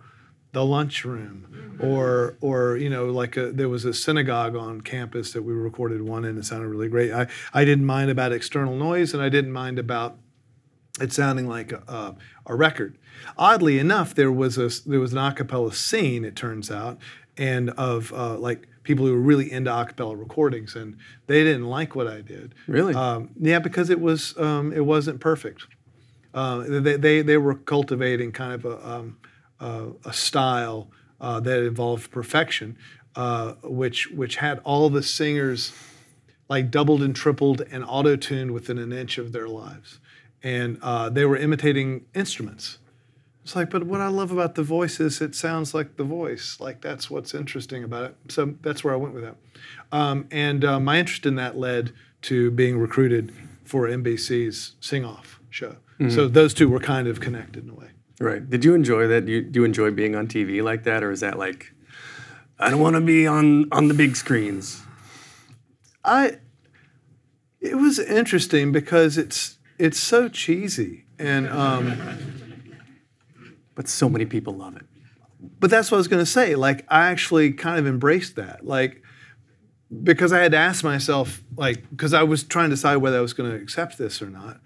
the 0.52 0.66
lunchroom 0.66 1.78
or 1.82 2.36
or 2.42 2.76
you 2.76 2.90
know 2.90 3.06
like 3.06 3.38
a, 3.38 3.50
there 3.54 3.70
was 3.70 3.86
a 3.86 3.94
synagogue 3.94 4.58
on 4.58 4.82
campus 4.82 5.32
that 5.32 5.44
we 5.44 5.54
recorded 5.54 6.02
one 6.02 6.26
in 6.26 6.38
it 6.38 6.44
sounded 6.44 6.68
really 6.68 6.90
great 6.90 7.14
i 7.14 7.26
i 7.54 7.64
didn't 7.64 7.86
mind 7.86 8.12
about 8.12 8.34
external 8.34 8.76
noise 8.76 9.14
and 9.14 9.24
i 9.24 9.30
didn't 9.30 9.54
mind 9.54 9.80
about 9.80 10.18
it 11.00 11.14
sounding 11.14 11.48
like 11.48 11.72
a, 11.72 11.84
a, 11.88 12.16
a 12.48 12.56
record. 12.56 12.98
Oddly 13.38 13.78
enough, 13.78 14.16
there 14.16 14.32
was 14.32 14.58
a 14.58 14.72
there 14.90 15.00
was 15.00 15.12
an 15.12 15.20
a 15.20 15.32
cappella 15.32 15.72
scene. 15.72 16.26
It 16.26 16.36
turns 16.36 16.72
out, 16.72 16.98
and 17.38 17.70
of 17.72 18.12
uh, 18.14 18.38
like 18.38 18.68
people 18.88 19.06
who 19.06 19.14
were 19.14 19.20
really 19.20 19.52
into 19.52 19.76
a 19.76 19.86
cappella 19.86 20.16
recordings, 20.16 20.76
and 20.76 20.98
they 21.28 21.44
didn't 21.44 21.66
like 21.66 21.94
what 21.94 22.08
I 22.08 22.22
did. 22.22 22.56
Really? 22.68 22.94
Um, 22.96 23.30
yeah, 23.38 23.60
because 23.60 23.90
it 23.90 24.00
was 24.00 24.36
um, 24.38 24.72
it 24.72 24.86
wasn't 24.86 25.20
perfect. 25.20 25.68
Uh, 26.34 26.64
they, 26.68 26.96
they 26.96 27.22
they 27.22 27.38
were 27.38 27.56
cultivating 27.56 28.32
kind 28.32 28.54
of 28.54 28.66
a 28.66 28.90
um, 28.90 29.18
uh, 29.60 29.88
a 30.06 30.14
style 30.14 30.90
uh, 31.20 31.40
that 31.42 31.64
involved 31.64 32.10
perfection, 32.12 32.78
uh, 33.16 33.54
which 33.64 34.10
which 34.12 34.38
had 34.38 34.60
all 34.64 34.90
the 34.90 35.04
singers 35.04 35.74
like 36.50 36.72
doubled 36.72 37.04
and 37.04 37.14
tripled 37.14 37.62
and 37.70 37.84
auto 37.86 38.16
tuned 38.16 38.52
within 38.52 38.78
an 38.78 38.94
inch 38.94 39.18
of 39.18 39.34
their 39.34 39.50
lives. 39.50 40.00
And 40.42 40.78
uh, 40.82 41.10
they 41.10 41.26
were 41.26 41.36
imitating 41.36 42.06
instruments. 42.16 42.78
It's 43.48 43.56
like, 43.56 43.70
but 43.70 43.84
what 43.84 44.02
I 44.02 44.10
love 44.10 44.34
about 44.34 44.56
the 44.56 44.62
voice 44.62 45.00
is 45.00 45.22
it 45.22 45.34
sounds 45.34 45.74
like 45.74 45.96
the 45.96 46.04
voice. 46.04 46.58
Like 46.60 46.82
that's 46.82 47.10
what's 47.10 47.34
interesting 47.34 47.82
about 47.82 48.04
it. 48.04 48.16
So 48.28 48.56
that's 48.62 48.84
where 48.84 48.94
I 48.94 48.98
went 48.98 49.14
with 49.14 49.24
that. 49.24 49.38
Um, 49.90 50.28
and 50.32 50.66
uh, 50.66 50.82
my 50.82 51.00
interest 51.00 51.26
in 51.26 51.36
that 51.36 51.58
led 51.58 51.94
to 52.24 52.52
being 52.52 52.78
recruited 52.78 53.34
for 53.64 53.88
NBC's 53.88 54.76
Sing 54.82 55.06
Off 55.06 55.40
show. 55.50 55.78
So 56.10 56.28
those 56.28 56.54
two 56.54 56.68
were 56.68 56.82
kind 56.82 57.08
of 57.08 57.22
connected 57.22 57.64
in 57.64 57.70
a 57.70 57.74
way. 57.74 57.88
Right. 58.20 58.50
Did 58.50 58.66
you 58.66 58.76
enjoy 58.76 59.08
that? 59.08 59.26
Do 59.26 59.32
you, 59.32 59.42
do 59.44 59.62
you 59.62 59.66
enjoy 59.66 59.92
being 59.92 60.14
on 60.14 60.28
TV 60.28 60.62
like 60.62 60.84
that, 60.84 61.02
or 61.02 61.12
is 61.12 61.22
that 61.22 61.40
like, 61.40 61.72
I 62.60 62.70
don't 62.70 62.82
want 62.82 62.98
to 62.98 63.02
be 63.02 63.26
on 63.26 63.70
on 63.72 63.88
the 63.88 63.94
big 63.94 64.18
screens? 64.18 64.82
I 66.04 66.40
it 67.62 67.76
was 67.76 67.98
interesting 67.98 68.74
because 68.74 69.18
it's 69.18 69.58
it's 69.80 70.00
so 70.00 70.28
cheesy 70.28 71.06
and 71.18 71.48
um, 71.48 72.47
But 73.78 73.88
so 73.88 74.10
many 74.10 74.26
people 74.26 74.54
love 74.54 74.76
it. 74.76 74.86
but 75.60 75.70
that's 75.70 75.92
what 75.92 75.98
I 75.98 76.00
was 76.00 76.08
going 76.08 76.22
to 76.26 76.30
say. 76.30 76.56
Like 76.56 76.84
I 76.90 77.12
actually 77.12 77.54
kind 77.54 77.78
of 77.78 77.86
embraced 77.86 78.36
that. 78.36 78.66
Like 78.66 79.04
because 80.04 80.34
I 80.34 80.40
had 80.40 80.52
to 80.52 80.58
ask 80.58 80.84
myself 80.84 81.44
like 81.56 81.88
because 81.92 82.14
I 82.14 82.24
was 82.24 82.44
trying 82.44 82.70
to 82.72 82.76
decide 82.76 82.98
whether 82.98 83.18
I 83.18 83.22
was 83.22 83.34
going 83.34 83.52
to 83.52 83.56
accept 83.56 83.98
this 84.00 84.22
or 84.22 84.30
not. 84.30 84.60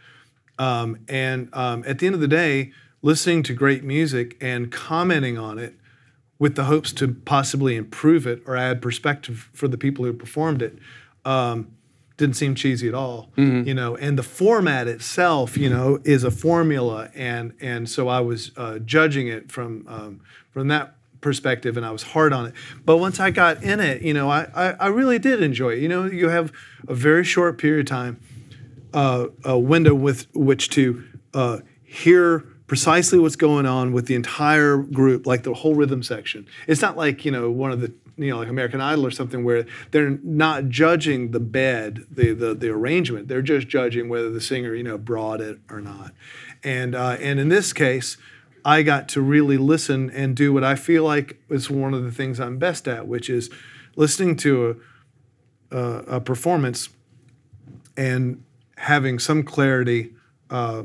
Um, 0.58 1.00
and 1.10 1.50
um, 1.54 1.84
at 1.86 2.00
the 2.00 2.06
end 2.06 2.16
of 2.16 2.22
the 2.22 2.28
day, 2.28 2.72
listening 3.02 3.44
to 3.44 3.54
great 3.54 3.84
music 3.84 4.38
and 4.40 4.72
commenting 4.72 5.38
on 5.38 5.60
it 5.60 5.76
with 6.40 6.56
the 6.56 6.64
hopes 6.64 6.94
to 6.94 7.14
possibly 7.14 7.76
improve 7.76 8.26
it 8.26 8.42
or 8.46 8.56
add 8.56 8.82
perspective 8.82 9.50
for 9.54 9.68
the 9.68 9.78
people 9.78 10.06
who 10.06 10.14
performed 10.14 10.62
it 10.62 10.80
um, 11.26 11.72
didn't 12.22 12.36
seem 12.36 12.54
cheesy 12.56 12.88
at 12.88 12.94
all 12.94 13.30
you 13.68 13.74
know 13.74 13.96
and 13.98 14.14
the 14.18 14.24
format 14.42 14.88
itself 14.88 15.58
you 15.58 15.70
know 15.70 16.00
is 16.04 16.24
a 16.24 16.32
formula 16.32 17.10
and 17.16 17.54
and 17.60 17.90
so 17.90 18.08
i 18.08 18.20
was 18.20 18.52
uh, 18.58 18.78
judging 18.80 19.28
it 19.28 19.52
from 19.52 19.86
um, 19.96 20.22
from 20.54 20.68
that 20.68 20.96
perspective 21.20 21.78
and 21.78 21.86
i 21.86 21.92
was 21.92 22.04
hard 22.14 22.32
on 22.34 22.44
it. 22.48 22.54
But 22.86 22.98
once 22.98 23.20
i 23.20 23.30
got 23.32 23.64
in 23.64 23.80
it 23.80 24.02
you 24.02 24.14
know 24.14 24.28
I, 24.30 24.42
I 24.56 24.66
i 24.86 24.88
really 24.88 25.20
did 25.20 25.42
enjoy 25.44 25.72
it. 25.76 25.80
You 25.80 25.90
know 25.90 26.06
you 26.06 26.30
have 26.30 26.52
a 26.88 26.96
very 26.96 27.24
short 27.24 27.58
period 27.58 27.82
of 27.88 27.90
time 27.90 28.20
uh, 28.94 29.28
a 29.44 29.58
window 29.58 29.94
with 29.94 30.28
which 30.34 30.70
to 30.72 31.04
uh, 31.34 31.60
hear 31.84 32.46
precisely 32.68 33.20
what's 33.20 33.36
going 33.36 33.66
on 33.66 33.92
with 33.92 34.06
the 34.06 34.16
entire 34.16 34.78
group, 34.78 35.28
like 35.28 35.44
the 35.44 35.54
whole 35.54 35.76
rhythm 35.76 36.02
section. 36.02 36.48
It's 36.68 36.82
not 36.82 36.96
like 36.96 37.26
you 37.26 37.32
know 37.32 37.52
one 37.52 37.72
of 37.72 37.82
the 37.82 37.94
you 38.18 38.30
know 38.30 38.38
like 38.38 38.50
American 38.50 38.82
Idol 38.82 39.06
or 39.06 39.12
something 39.12 39.44
where 39.44 39.66
they're 39.92 40.20
not 40.24 40.70
judging 40.70 41.32
the 41.32 41.40
bed, 41.40 42.06
the 42.10 42.34
the, 42.34 42.54
the 42.54 42.70
arrangement. 42.70 43.28
They're 43.28 43.42
just 43.42 43.68
judging 43.68 44.10
whether 44.10 44.30
the 44.30 44.42
singer 44.42 44.74
you 44.76 44.84
know 44.84 44.98
brought 44.98 45.42
it 45.42 45.60
or 45.70 45.82
not. 45.82 46.12
And 46.64 46.96
uh, 46.96 47.18
and 47.20 47.40
in 47.40 47.50
this 47.50 47.74
case. 47.74 48.18
I 48.64 48.84
got 48.84 49.10
to 49.10 49.22
really 49.22 49.58
listen 49.58 50.12
and 50.12 50.36
do 50.36 50.54
what 50.54 50.64
I 50.64 50.76
feel 50.76 51.04
like 51.04 51.42
is 51.50 51.72
one 51.72 51.96
of 51.96 52.04
the 52.04 52.12
things 52.12 52.40
I'm 52.40 52.60
best 52.60 52.88
at, 52.88 53.08
which 53.08 53.28
is 53.28 53.50
listening 53.96 54.36
to 54.38 54.80
a, 55.72 55.78
a, 55.78 55.98
a 56.18 56.22
performance 56.22 56.90
and 57.98 58.44
having 58.78 59.20
some 59.20 59.44
clarity 59.44 60.14
uh, 60.50 60.84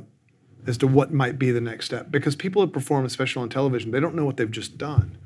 as 0.67 0.79
to 0.79 0.87
what 0.87 1.13
might 1.13 1.39
be 1.39 1.51
the 1.51 1.61
next 1.61 1.87
step. 1.87 2.11
Because 2.11 2.35
people 2.35 2.63
who 2.63 2.69
perform, 2.69 3.05
especially 3.05 3.43
on 3.43 3.49
television, 3.49 3.91
they 3.91 4.01
don't 4.01 4.15
know 4.15 4.25
what 4.25 4.37
they've 4.37 4.51
just 4.51 4.79
done. 4.79 5.19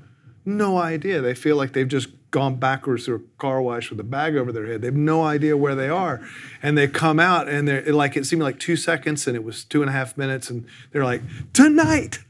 No 0.57 0.79
idea. 0.79 1.21
They 1.21 1.35
feel 1.35 1.57
like 1.57 1.73
they've 1.73 1.89
just 1.89 2.09
gone 2.31 2.57
backwards 2.57 3.05
through 3.05 3.17
a 3.17 3.41
car 3.41 3.61
wash 3.61 3.91
with 3.91 3.99
a 4.01 4.05
bag 4.05 4.37
over 4.37 4.53
their 4.53 4.67
head. 4.67 4.83
They 4.83 4.89
have 4.89 4.97
no 4.97 5.23
idea 5.23 5.57
where 5.57 5.75
they 5.75 5.89
are. 5.89 6.21
And 6.63 6.79
they 6.79 6.87
come 6.89 7.19
out 7.19 7.49
and 7.49 7.67
they're 7.67 7.93
like 7.93 8.17
it 8.17 8.27
seemed 8.27 8.43
like 8.43 8.59
two 8.59 8.77
seconds 8.77 9.27
and 9.27 9.37
it 9.37 9.45
was 9.45 9.65
two 9.65 9.83
and 9.83 9.89
a 9.89 9.93
half 9.93 10.17
minutes 10.17 10.51
and 10.51 10.67
they're 10.93 11.05
like, 11.05 11.23
tonight. 11.53 12.21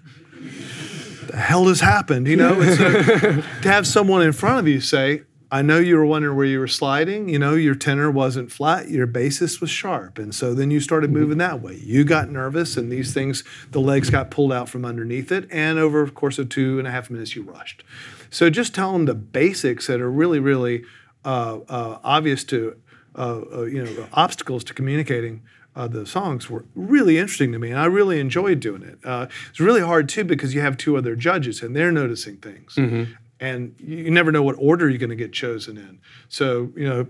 The 1.26 1.37
hell 1.37 1.66
has 1.66 1.80
happened? 1.80 2.26
You 2.26 2.37
know, 2.37 2.54
to 2.54 3.42
have 3.62 3.87
someone 3.87 4.22
in 4.22 4.33
front 4.33 4.59
of 4.59 4.66
you 4.66 4.80
say, 4.80 5.22
I 5.52 5.62
know 5.62 5.78
you 5.78 5.96
were 5.96 6.06
wondering 6.06 6.36
where 6.36 6.46
you 6.46 6.60
were 6.60 6.68
sliding. 6.68 7.28
You 7.28 7.38
know, 7.38 7.54
your 7.54 7.74
tenor 7.74 8.10
wasn't 8.10 8.52
flat, 8.52 8.88
your 8.88 9.06
bassist 9.06 9.60
was 9.60 9.70
sharp. 9.70 10.18
And 10.18 10.32
so 10.32 10.54
then 10.54 10.70
you 10.70 10.78
started 10.78 11.10
moving 11.10 11.38
that 11.38 11.60
way. 11.60 11.74
You 11.82 12.04
got 12.04 12.30
nervous, 12.30 12.76
and 12.76 12.90
these 12.90 13.12
things, 13.12 13.42
the 13.70 13.80
legs 13.80 14.10
got 14.10 14.30
pulled 14.30 14.52
out 14.52 14.68
from 14.68 14.84
underneath 14.84 15.32
it. 15.32 15.48
And 15.50 15.78
over 15.78 16.04
the 16.04 16.12
course 16.12 16.38
of 16.38 16.48
two 16.48 16.78
and 16.78 16.86
a 16.86 16.90
half 16.92 17.10
minutes, 17.10 17.34
you 17.34 17.42
rushed. 17.42 17.82
So 18.30 18.48
just 18.48 18.74
tell 18.74 18.92
them 18.92 19.06
the 19.06 19.14
basics 19.14 19.88
that 19.88 20.00
are 20.00 20.10
really, 20.10 20.38
really 20.38 20.84
uh, 21.24 21.58
uh, 21.68 21.98
obvious 22.04 22.44
to, 22.44 22.76
uh, 23.16 23.40
uh 23.52 23.62
you 23.62 23.84
know, 23.84 24.06
obstacles 24.12 24.62
to 24.64 24.74
communicating. 24.74 25.42
Uh, 25.74 25.86
the 25.86 26.04
songs 26.04 26.50
were 26.50 26.64
really 26.74 27.16
interesting 27.16 27.52
to 27.52 27.58
me, 27.58 27.70
and 27.70 27.78
I 27.78 27.86
really 27.86 28.18
enjoyed 28.18 28.58
doing 28.60 28.82
it. 28.82 28.98
Uh, 29.04 29.28
it's 29.50 29.60
really 29.60 29.80
hard 29.80 30.08
too 30.08 30.24
because 30.24 30.52
you 30.52 30.60
have 30.60 30.76
two 30.76 30.96
other 30.96 31.14
judges, 31.14 31.62
and 31.62 31.74
they're 31.74 31.92
noticing 31.92 32.36
things. 32.38 32.74
Mm-hmm 32.74 33.12
and 33.40 33.74
you 33.79 34.11
never 34.11 34.31
know 34.31 34.42
what 34.42 34.57
order 34.59 34.88
you're 34.88 34.98
going 34.98 35.11
to 35.11 35.16
get 35.16 35.33
chosen 35.33 35.79
in. 35.79 35.98
So, 36.29 36.72
you 36.76 36.88
know, 36.88 37.07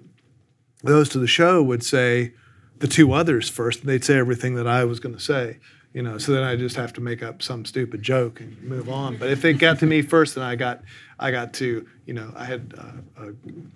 those 0.83 1.09
to 1.11 1.19
the 1.19 1.27
show 1.27 1.63
would 1.63 1.83
say 1.83 2.33
the 2.79 2.89
two 2.89 3.13
others 3.13 3.49
first, 3.49 3.81
and 3.81 3.89
they'd 3.89 4.05
say 4.05 4.17
everything 4.17 4.55
that 4.55 4.67
I 4.67 4.85
was 4.85 5.01
going 5.01 5.15
to 5.15 5.21
say. 5.21 5.59
You 5.93 6.03
know, 6.03 6.19
so 6.19 6.31
then 6.33 6.45
I 6.45 6.55
just 6.55 6.77
have 6.77 6.93
to 6.95 7.01
make 7.01 7.21
up 7.21 7.43
some 7.43 7.65
stupid 7.65 8.01
joke 8.01 8.39
and 8.39 8.63
move 8.63 8.89
on. 8.89 9.17
But 9.17 9.31
if 9.31 9.45
it 9.45 9.55
got 9.55 9.81
to 9.81 9.87
me 9.87 10.03
first, 10.03 10.37
then 10.37 10.45
I 10.45 10.55
got, 10.55 10.83
I 11.19 11.33
got 11.33 11.53
to, 11.55 11.85
you 12.07 12.15
know, 12.15 12.33
I 12.37 12.45
had 12.45 12.73
a, 13.19 13.25
a 13.25 13.33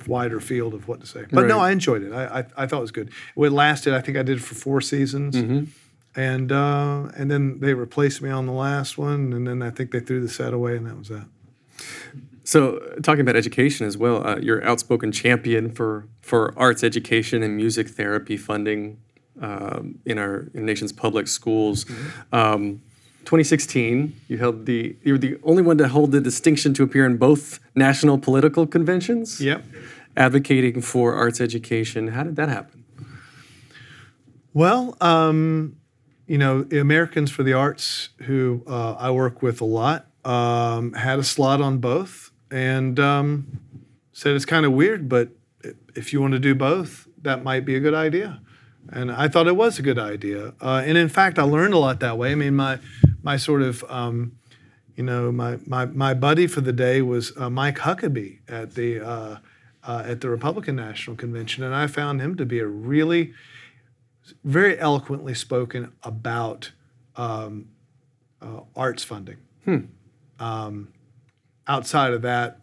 wider 0.06 0.38
field 0.38 0.74
of 0.74 0.86
what 0.86 1.00
to 1.00 1.08
say. 1.08 1.24
But 1.28 1.40
right. 1.40 1.48
no, 1.48 1.58
I 1.58 1.72
enjoyed 1.72 2.04
it. 2.04 2.12
I, 2.12 2.38
I, 2.38 2.44
I, 2.56 2.66
thought 2.68 2.78
it 2.78 2.82
was 2.82 2.92
good. 2.92 3.10
It 3.36 3.50
lasted. 3.50 3.94
I 3.94 4.00
think 4.00 4.16
I 4.16 4.22
did 4.22 4.36
it 4.36 4.42
for 4.42 4.54
four 4.54 4.80
seasons. 4.80 5.34
Mm-hmm 5.34 5.64
and 6.16 6.52
uh, 6.52 7.08
and 7.16 7.30
then 7.30 7.58
they 7.60 7.74
replaced 7.74 8.22
me 8.22 8.30
on 8.30 8.46
the 8.46 8.52
last 8.52 8.96
one, 8.96 9.32
and 9.32 9.46
then 9.46 9.62
I 9.62 9.70
think 9.70 9.90
they 9.90 10.00
threw 10.00 10.20
the 10.20 10.28
set 10.28 10.52
away, 10.54 10.76
and 10.76 10.86
that 10.86 10.96
was 10.96 11.08
that. 11.08 11.26
So, 12.44 12.78
talking 13.02 13.22
about 13.22 13.36
education 13.36 13.86
as 13.86 13.96
well, 13.96 14.26
uh, 14.26 14.36
you're 14.36 14.62
outspoken 14.64 15.12
champion 15.12 15.70
for 15.70 16.06
for 16.20 16.52
arts 16.58 16.84
education 16.84 17.42
and 17.42 17.56
music 17.56 17.88
therapy 17.88 18.36
funding 18.36 18.98
um, 19.40 19.98
in 20.04 20.18
our 20.18 20.48
in 20.52 20.66
nation's 20.66 20.92
public 20.92 21.26
schools. 21.26 21.86
Mm-hmm. 21.86 22.34
Um, 22.34 22.82
2016, 23.24 24.14
you 24.28 24.36
held 24.36 24.66
the 24.66 24.94
you 25.02 25.14
were 25.14 25.18
the 25.18 25.38
only 25.42 25.62
one 25.62 25.78
to 25.78 25.88
hold 25.88 26.12
the 26.12 26.20
distinction 26.20 26.74
to 26.74 26.82
appear 26.82 27.06
in 27.06 27.16
both 27.16 27.60
national 27.74 28.18
political 28.18 28.66
conventions. 28.66 29.40
Yep. 29.40 29.64
Advocating 30.16 30.82
for 30.82 31.14
arts 31.14 31.40
education. 31.40 32.08
How 32.08 32.22
did 32.22 32.36
that 32.36 32.50
happen? 32.50 32.84
Well, 34.52 34.96
um, 35.00 35.76
you 36.26 36.38
know, 36.38 36.66
Americans 36.70 37.30
for 37.30 37.42
the 37.42 37.54
Arts, 37.54 38.10
who 38.22 38.62
uh, 38.68 38.92
I 38.92 39.10
work 39.10 39.42
with 39.42 39.60
a 39.60 39.64
lot, 39.64 40.06
um, 40.24 40.92
had 40.92 41.18
a 41.18 41.24
slot 41.24 41.60
on 41.60 41.78
both 41.78 42.23
and 42.50 42.98
um, 43.00 43.60
said 44.12 44.34
it's 44.34 44.44
kind 44.44 44.64
of 44.64 44.72
weird, 44.72 45.08
but 45.08 45.30
if 45.94 46.12
you 46.12 46.20
want 46.20 46.32
to 46.32 46.38
do 46.38 46.54
both, 46.54 47.08
that 47.22 47.42
might 47.42 47.64
be 47.64 47.74
a 47.74 47.80
good 47.80 47.94
idea. 47.94 48.40
And 48.90 49.10
I 49.10 49.28
thought 49.28 49.46
it 49.46 49.56
was 49.56 49.78
a 49.78 49.82
good 49.82 49.98
idea. 49.98 50.54
Uh, 50.60 50.82
and 50.84 50.98
in 50.98 51.08
fact, 51.08 51.38
I 51.38 51.42
learned 51.42 51.74
a 51.74 51.78
lot 51.78 52.00
that 52.00 52.18
way. 52.18 52.32
I 52.32 52.34
mean, 52.34 52.54
my 52.54 52.78
my 53.22 53.36
sort 53.36 53.62
of 53.62 53.82
um, 53.88 54.36
you 54.94 55.02
know 55.02 55.32
my, 55.32 55.58
my 55.66 55.86
my 55.86 56.14
buddy 56.14 56.46
for 56.46 56.60
the 56.60 56.72
day 56.72 57.00
was 57.00 57.36
uh, 57.36 57.48
Mike 57.48 57.78
Huckabee 57.78 58.40
at 58.48 58.74
the 58.74 59.00
uh, 59.00 59.36
uh 59.82 60.02
at 60.06 60.20
the 60.20 60.28
Republican 60.28 60.76
National 60.76 61.16
Convention, 61.16 61.64
and 61.64 61.74
I 61.74 61.86
found 61.86 62.20
him 62.20 62.36
to 62.36 62.44
be 62.44 62.58
a 62.58 62.66
really 62.66 63.32
very 64.44 64.78
eloquently 64.78 65.34
spoken 65.34 65.92
about 66.02 66.72
um, 67.16 67.68
uh, 68.40 68.60
arts 68.76 69.02
funding. 69.04 69.36
Hmm. 69.64 69.78
Um, 70.38 70.93
outside 71.66 72.12
of 72.12 72.22
that, 72.22 72.60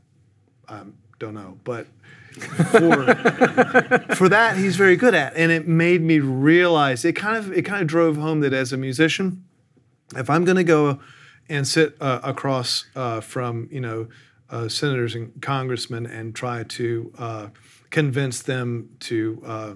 I 0.67 0.81
don't 1.19 1.33
know. 1.33 1.57
But 1.63 1.87
for, 2.33 3.15
for 4.15 4.29
that, 4.29 4.55
he's 4.57 4.75
very 4.75 4.95
good 4.95 5.13
at. 5.13 5.35
And 5.35 5.51
it 5.51 5.67
made 5.67 6.01
me 6.01 6.19
realize 6.19 7.03
it 7.05 7.15
kind 7.15 7.37
of 7.37 7.51
it 7.51 7.63
kind 7.63 7.81
of 7.81 7.87
drove 7.87 8.17
home 8.17 8.39
that 8.41 8.53
as 8.53 8.71
a 8.73 8.77
musician, 8.77 9.43
if 10.15 10.29
I'm 10.29 10.45
going 10.45 10.57
to 10.57 10.63
go 10.63 10.99
and 11.49 11.67
sit 11.67 11.95
uh, 11.99 12.19
across 12.23 12.85
uh, 12.95 13.21
from 13.21 13.67
you 13.71 13.81
know 13.81 14.07
uh, 14.49 14.67
senators 14.67 15.15
and 15.15 15.41
congressmen 15.41 16.05
and 16.05 16.35
try 16.35 16.63
to 16.63 17.13
uh, 17.17 17.47
convince 17.89 18.41
them 18.41 18.89
to 19.01 19.41
uh, 19.45 19.73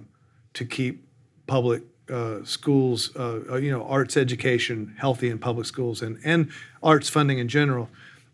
to 0.53 0.65
keep 0.65 1.05
public 1.47 1.83
uh, 2.09 2.43
schools, 2.43 3.11
you 3.15 3.71
know, 3.71 3.83
arts 3.87 4.15
education 4.15 4.95
healthy 4.97 5.29
in 5.29 5.39
public 5.39 5.65
schools 5.65 6.01
and 6.01 6.19
and 6.23 6.51
arts 6.81 7.09
funding 7.09 7.39
in 7.39 7.47
general 7.47 7.89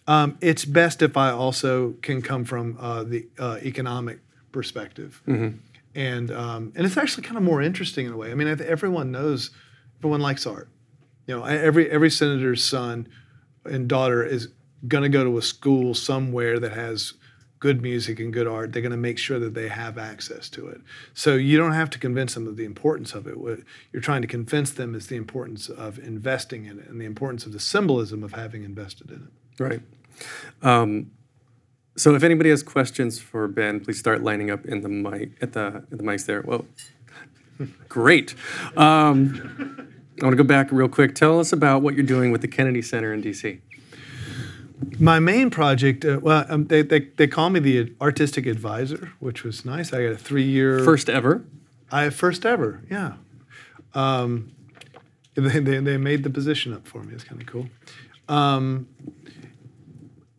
um, 0.07 0.37
it's 0.41 0.65
best 0.65 1.01
if 1.01 1.15
I 1.17 1.31
also 1.31 1.93
can 2.01 2.21
come 2.21 2.43
from 2.43 2.77
uh, 2.79 3.03
the 3.03 3.27
uh, 3.37 3.57
economic 3.61 4.19
perspective, 4.51 5.21
mm-hmm. 5.27 5.57
and 5.95 6.31
um, 6.31 6.73
and 6.75 6.85
it's 6.85 6.97
actually 6.97 7.23
kind 7.23 7.37
of 7.37 7.43
more 7.43 7.61
interesting 7.61 8.05
in 8.05 8.13
a 8.13 8.17
way. 8.17 8.31
I 8.31 8.35
mean, 8.35 8.47
everyone 8.47 9.11
knows, 9.11 9.51
everyone 9.99 10.21
likes 10.21 10.45
art. 10.45 10.69
You 11.27 11.37
know, 11.37 11.45
every 11.45 11.89
every 11.89 12.09
senator's 12.09 12.63
son 12.63 13.07
and 13.63 13.87
daughter 13.87 14.23
is 14.23 14.49
going 14.87 15.03
to 15.03 15.09
go 15.09 15.23
to 15.23 15.37
a 15.37 15.41
school 15.41 15.93
somewhere 15.93 16.59
that 16.59 16.71
has 16.71 17.13
good 17.59 17.81
music 17.81 18.19
and 18.19 18.33
good 18.33 18.47
art. 18.47 18.73
They're 18.73 18.81
going 18.81 18.91
to 18.91 18.97
make 18.97 19.19
sure 19.19 19.37
that 19.37 19.53
they 19.53 19.67
have 19.67 19.99
access 19.99 20.49
to 20.49 20.67
it. 20.67 20.81
So 21.13 21.35
you 21.35 21.57
don't 21.57 21.73
have 21.73 21.91
to 21.91 21.99
convince 21.99 22.33
them 22.33 22.47
of 22.47 22.57
the 22.57 22.65
importance 22.65 23.13
of 23.13 23.27
it. 23.27 23.37
What 23.37 23.59
you're 23.93 24.01
trying 24.01 24.23
to 24.23 24.27
convince 24.27 24.71
them 24.71 24.95
is 24.95 25.07
the 25.07 25.15
importance 25.15 25.69
of 25.69 25.99
investing 25.99 26.65
in 26.65 26.79
it 26.79 26.89
and 26.89 26.99
the 26.99 27.05
importance 27.05 27.45
of 27.45 27.53
the 27.53 27.59
symbolism 27.59 28.23
of 28.23 28.33
having 28.33 28.63
invested 28.63 29.11
in 29.11 29.17
it. 29.17 29.40
Right. 29.61 29.81
Um, 30.61 31.11
so 31.95 32.15
if 32.15 32.23
anybody 32.23 32.49
has 32.49 32.63
questions 32.63 33.19
for 33.19 33.47
Ben, 33.47 33.79
please 33.79 33.99
start 33.99 34.23
lining 34.23 34.49
up 34.49 34.65
in 34.65 34.81
the 34.81 34.89
mic 34.89 35.31
at 35.41 35.53
the 35.53 35.83
at 35.91 35.97
the 35.97 36.03
mics 36.03 36.25
there. 36.25 36.41
Well, 36.41 36.65
great. 37.89 38.33
Um, 38.75 39.87
I 40.21 40.25
want 40.25 40.33
to 40.33 40.43
go 40.43 40.47
back 40.47 40.71
real 40.71 40.87
quick. 40.87 41.15
Tell 41.15 41.39
us 41.39 41.51
about 41.51 41.81
what 41.81 41.95
you're 41.95 42.05
doing 42.05 42.31
with 42.31 42.41
the 42.41 42.47
Kennedy 42.47 42.81
Center 42.81 43.13
in 43.13 43.21
DC. 43.21 43.59
My 44.99 45.19
main 45.19 45.49
project, 45.49 46.05
uh, 46.05 46.19
well, 46.21 46.45
um, 46.49 46.67
they, 46.67 46.81
they, 46.81 47.01
they 47.01 47.27
call 47.27 47.49
me 47.49 47.59
the 47.59 47.93
artistic 48.01 48.45
advisor, 48.45 49.11
which 49.19 49.43
was 49.43 49.63
nice. 49.63 49.93
I 49.93 50.03
got 50.03 50.13
a 50.13 50.17
three 50.17 50.43
year. 50.43 50.79
First 50.79 51.09
ever? 51.09 51.43
I 51.91 52.09
first 52.09 52.45
ever, 52.45 52.81
yeah. 52.89 53.13
Um, 53.93 54.51
they, 55.35 55.59
they, 55.59 55.77
they 55.79 55.97
made 55.97 56.23
the 56.23 56.29
position 56.29 56.73
up 56.73 56.87
for 56.87 57.03
me. 57.03 57.13
It's 57.13 57.23
kind 57.23 57.41
of 57.41 57.47
cool. 57.47 57.67
Um, 58.27 58.87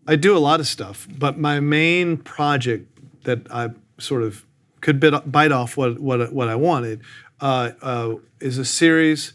I 0.07 0.17
do 0.17 0.37
a 0.37 0.38
lot 0.38 0.61
of 0.61 0.67
stuff, 0.67 1.07
but 1.11 1.38
my 1.38 1.61
main 1.61 2.17
project 2.17 2.88
that 3.25 3.51
I 3.51 3.71
sort 3.99 4.23
of 4.23 4.45
could 4.81 4.99
bit, 4.99 5.31
bite 5.31 5.53
off 5.53 5.77
what 5.77 6.01
what 6.01 6.33
what 6.33 6.49
I 6.49 6.57
wanted 6.57 7.03
uh, 7.41 7.71
uh, 7.81 8.15
is 8.41 8.59
a 8.59 8.65
series 8.65 9.33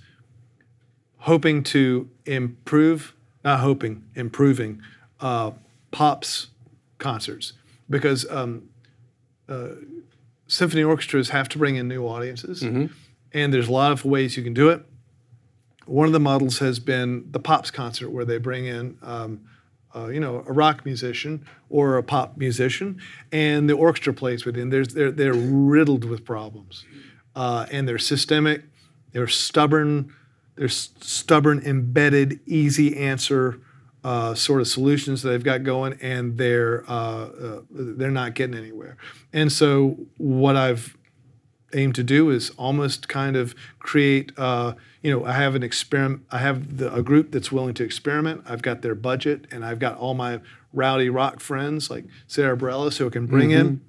hoping 1.19 1.63
to 1.63 2.10
improve, 2.25 3.13
not 3.43 3.60
hoping, 3.62 4.03
improving 4.15 4.82
uh, 5.19 5.51
pops 5.91 6.47
concerts 6.97 7.53
because 7.89 8.30
um, 8.30 8.69
uh, 9.49 9.69
symphony 10.47 10.84
orchestras 10.84 11.30
have 11.30 11.47
to 11.49 11.58
bring 11.58 11.75
in 11.75 11.88
new 11.88 12.06
audiences, 12.06 12.62
mm-hmm. 12.62 12.88
and 13.34 13.53
there's 13.53 13.67
a 13.67 13.73
lot 13.73 13.91
of 13.91 14.03
ways 14.03 14.36
you 14.38 14.43
can 14.43 14.53
do 14.53 14.69
it. 14.69 14.86
One 15.86 16.08
of 16.08 16.13
the 16.13 16.19
models 16.19 16.60
has 16.60 16.80
been 16.80 17.32
the 17.32 17.39
pops 17.39 17.71
concert, 17.71 18.10
where 18.10 18.25
they 18.25 18.38
bring 18.38 18.65
in 18.65 18.97
um, 19.01 19.47
uh, 19.95 20.08
you 20.08 20.19
know, 20.19 20.43
a 20.47 20.54
rock 20.54 20.86
musician 20.86 21.45
or 21.69 21.97
a 21.97 22.04
pop 22.04 22.38
musician, 22.38 23.02
and 23.32 23.69
the 23.69 23.73
orchestra 23.73 24.13
plays 24.13 24.45
with 24.45 24.56
him. 24.56 24.69
There's, 24.69 24.89
they're, 24.89 25.12
they're 25.12 25.34
riddled 25.34 26.06
with 26.06 26.26
problems, 26.26 26.86
uh, 27.36 27.65
and 27.71 27.88
they're 27.88 27.97
systemic, 27.97 28.63
they're 29.12 29.28
stubborn, 29.28 30.13
they're 30.56 30.69
stubborn, 30.69 31.62
embedded, 31.65 32.39
easy 32.45 32.97
answer 32.97 33.60
uh, 34.04 34.34
sort 34.34 34.62
of 34.62 34.67
solutions 34.67 35.21
that 35.21 35.30
they've 35.30 35.43
got 35.43 35.63
going, 35.63 35.97
and 36.02 36.38
they're 36.38 36.84
uh, 36.89 37.26
uh, 37.26 37.62
they're 37.69 38.12
not 38.12 38.36
getting 38.36 38.56
anywhere. 38.56 38.97
And 39.34 39.52
so, 39.52 39.97
what 40.17 40.56
I've 40.56 40.96
aimed 41.73 41.95
to 41.95 42.03
do 42.03 42.30
is 42.30 42.49
almost 42.51 43.08
kind 43.08 43.36
of 43.36 43.56
create 43.80 44.32
uh, 44.38 44.74
you 45.01 45.11
know, 45.11 45.26
I 45.26 45.34
have 45.34 45.55
an 45.55 45.63
experiment. 45.63 46.24
I 46.32 46.39
have 46.39 46.80
the, 46.80 46.93
a 46.93 47.01
group 47.01 47.32
that's 47.32 47.49
willing 47.49 47.74
to 47.76 47.84
experiment. 47.86 48.43
I've 48.45 48.61
got 48.61 48.82
their 48.82 48.93
budget, 48.95 49.45
and 49.51 49.63
I've 49.63 49.80
got 49.80 49.97
all 49.97 50.13
my 50.13 50.41
rowdy 50.74 51.09
rock 51.09 51.39
friends 51.39 51.89
like 51.89 52.03
Sara 52.28 52.57
Bareilles, 52.57 52.97
who 52.97 53.07
I 53.07 53.09
can 53.09 53.26
bring 53.26 53.51
mm-hmm. 53.51 53.59
in. 53.59 53.82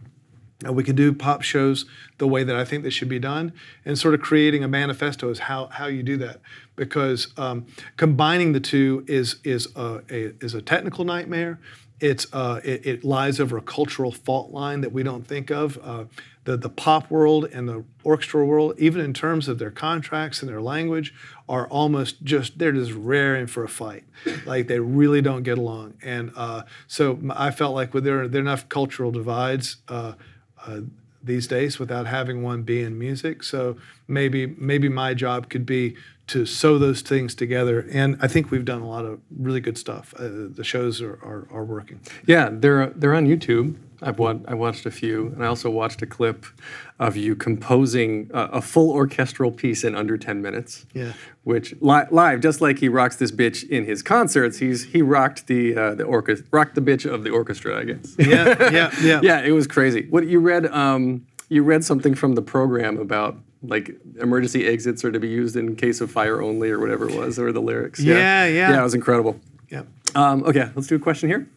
And 0.65 0.77
we 0.77 0.85
can 0.85 0.97
do 0.97 1.13
pop 1.13 1.43
shows 1.43 1.87
the 2.19 2.27
way 2.27 2.45
that 2.45 2.57
I 2.57 2.65
think 2.65 2.83
they 2.85 2.91
should 2.91 3.09
be 3.09 3.19
done, 3.19 3.53
and 3.85 3.99
sort 3.99 4.15
of 4.15 4.21
creating 4.21 4.65
a 4.65 4.69
manifesto 4.69 5.29
is 5.31 5.41
how 5.41 5.67
how 5.67 5.87
you 5.87 6.03
do 6.03 6.17
that. 6.19 6.41
because 6.77 7.29
um, 7.37 7.67
combining 7.97 8.53
the 8.53 8.61
two 8.61 9.05
is 9.07 9.37
is 9.45 9.69
a, 9.77 10.03
a 10.11 10.35
is 10.45 10.55
a 10.55 10.63
technical 10.63 11.05
nightmare. 11.05 11.59
It's 12.01 12.27
uh, 12.33 12.61
it, 12.65 12.87
it 12.87 13.05
lies 13.05 13.41
over 13.41 13.57
a 13.57 13.63
cultural 13.63 14.13
fault 14.13 14.53
line 14.53 14.81
that 14.83 14.93
we 14.93 15.03
don't 15.03 15.27
think 15.27 15.51
of. 15.51 15.79
Uh, 15.83 16.05
the 16.45 16.57
the 16.57 16.71
pop 16.71 17.11
world 17.11 17.45
and 17.53 17.69
the 17.69 17.85
orchestral 18.05 18.47
world, 18.47 18.75
even 18.79 19.03
in 19.03 19.13
terms 19.13 19.49
of 19.49 19.59
their 19.59 19.71
contracts 19.71 20.41
and 20.41 20.49
their 20.49 20.63
language, 20.63 21.15
are 21.49 21.67
almost 21.69 22.23
just 22.23 22.59
they're 22.59 22.73
just 22.73 22.93
raring 22.93 23.47
for 23.47 23.65
a 23.65 23.69
fight. 23.69 24.05
Like 24.47 24.67
they 24.67 24.79
really 24.81 25.21
don't 25.21 25.43
get 25.43 25.59
along. 25.59 25.95
And 26.03 26.33
uh, 26.37 26.63
so 26.87 27.19
I 27.31 27.51
felt 27.51 27.75
like 27.75 27.93
there 27.93 28.29
there 28.29 28.41
are 28.41 28.43
enough 28.43 28.69
cultural 28.69 29.11
divides. 29.11 29.77
Uh, 29.89 30.15
uh, 30.67 30.81
these 31.23 31.47
days 31.47 31.79
without 31.79 32.07
having 32.07 32.43
one 32.43 32.63
be 32.63 32.83
in 32.83 32.99
music. 32.99 33.43
So 33.43 33.77
maybe 34.07 34.47
maybe 34.47 34.89
my 34.89 35.15
job 35.15 35.51
could 35.51 35.67
be 35.67 35.97
to 36.29 36.47
sew 36.47 36.79
those 36.79 37.01
things 37.03 37.35
together. 37.35 37.87
And 37.91 38.17
I 38.21 38.29
think 38.29 38.51
we've 38.51 38.65
done 38.65 38.83
a 38.83 38.89
lot 38.89 39.05
of 39.05 39.21
really 39.37 39.61
good 39.61 39.77
stuff. 39.79 40.15
Uh, 40.19 40.29
the 40.51 40.65
shows 40.65 41.01
are, 41.03 41.15
are, 41.23 41.49
are 41.51 41.65
working. 41.65 42.01
Yeah, 42.27 42.51
they're 42.53 42.89
they're 42.91 43.15
on 43.15 43.27
YouTube. 43.27 43.77
I've 44.01 44.19
wa- 44.21 44.39
I 44.47 44.55
watched 44.55 44.87
a 44.87 44.93
few, 44.93 45.27
and 45.29 45.43
I 45.43 45.49
also 45.49 45.71
watched 45.71 46.03
a 46.03 46.07
clip 46.07 46.47
of 47.01 47.17
you 47.17 47.35
composing 47.35 48.31
a, 48.33 48.43
a 48.45 48.63
full 48.63 48.91
orchestral 48.93 49.51
piece 49.51 49.83
in 49.83 49.97
under 49.97 50.17
ten 50.17 50.41
minutes. 50.41 50.87
Yeah. 50.95 51.15
Which 51.43 51.75
li- 51.81 52.05
live, 52.11 52.41
just 52.41 52.61
like 52.61 52.79
he 52.79 52.89
rocks 52.89 53.17
this 53.17 53.33
bitch 53.33 53.69
in 53.69 53.87
his 53.87 54.03
concerts, 54.03 54.59
he's 54.59 54.85
he 54.85 55.03
rocked 55.03 55.49
the 55.49 55.75
uh, 55.77 55.95
the 55.95 56.05
orchestra, 56.05 56.47
rocked 56.53 56.75
the 56.77 56.81
bitch 56.81 57.13
of 57.13 57.25
the 57.25 57.31
orchestra, 57.31 57.81
I 57.81 57.85
guess. 57.85 58.15
Yeah, 58.19 58.71
yeah, 58.71 58.91
yeah. 59.03 59.21
yeah, 59.23 59.41
it 59.41 59.53
was 59.53 59.67
crazy. 59.67 60.07
What 60.11 60.27
you 60.27 60.39
read? 60.41 60.67
Um, 60.67 61.27
you 61.49 61.63
read 61.63 61.83
something 61.83 62.15
from 62.15 62.35
the 62.35 62.43
program 62.43 62.99
about 62.99 63.39
like 63.63 63.91
emergency 64.21 64.67
exits 64.67 65.05
are 65.05 65.13
to 65.13 65.19
be 65.21 65.29
used 65.29 65.57
in 65.57 65.77
case 65.77 66.01
of 66.01 66.11
fire 66.11 66.41
only, 66.43 66.71
or 66.71 66.79
whatever 66.79 67.09
it 67.09 67.17
was, 67.17 67.39
or 67.39 67.53
the 67.53 67.61
lyrics. 67.63 68.01
Yeah, 68.01 68.47
yeah. 68.47 68.71
Yeah, 68.71 68.81
it 68.81 68.83
was 68.83 68.95
incredible. 68.95 69.41
yeah. 69.71 69.83
Um, 70.15 70.43
okay, 70.45 70.71
let's 70.75 70.87
do 70.87 70.97
a 70.97 70.99
question 70.99 71.29
here. 71.29 71.49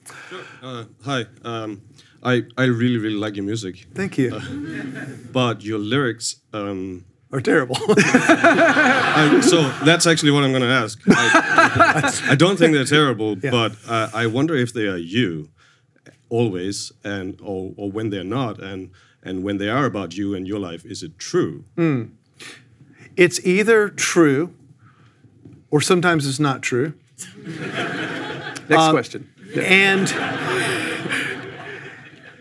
Uh, 0.62 0.86
hi. 1.04 1.26
Um, 1.44 1.82
I, 2.24 2.44
I 2.58 2.66
really, 2.66 2.98
really 2.98 3.16
like 3.16 3.36
your 3.36 3.46
music, 3.46 3.88
Thank 3.96 4.18
you. 4.18 4.40
but 5.32 5.64
your 5.64 5.80
lyrics. 5.80 6.38
Um, 6.54 7.06
are 7.34 7.40
terrible. 7.40 7.78
I, 7.80 9.40
so 9.42 9.62
that's 9.86 10.06
actually 10.06 10.32
what 10.32 10.44
I'm 10.44 10.52
going 10.52 10.64
to 10.64 10.68
ask. 10.68 11.00
I, 11.08 12.32
I 12.32 12.36
don't 12.36 12.58
think 12.58 12.74
they're 12.74 12.84
terrible, 12.84 13.38
but 13.38 13.74
uh, 13.88 14.10
I 14.14 14.28
wonder 14.28 14.54
if 14.54 14.74
they 14.74 14.86
are 14.88 14.98
you, 14.98 15.50
always, 16.30 16.92
and 17.06 17.40
or, 17.42 17.72
or 17.78 17.90
when 17.90 18.10
they're 18.10 18.26
not, 18.26 18.60
and 18.62 18.92
and 19.24 19.44
when 19.44 19.58
they 19.58 19.70
are 19.70 19.86
about 19.86 20.16
you 20.18 20.34
and 20.36 20.48
your 20.48 20.60
life, 20.60 20.86
is 20.86 21.04
it 21.04 21.18
true? 21.18 21.64
it's 23.18 23.46
either 23.46 23.90
true 23.90 24.54
or 25.70 25.82
sometimes 25.82 26.28
it's 26.28 26.40
not 26.40 26.62
true. 26.62 26.94
Next 28.70 28.90
question. 28.90 29.30
Yeah. 29.54 29.64
and 29.64 30.08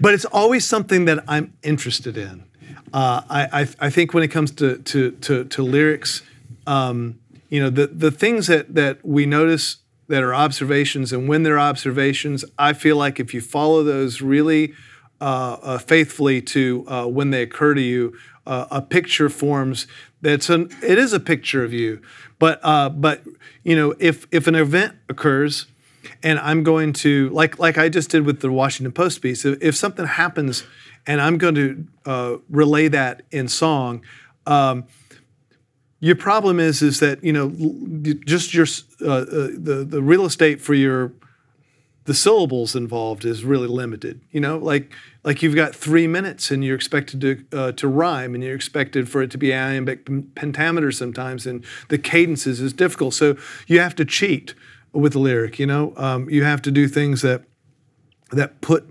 but 0.01 0.15
it's 0.15 0.25
always 0.27 0.67
something 0.67 1.05
that 1.07 1.25
I'm 1.29 1.53
interested 1.63 2.17
in. 2.17 2.45
Uh, 2.93 3.23
I, 3.29 3.61
I 3.63 3.69
I 3.87 3.91
think 3.91 4.15
when 4.15 4.23
it 4.23 4.29
comes 4.29 4.51
to 4.53 4.79
to 4.79 5.11
to, 5.13 5.45
to 5.45 5.63
lyrics, 5.63 6.23
um, 6.67 7.19
you 7.49 7.61
know, 7.61 7.71
the 7.71 7.87
the 7.89 8.11
things 8.11 8.47
that 8.47 8.75
that 8.75 9.05
we 9.05 9.27
notice 9.27 9.77
that 10.09 10.23
are 10.23 10.35
observations, 10.35 11.13
and 11.13 11.29
when 11.29 11.43
they're 11.45 11.59
observations, 11.59 12.45
I 12.59 12.73
feel 12.73 12.97
like 12.97 13.21
if 13.21 13.33
you 13.35 13.41
follow 13.41 13.85
those 13.85 14.21
really 14.21 14.73
uh, 15.21 15.57
uh, 15.63 15.79
faithfully 15.79 16.41
to 16.43 16.85
uh, 16.89 17.07
when 17.07 17.31
they 17.31 17.43
occur 17.43 17.75
to 17.75 17.81
you, 17.81 18.17
uh, 18.47 18.67
a 18.71 18.83
picture 18.83 19.29
forms. 19.29 19.87
That's 20.23 20.51
an 20.51 20.71
it 20.83 20.99
is 20.99 21.13
a 21.13 21.21
picture 21.21 21.65
of 21.65 21.73
you, 21.73 22.01
but 22.39 22.61
but 22.63 23.23
you 23.63 23.77
know 23.77 23.95
if 23.99 24.27
if 24.31 24.47
an 24.47 24.55
event 24.55 24.97
occurs 25.09 25.67
and 26.23 26.39
I'm 26.39 26.63
going 26.63 26.93
to 26.95 27.29
like 27.31 27.59
like 27.59 27.79
I 27.79 27.89
just 27.89 28.11
did 28.11 28.25
with 28.25 28.41
the 28.41 28.51
Washington 28.51 28.93
Post 28.93 29.23
piece. 29.23 29.45
If, 29.45 29.63
if 29.63 29.77
something 29.77 30.07
happens, 30.07 30.65
and 31.07 31.21
I'm 31.21 31.39
going 31.39 31.55
to 31.55 31.87
uh, 32.07 32.37
relay 32.49 32.89
that 32.89 33.23
in 33.31 33.49
song, 33.49 34.03
um, 34.47 34.85
your 36.01 36.17
problem 36.17 36.61
is 36.61 36.83
is 36.83 37.01
that 37.01 37.23
you 37.23 37.33
know 37.33 37.51
just 38.25 38.55
your 38.55 38.67
uh, 39.03 39.11
uh, 39.11 39.25
the 39.55 39.87
the 39.89 40.03
real 40.03 40.25
estate 40.25 40.61
for 40.61 40.75
your 40.75 41.13
the 42.05 42.15
syllables 42.15 42.75
involved 42.75 43.25
is 43.25 43.45
really 43.45 43.69
limited. 43.69 44.21
You 44.31 44.41
know, 44.41 44.59
like 44.59 44.93
like 45.23 45.43
you've 45.43 45.55
got 45.55 45.75
three 45.75 46.07
minutes 46.07 46.51
and 46.51 46.65
you're 46.65 46.77
expected 46.77 47.21
to 47.21 47.45
uh, 47.53 47.73
to 47.73 47.89
rhyme 47.89 48.35
and 48.35 48.43
you're 48.43 48.55
expected 48.55 49.09
for 49.09 49.23
it 49.23 49.31
to 49.33 49.39
be 49.39 49.53
iambic 49.53 50.09
pentameter 50.35 50.93
sometimes 50.93 51.47
and 51.47 51.65
the 51.89 51.99
cadences 51.99 52.61
is 52.61 52.73
difficult. 52.73 53.15
So 53.15 53.37
you 53.67 53.81
have 53.81 53.95
to 53.97 54.05
cheat 54.05 54.55
with 54.93 55.13
the 55.13 55.19
lyric. 55.19 55.59
You 55.59 55.67
know, 55.67 55.93
um, 55.97 56.29
you 56.31 56.45
have 56.45 56.63
to 56.63 56.71
do 56.71 56.89
things 56.89 57.23
that 57.23 57.45
that 58.31 58.61
put 58.61 58.91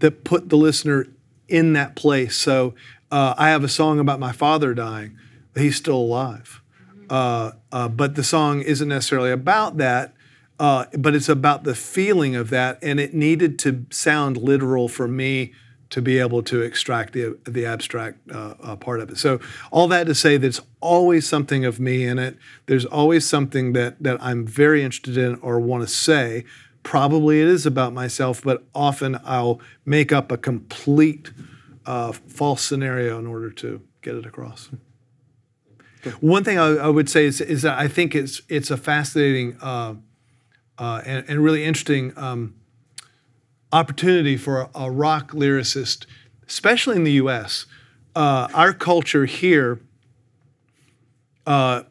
that 0.00 0.24
put 0.24 0.48
the 0.48 0.56
listener 0.56 1.06
in 1.48 1.72
that 1.74 1.96
place. 1.96 2.36
So 2.36 2.74
uh, 3.10 3.34
I 3.38 3.50
have 3.50 3.64
a 3.64 3.68
song 3.68 3.98
about 3.98 4.20
my 4.20 4.32
father 4.32 4.74
dying. 4.74 5.16
He's 5.56 5.76
still 5.76 5.96
alive, 5.96 6.62
uh, 7.10 7.52
uh, 7.72 7.88
but 7.88 8.14
the 8.14 8.22
song 8.22 8.60
isn't 8.60 8.88
necessarily 8.88 9.32
about 9.32 9.78
that. 9.78 10.14
Uh, 10.58 10.86
but 10.98 11.14
it's 11.14 11.28
about 11.28 11.64
the 11.64 11.74
feeling 11.74 12.34
of 12.34 12.50
that, 12.50 12.78
and 12.82 12.98
it 12.98 13.14
needed 13.14 13.58
to 13.60 13.86
sound 13.90 14.36
literal 14.36 14.88
for 14.88 15.06
me 15.06 15.52
to 15.90 16.02
be 16.02 16.18
able 16.18 16.42
to 16.42 16.60
extract 16.60 17.12
the 17.12 17.38
the 17.44 17.64
abstract 17.64 18.18
uh, 18.30 18.54
uh, 18.62 18.76
part 18.76 19.00
of 19.00 19.10
it. 19.10 19.18
So 19.18 19.40
all 19.70 19.88
that 19.88 20.06
to 20.06 20.14
say, 20.14 20.36
there's 20.36 20.60
always 20.80 21.26
something 21.26 21.64
of 21.64 21.80
me 21.80 22.04
in 22.04 22.18
it. 22.18 22.36
There's 22.66 22.84
always 22.84 23.26
something 23.28 23.72
that 23.72 24.02
that 24.02 24.22
I'm 24.22 24.46
very 24.46 24.82
interested 24.82 25.16
in 25.16 25.36
or 25.36 25.60
want 25.60 25.82
to 25.82 25.88
say. 25.88 26.44
Probably 26.82 27.40
it 27.40 27.48
is 27.48 27.66
about 27.66 27.92
myself, 27.92 28.42
but 28.42 28.64
often 28.74 29.18
I'll 29.24 29.60
make 29.84 30.12
up 30.12 30.32
a 30.32 30.36
complete 30.36 31.30
uh, 31.86 32.12
false 32.12 32.62
scenario 32.62 33.18
in 33.18 33.26
order 33.26 33.50
to 33.50 33.80
get 34.02 34.14
it 34.14 34.26
across. 34.26 34.70
One 36.20 36.44
thing 36.44 36.58
I, 36.58 36.76
I 36.76 36.88
would 36.88 37.10
say 37.10 37.26
is, 37.26 37.40
is 37.40 37.62
that 37.62 37.78
I 37.78 37.88
think 37.88 38.14
it's 38.14 38.42
it's 38.48 38.70
a 38.70 38.76
fascinating 38.76 39.56
uh, 40.78 41.02
and, 41.04 41.24
and 41.28 41.42
really 41.42 41.64
interesting 41.64 42.12
um, 42.16 42.54
opportunity 43.72 44.36
for 44.36 44.62
a, 44.62 44.70
a 44.74 44.90
rock 44.90 45.32
lyricist, 45.32 46.06
especially 46.46 46.96
in 46.96 47.04
the 47.04 47.12
U.S. 47.12 47.66
Uh, 48.14 48.48
our 48.54 48.72
culture 48.72 49.26
here, 49.26 49.80
uh, 51.46 51.82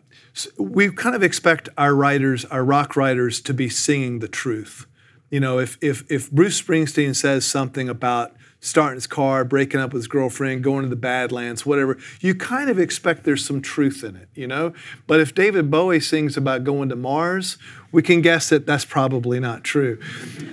we 0.58 0.92
kind 0.92 1.16
of 1.16 1.24
expect 1.24 1.70
our 1.78 1.96
writers, 1.96 2.46
our 2.46 2.64
rock 2.64 2.96
writers, 2.96 3.42
to 3.42 3.54
be 3.54 3.70
singing 3.70 4.20
the 4.20 4.28
truth. 4.28 4.86
You 5.30 5.40
know, 5.40 5.60
if 5.60 5.78
if 5.82 6.10
if 6.10 6.32
Bruce 6.32 6.62
Springsteen 6.62 7.16
says 7.16 7.46
something 7.46 7.90
about 7.90 8.34
starting 8.68 8.96
his 8.96 9.08
car, 9.08 9.44
breaking 9.44 9.80
up 9.80 9.94
with 9.94 10.02
his 10.02 10.08
girlfriend, 10.08 10.64
going 10.64 10.84
to 10.84 10.90
the 10.90 10.96
Badlands, 10.96 11.66
whatever, 11.66 11.98
you 12.20 12.36
kind 12.36 12.70
of 12.70 12.78
expect 12.80 13.24
there's 13.24 13.46
some 13.46 13.62
truth 13.62 14.04
in 14.04 14.16
it, 14.16 14.30
you 14.36 14.48
know? 14.48 14.74
But 15.08 15.20
if 15.20 15.34
David 15.34 15.72
Bowie 15.72 16.00
sings 16.00 16.38
about 16.38 16.64
going 16.64 16.90
to 16.90 16.96
Mars, 16.96 17.58
we 17.92 18.02
can 18.02 18.22
guess 18.22 18.50
that 18.50 18.66
that's 18.66 18.86
probably 18.86 19.40
not 19.40 19.64
true. 19.64 20.00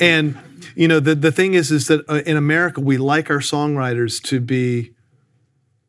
And 0.01 0.39
you 0.75 0.89
know, 0.89 1.01
the 1.01 1.15
the 1.15 1.33
thing 1.33 1.55
is 1.55 1.71
is 1.71 1.89
that 1.89 2.09
uh, 2.09 2.23
in 2.27 2.37
America 2.37 2.81
we 2.81 2.97
like 2.97 3.31
our 3.31 3.39
songwriters 3.39 4.23
to 4.25 4.41
be 4.41 4.93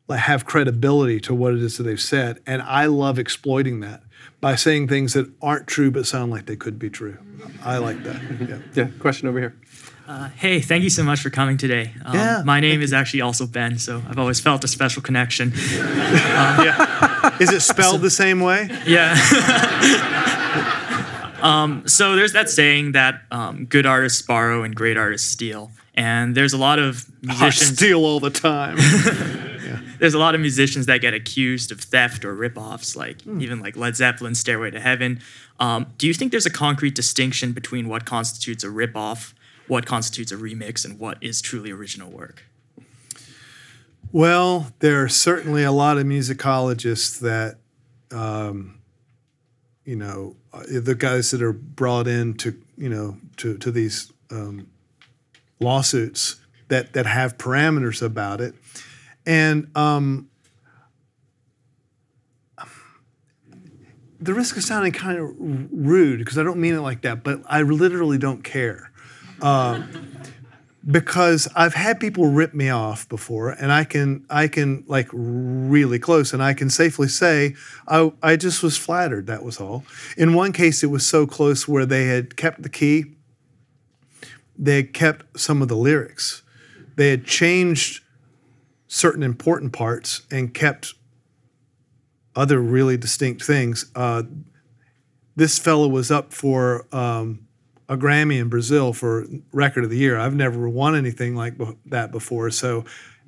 like 0.08 0.20
have 0.20 0.44
credibility 0.44 1.18
to 1.20 1.34
what 1.34 1.54
it 1.54 1.62
is 1.62 1.76
that 1.78 1.84
they've 1.84 2.00
said, 2.00 2.40
and 2.46 2.62
I 2.62 2.86
love 2.86 3.18
exploiting 3.18 3.80
that 3.80 4.02
by 4.40 4.54
saying 4.54 4.88
things 4.88 5.14
that 5.14 5.32
aren't 5.40 5.66
true 5.66 5.90
but 5.90 6.06
sound 6.06 6.30
like 6.30 6.46
they 6.46 6.56
could 6.56 6.78
be 6.78 6.90
true. 6.90 7.18
I 7.64 7.78
like 7.78 8.02
that. 8.04 8.20
Yeah. 8.48 8.84
Yeah, 8.84 8.90
question 8.98 9.28
over 9.28 9.38
here. 9.38 9.56
Uh, 10.06 10.28
hey, 10.36 10.60
thank 10.60 10.84
you 10.84 10.90
so 10.90 11.02
much 11.02 11.20
for 11.20 11.30
coming 11.30 11.56
today. 11.56 11.92
Um, 12.04 12.14
Yeah, 12.14 12.42
my 12.44 12.60
name 12.60 12.80
is 12.80 12.92
actually 12.92 13.22
also 13.22 13.46
Ben, 13.46 13.78
so 13.78 14.02
I've 14.08 14.18
always 14.18 14.38
felt 14.38 14.62
a 14.62 14.68
special 14.68 15.02
connection. 15.02 15.52
Yeah, 15.66 17.36
Is 17.40 17.52
it 17.52 17.60
spelled 17.60 18.02
the 18.02 18.10
same 18.10 18.40
way? 18.40 18.68
Yeah. 18.86 19.14
um, 21.42 21.86
so 21.88 22.14
there's 22.16 22.32
that 22.32 22.48
saying 22.48 22.92
that 22.92 23.22
um, 23.30 23.66
good 23.66 23.84
artists 23.84 24.22
borrow 24.22 24.62
and 24.62 24.74
great 24.76 24.96
artists 24.96 25.28
steal. 25.28 25.70
And 25.94 26.34
there's 26.34 26.52
a 26.52 26.58
lot 26.58 26.78
of 26.78 27.04
I 27.24 27.32
musicians. 27.32 27.76
steal 27.76 28.04
all 28.04 28.20
the 28.20 28.30
time. 28.30 28.76
there's 29.98 30.14
a 30.14 30.18
lot 30.18 30.34
of 30.34 30.40
musicians 30.40 30.86
that 30.86 31.00
get 31.00 31.14
accused 31.14 31.72
of 31.72 31.80
theft 31.80 32.24
or 32.24 32.36
ripoffs, 32.36 32.96
like 32.96 33.26
even 33.26 33.60
like 33.60 33.76
Led 33.76 33.96
Zeppelin's 33.96 34.38
"Stairway 34.38 34.70
to 34.70 34.80
Heaven." 34.80 35.20
Um, 35.58 35.86
do 35.98 36.06
you 36.06 36.14
think 36.14 36.32
there's 36.32 36.46
a 36.46 36.50
concrete 36.50 36.94
distinction 36.94 37.52
between 37.52 37.88
what 37.88 38.04
constitutes 38.04 38.62
a 38.62 38.68
ripoff, 38.68 39.32
what 39.68 39.86
constitutes 39.86 40.32
a 40.32 40.36
remix, 40.36 40.84
and 40.84 40.98
what 40.98 41.18
is 41.22 41.40
truly 41.40 41.70
original 41.70 42.10
work? 42.10 42.44
Well, 44.12 44.72
there 44.78 45.02
are 45.02 45.08
certainly 45.08 45.64
a 45.64 45.72
lot 45.72 45.98
of 45.98 46.04
musicologists 46.04 47.18
that, 47.20 47.58
um, 48.16 48.80
you 49.84 49.96
know, 49.96 50.36
uh, 50.52 50.62
the 50.68 50.94
guys 50.94 51.30
that 51.32 51.42
are 51.42 51.52
brought 51.52 52.06
in 52.06 52.34
to, 52.34 52.56
you 52.78 52.88
know, 52.88 53.18
to, 53.38 53.58
to 53.58 53.70
these 53.70 54.12
um, 54.30 54.68
lawsuits 55.60 56.36
that, 56.68 56.92
that 56.92 57.06
have 57.06 57.36
parameters 57.36 58.00
about 58.02 58.40
it. 58.40 58.54
And 59.26 59.68
um, 59.76 60.30
the 64.20 64.34
risk 64.34 64.56
of 64.56 64.62
sounding 64.62 64.92
kind 64.92 65.18
of 65.18 65.34
rude 65.38 66.18
because 66.20 66.38
I 66.38 66.42
don't 66.42 66.58
mean 66.58 66.74
it 66.74 66.80
like 66.80 67.02
that, 67.02 67.22
but 67.22 67.42
I 67.46 67.62
literally 67.62 68.18
don't 68.18 68.42
care. 68.42 68.90
Uh, 69.40 69.82
because 70.88 71.48
I've 71.56 71.74
had 71.74 71.98
people 71.98 72.28
rip 72.28 72.54
me 72.54 72.70
off 72.70 73.08
before, 73.08 73.50
and 73.50 73.72
I 73.72 73.84
can 73.84 74.24
I 74.30 74.46
can 74.48 74.84
like 74.86 75.08
really 75.12 75.98
close, 75.98 76.32
and 76.32 76.42
I 76.42 76.54
can 76.54 76.70
safely 76.70 77.08
say 77.08 77.56
I 77.88 78.12
I 78.22 78.36
just 78.36 78.62
was 78.62 78.76
flattered. 78.76 79.26
That 79.26 79.42
was 79.42 79.60
all. 79.60 79.84
In 80.16 80.34
one 80.34 80.52
case, 80.52 80.84
it 80.84 80.88
was 80.88 81.04
so 81.04 81.26
close 81.26 81.66
where 81.66 81.86
they 81.86 82.06
had 82.06 82.36
kept 82.36 82.62
the 82.62 82.68
key, 82.68 83.16
they 84.56 84.76
had 84.76 84.94
kept 84.94 85.40
some 85.40 85.60
of 85.60 85.68
the 85.68 85.76
lyrics, 85.76 86.42
they 86.94 87.10
had 87.10 87.24
changed 87.24 88.02
certain 88.86 89.24
important 89.24 89.72
parts 89.72 90.22
and 90.30 90.54
kept 90.54 90.94
other 92.36 92.60
really 92.60 92.96
distinct 92.96 93.42
things. 93.42 93.90
Uh, 93.96 94.22
this 95.34 95.58
fellow 95.58 95.88
was 95.88 96.12
up 96.12 96.32
for. 96.32 96.86
Um, 96.94 97.45
a 97.88 97.96
Grammy 97.96 98.40
in 98.40 98.48
Brazil 98.48 98.92
for 98.92 99.26
Record 99.52 99.84
of 99.84 99.90
the 99.90 99.96
Year. 99.96 100.18
I've 100.18 100.34
never 100.34 100.68
won 100.68 100.96
anything 100.96 101.34
like 101.34 101.54
that 101.86 102.10
before. 102.10 102.50
So, 102.50 102.84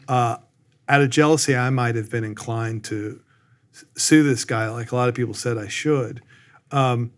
uh, 0.09 0.39
out 0.89 1.03
of 1.03 1.11
jealousy, 1.11 1.55
I 1.55 1.71
might 1.71 1.95
have 1.97 2.11
been 2.11 2.25
inclined 2.25 2.85
to 2.85 3.21
sue 3.97 4.23
this 4.23 4.45
guy, 4.45 4.69
like 4.71 4.91
a 4.91 4.97
lot 4.97 5.09
of 5.09 5.15
people 5.15 5.35
said 5.35 5.59
I 5.59 5.69
should. 5.69 6.23
Um, 6.73 7.13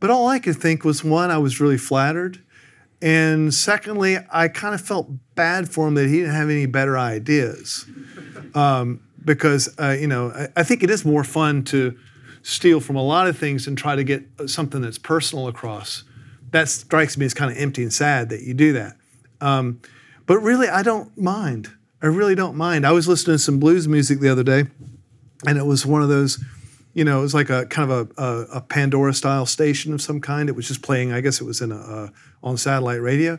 but 0.00 0.10
all 0.10 0.28
I 0.28 0.38
could 0.38 0.56
think 0.56 0.84
was 0.84 1.02
one, 1.02 1.30
I 1.30 1.38
was 1.38 1.60
really 1.60 1.78
flattered. 1.78 2.42
And 3.02 3.52
secondly, 3.52 4.18
I 4.30 4.48
kind 4.48 4.74
of 4.74 4.80
felt 4.80 5.08
bad 5.34 5.68
for 5.68 5.86
him 5.86 5.94
that 5.94 6.08
he 6.08 6.18
didn't 6.18 6.34
have 6.34 6.50
any 6.50 6.66
better 6.66 6.98
ideas. 6.98 7.86
Um, 8.54 9.00
because, 9.24 9.74
uh, 9.78 9.96
you 9.98 10.06
know, 10.06 10.30
I, 10.30 10.48
I 10.56 10.62
think 10.62 10.82
it 10.82 10.90
is 10.90 11.04
more 11.04 11.24
fun 11.24 11.64
to 11.64 11.98
steal 12.42 12.80
from 12.80 12.96
a 12.96 13.02
lot 13.02 13.26
of 13.26 13.36
things 13.36 13.66
and 13.66 13.76
try 13.76 13.94
to 13.94 14.04
get 14.04 14.24
something 14.46 14.80
that's 14.80 14.98
personal 14.98 15.48
across 15.48 16.04
that 16.50 16.68
strikes 16.68 17.16
me 17.16 17.26
as 17.26 17.34
kind 17.34 17.50
of 17.50 17.58
empty 17.58 17.82
and 17.82 17.92
sad 17.92 18.30
that 18.30 18.42
you 18.42 18.54
do 18.54 18.72
that. 18.74 18.96
Um, 19.40 19.80
but 20.26 20.38
really, 20.38 20.68
I 20.68 20.82
don't 20.82 21.16
mind. 21.16 21.70
I 22.02 22.06
really 22.06 22.34
don't 22.34 22.56
mind. 22.56 22.86
I 22.86 22.92
was 22.92 23.08
listening 23.08 23.34
to 23.34 23.42
some 23.42 23.58
blues 23.58 23.88
music 23.88 24.20
the 24.20 24.28
other 24.28 24.44
day, 24.44 24.64
and 25.46 25.58
it 25.58 25.66
was 25.66 25.84
one 25.84 26.02
of 26.02 26.08
those, 26.08 26.42
you 26.94 27.04
know, 27.04 27.18
it 27.18 27.22
was 27.22 27.34
like 27.34 27.50
a 27.50 27.66
kind 27.66 27.90
of 27.90 28.10
a, 28.18 28.22
a, 28.22 28.40
a 28.56 28.60
Pandora 28.60 29.14
style 29.14 29.46
station 29.46 29.92
of 29.92 30.00
some 30.00 30.20
kind. 30.20 30.48
It 30.48 30.54
was 30.54 30.68
just 30.68 30.82
playing. 30.82 31.12
I 31.12 31.20
guess 31.20 31.40
it 31.40 31.44
was 31.44 31.60
in 31.60 31.72
a, 31.72 31.76
a 31.76 32.12
on 32.42 32.56
satellite 32.56 33.02
radio, 33.02 33.38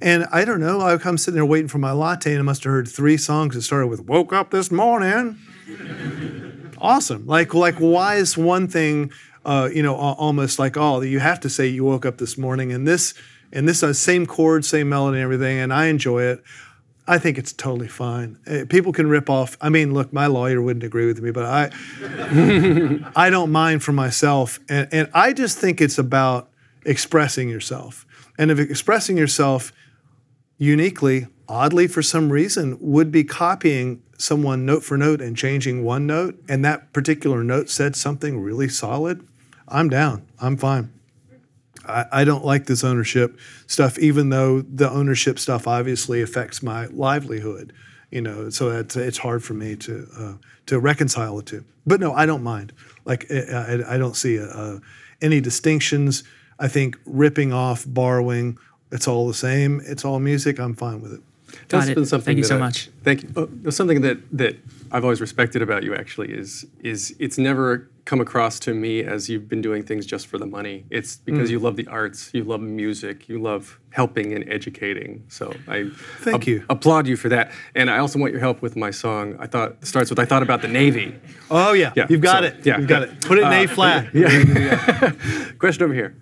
and 0.00 0.26
I 0.32 0.44
don't 0.44 0.60
know. 0.60 0.80
I 0.80 0.92
am 0.92 1.18
sitting 1.18 1.36
there 1.36 1.46
waiting 1.46 1.68
for 1.68 1.78
my 1.78 1.92
latte, 1.92 2.32
and 2.32 2.40
I 2.40 2.42
must 2.42 2.64
have 2.64 2.72
heard 2.72 2.88
three 2.88 3.16
songs 3.16 3.54
that 3.54 3.62
started 3.62 3.86
with 3.86 4.00
"Woke 4.00 4.32
up 4.32 4.50
this 4.50 4.70
morning." 4.70 5.38
awesome. 6.80 7.26
Like 7.26 7.54
like 7.54 7.76
why 7.76 8.16
is 8.16 8.36
one 8.36 8.66
thing 8.66 9.12
uh, 9.44 9.68
you 9.72 9.82
know, 9.82 9.94
almost 9.94 10.58
like, 10.58 10.76
all 10.76 11.00
that 11.00 11.08
you 11.08 11.20
have 11.20 11.40
to 11.40 11.48
say 11.48 11.66
you 11.66 11.84
woke 11.84 12.04
up 12.04 12.18
this 12.18 12.36
morning 12.36 12.72
and 12.72 12.86
this 12.86 13.14
and 13.52 13.68
this 13.68 13.82
uh, 13.82 13.92
same 13.92 14.26
chord, 14.26 14.64
same 14.64 14.88
melody, 14.88 15.16
and 15.16 15.24
everything, 15.24 15.58
and 15.58 15.72
I 15.72 15.86
enjoy 15.86 16.22
it. 16.22 16.42
I 17.06 17.18
think 17.18 17.38
it's 17.38 17.52
totally 17.52 17.88
fine. 17.88 18.38
Uh, 18.46 18.64
people 18.68 18.92
can 18.92 19.08
rip 19.08 19.28
off. 19.28 19.56
I 19.60 19.68
mean, 19.68 19.92
look, 19.92 20.12
my 20.12 20.26
lawyer 20.26 20.62
wouldn't 20.62 20.84
agree 20.84 21.06
with 21.06 21.20
me, 21.20 21.32
but 21.32 21.44
I, 21.44 21.70
I 23.16 23.30
don't 23.30 23.50
mind 23.50 23.82
for 23.82 23.92
myself, 23.92 24.60
and 24.68 24.88
and 24.92 25.10
I 25.12 25.32
just 25.32 25.58
think 25.58 25.80
it's 25.80 25.98
about 25.98 26.50
expressing 26.84 27.48
yourself, 27.48 28.06
and 28.38 28.50
if 28.50 28.58
expressing 28.58 29.16
yourself 29.16 29.72
uniquely, 30.58 31.26
oddly 31.48 31.88
for 31.88 32.02
some 32.02 32.30
reason, 32.30 32.76
would 32.80 33.10
be 33.10 33.24
copying 33.24 34.02
someone 34.18 34.66
note 34.66 34.84
for 34.84 34.96
note 34.96 35.20
and 35.20 35.36
changing 35.36 35.82
one 35.82 36.06
note, 36.06 36.40
and 36.48 36.64
that 36.64 36.92
particular 36.92 37.42
note 37.42 37.68
said 37.68 37.96
something 37.96 38.38
really 38.38 38.68
solid, 38.68 39.26
I'm 39.70 39.88
down. 39.88 40.26
I'm 40.40 40.56
fine. 40.56 40.92
I, 41.86 42.06
I 42.12 42.24
don't 42.24 42.44
like 42.44 42.66
this 42.66 42.84
ownership 42.84 43.38
stuff, 43.66 43.98
even 43.98 44.28
though 44.28 44.60
the 44.62 44.90
ownership 44.90 45.38
stuff 45.38 45.66
obviously 45.66 46.20
affects 46.22 46.62
my 46.62 46.86
livelihood. 46.86 47.72
You 48.10 48.20
know, 48.22 48.50
so 48.50 48.70
it's, 48.70 48.96
it's 48.96 49.18
hard 49.18 49.44
for 49.44 49.54
me 49.54 49.76
to 49.76 50.08
uh, 50.18 50.34
to 50.66 50.80
reconcile 50.80 51.36
the 51.36 51.42
two. 51.42 51.64
But 51.86 52.00
no, 52.00 52.12
I 52.12 52.26
don't 52.26 52.42
mind. 52.42 52.72
Like 53.04 53.30
I, 53.30 53.82
I 53.86 53.98
don't 53.98 54.16
see 54.16 54.40
uh, 54.40 54.78
any 55.22 55.40
distinctions. 55.40 56.24
I 56.58 56.68
think 56.68 56.98
ripping 57.06 57.52
off, 57.52 57.84
borrowing, 57.86 58.58
it's 58.92 59.06
all 59.06 59.28
the 59.28 59.34
same. 59.34 59.80
It's 59.84 60.04
all 60.04 60.18
music. 60.18 60.58
I'm 60.58 60.74
fine 60.74 61.00
with 61.00 61.14
it. 61.14 61.20
Got 61.68 61.68
That's 61.80 61.88
it. 61.90 61.94
been 61.94 62.06
something 62.06 62.26
Thank 62.26 62.38
you 62.38 62.44
so 62.44 62.56
I- 62.56 62.58
much. 62.58 62.88
Thank 63.04 63.22
you. 63.22 63.28
Oh, 63.36 63.70
something 63.70 64.00
that 64.02 64.18
that 64.32 64.56
I've 64.92 65.04
always 65.04 65.20
respected 65.20 65.62
about 65.62 65.82
you. 65.84 65.94
Actually, 65.94 66.32
is 66.32 66.66
is 66.82 67.14
it's 67.18 67.38
never 67.38 67.88
come 68.06 68.20
across 68.20 68.58
to 68.58 68.74
me 68.74 69.04
as 69.04 69.28
you've 69.28 69.48
been 69.48 69.60
doing 69.62 69.84
things 69.84 70.04
just 70.04 70.26
for 70.26 70.36
the 70.38 70.46
money. 70.46 70.84
It's 70.90 71.16
because 71.18 71.48
Mm. 71.48 71.52
you 71.52 71.58
love 71.60 71.76
the 71.76 71.86
arts, 71.86 72.30
you 72.32 72.42
love 72.42 72.60
music, 72.60 73.28
you 73.28 73.40
love 73.40 73.78
helping 73.90 74.32
and 74.32 74.42
educating. 74.50 75.22
So 75.28 75.54
I 75.68 75.90
Thank 76.20 76.46
you. 76.48 76.64
applaud 76.68 77.06
you 77.06 77.16
for 77.16 77.28
that. 77.28 77.52
And 77.76 77.88
I 77.88 77.98
also 77.98 78.18
want 78.18 78.32
your 78.32 78.40
help 78.40 78.62
with 78.62 78.74
my 78.74 78.90
song. 78.90 79.36
I 79.38 79.46
thought 79.46 79.86
starts 79.86 80.10
with 80.10 80.18
I 80.18 80.24
thought 80.24 80.42
about 80.42 80.60
the 80.62 80.66
Navy. 80.68 81.14
Oh 81.52 81.72
yeah, 81.72 81.92
Yeah, 81.94 82.06
you've 82.08 82.20
got 82.22 82.42
so, 82.42 82.48
it. 82.48 82.66
yeah. 82.66 82.78
you've 82.78 82.88
got 82.88 83.02
it. 83.02 83.20
Put 83.20 83.38
it 83.38 83.42
in 83.44 83.52
A 83.52 83.66
flat. 83.68 84.08
Yeah. 84.14 85.12
Question 85.58 85.84
over 85.84 85.94
here. 85.94 86.16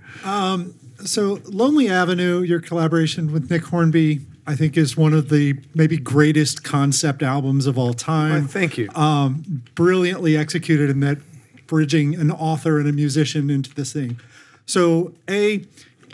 So, 1.05 1.41
Lonely 1.47 1.89
Avenue, 1.89 2.43
your 2.43 2.61
collaboration 2.61 3.33
with 3.33 3.49
Nick 3.51 3.65
Hornby, 3.67 4.27
I 4.49 4.57
think 4.57 4.77
is 4.77 4.97
one 4.97 5.13
of 5.13 5.29
the 5.29 5.55
maybe 5.75 5.97
greatest 5.99 6.65
concept 6.65 7.23
albums 7.23 7.67
of 7.67 7.79
all 7.79 7.93
time. 7.95 8.49
thank 8.49 8.79
you. 8.79 8.89
Um, 8.95 9.63
brilliantly 9.75 10.37
executed 10.37 10.89
in 10.91 11.01
that 11.01 11.19
bridging 11.67 12.15
an 12.15 12.31
author 12.31 12.79
and 12.81 12.89
a 12.89 12.93
musician 12.93 13.51
into 13.51 13.75
this 13.75 13.93
thing. 13.93 14.19
So, 14.65 15.13
A, 15.29 15.65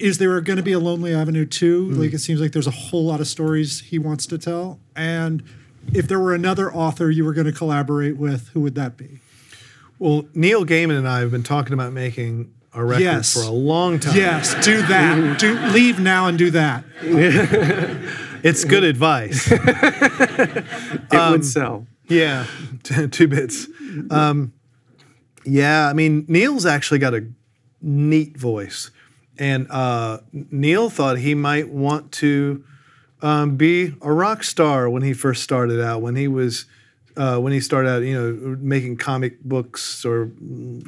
is 0.00 0.18
there 0.18 0.40
going 0.40 0.56
to 0.56 0.62
be 0.64 0.72
a 0.72 0.80
Lonely 0.80 1.14
Avenue 1.14 1.46
2? 1.46 1.90
Hmm. 1.92 2.00
Like, 2.00 2.12
it 2.12 2.18
seems 2.18 2.40
like 2.40 2.50
there's 2.52 2.66
a 2.66 2.72
whole 2.72 3.04
lot 3.04 3.20
of 3.20 3.28
stories 3.28 3.80
he 3.80 3.98
wants 4.00 4.26
to 4.26 4.36
tell. 4.36 4.80
And 4.96 5.42
if 5.92 6.08
there 6.08 6.18
were 6.18 6.34
another 6.34 6.74
author 6.74 7.10
you 7.10 7.24
were 7.24 7.34
going 7.34 7.46
to 7.46 7.52
collaborate 7.52 8.16
with, 8.16 8.48
who 8.48 8.60
would 8.62 8.74
that 8.74 8.96
be? 8.96 9.20
well, 10.00 10.24
Neil 10.34 10.66
Gaiman 10.66 10.98
and 10.98 11.08
I 11.08 11.20
have 11.20 11.30
been 11.30 11.44
talking 11.44 11.72
about 11.72 11.92
making 11.92 12.52
a 12.72 12.84
record 12.84 13.02
Yes. 13.02 13.32
for 13.32 13.42
a 13.42 13.50
long 13.50 14.00
time. 14.00 14.16
Yes, 14.16 14.52
do 14.64 14.82
that. 14.82 15.38
do 15.38 15.56
leave 15.72 16.00
now 16.00 16.26
and 16.26 16.36
do 16.36 16.50
that. 16.50 16.84
It's 18.44 18.64
good 18.64 18.84
advice. 18.94 19.50
It 21.10 21.14
Um, 21.14 21.32
would 21.32 21.44
sell. 21.44 21.86
Yeah, 22.08 22.46
two 23.10 23.26
bits. 23.28 23.66
Um, 24.10 24.52
yeah, 25.46 25.88
I 25.88 25.92
mean, 25.94 26.24
Neil's 26.28 26.66
actually 26.66 26.98
got 26.98 27.14
a 27.14 27.26
neat 27.80 28.36
voice, 28.36 28.90
and 29.38 29.66
uh, 29.70 30.18
Neil 30.32 30.90
thought 30.90 31.18
he 31.18 31.34
might 31.34 31.70
want 31.70 32.12
to 32.12 32.62
um, 33.22 33.56
be 33.56 33.94
a 34.02 34.12
rock 34.12 34.44
star 34.44 34.88
when 34.90 35.02
he 35.02 35.12
first 35.14 35.42
started 35.42 35.80
out. 35.80 36.02
When 36.02 36.14
he 36.16 36.28
was 36.28 36.66
uh, 37.16 37.38
when 37.38 37.52
he 37.52 37.60
started 37.60 37.88
out, 37.88 38.02
you 38.02 38.14
know, 38.14 38.56
making 38.60 38.96
comic 38.98 39.40
books 39.42 40.04
or 40.04 40.26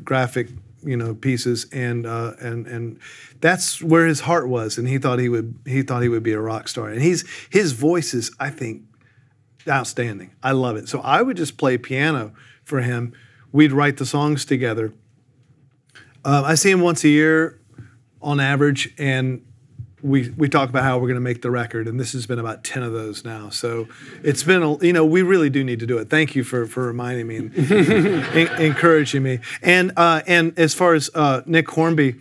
graphic, 0.05 0.49
you 0.87 0.97
know, 0.97 1.15
pieces, 1.15 1.67
and 1.73 2.07
uh, 2.07 2.35
and 2.41 2.67
and 2.67 2.99
that's 3.41 3.83
where 3.83 4.07
his 4.07 4.21
heart 4.21 4.49
was, 4.49 4.79
and 4.79 4.89
he 4.89 4.99
thought 4.99 5.19
he 5.19 5.29
would 5.29 5.59
he 5.67 5.83
thought 5.83 6.03
he 6.03 6.09
would 6.09 6.23
be 6.23 6.33
a 6.33 6.41
rock 6.41 6.69
star. 6.69 6.89
And 6.89 7.03
he's 7.03 7.29
his 7.51 7.73
voice 7.73 8.15
is, 8.15 8.31
I 8.39 8.51
think, 8.51 8.83
outstanding. 9.69 10.35
I 10.43 10.53
love 10.53 10.77
it. 10.77 10.89
So 10.89 11.01
I 11.01 11.23
would 11.23 11.37
just 11.37 11.59
play 11.59 11.77
piano 11.77 12.33
for 12.65 12.81
him. 12.81 13.13
We'd 13.53 13.73
write 13.73 13.97
the 13.97 14.07
songs 14.07 14.45
together. 14.45 14.93
Um, 16.25 16.45
I 16.45 16.55
see 16.55 16.71
him 16.71 16.81
once 16.81 17.05
a 17.05 17.09
year 17.09 17.61
on 18.23 18.41
average, 18.41 18.95
and 18.99 19.45
we 20.03 20.31
we 20.31 20.49
talk 20.49 20.69
about 20.69 20.83
how 20.83 20.99
we're 20.99 21.09
going 21.09 21.15
to 21.15 21.21
make 21.21 21.43
the 21.43 21.51
record. 21.51 21.89
And 21.89 21.99
this 21.99 22.13
has 22.13 22.27
been 22.27 22.39
about 22.39 22.65
ten 22.65 22.83
of 22.83 22.93
those 22.93 23.25
now. 23.25 23.49
So 23.49 23.89
it's 24.23 24.43
been 24.43 24.63
a 24.63 24.77
you 24.85 24.93
know 24.93 25.05
we 25.05 25.23
really 25.23 25.51
do 25.51 25.65
need 25.65 25.81
to 25.81 25.87
do 25.87 25.99
it. 25.99 26.11
Thank 26.11 26.35
you 26.35 26.45
for 26.45 26.67
for 26.67 26.87
reminding 26.87 27.27
me 27.27 27.37
and 27.37 27.55
en- 27.73 28.61
encouraging 28.61 29.23
me. 29.23 29.41
And 29.63 29.93
uh, 29.97 30.23
and 30.27 30.59
as 30.59 30.75
far 30.75 30.95
as 30.95 31.11
uh, 31.15 31.43
Nick 31.47 31.69
Hornby. 31.71 32.17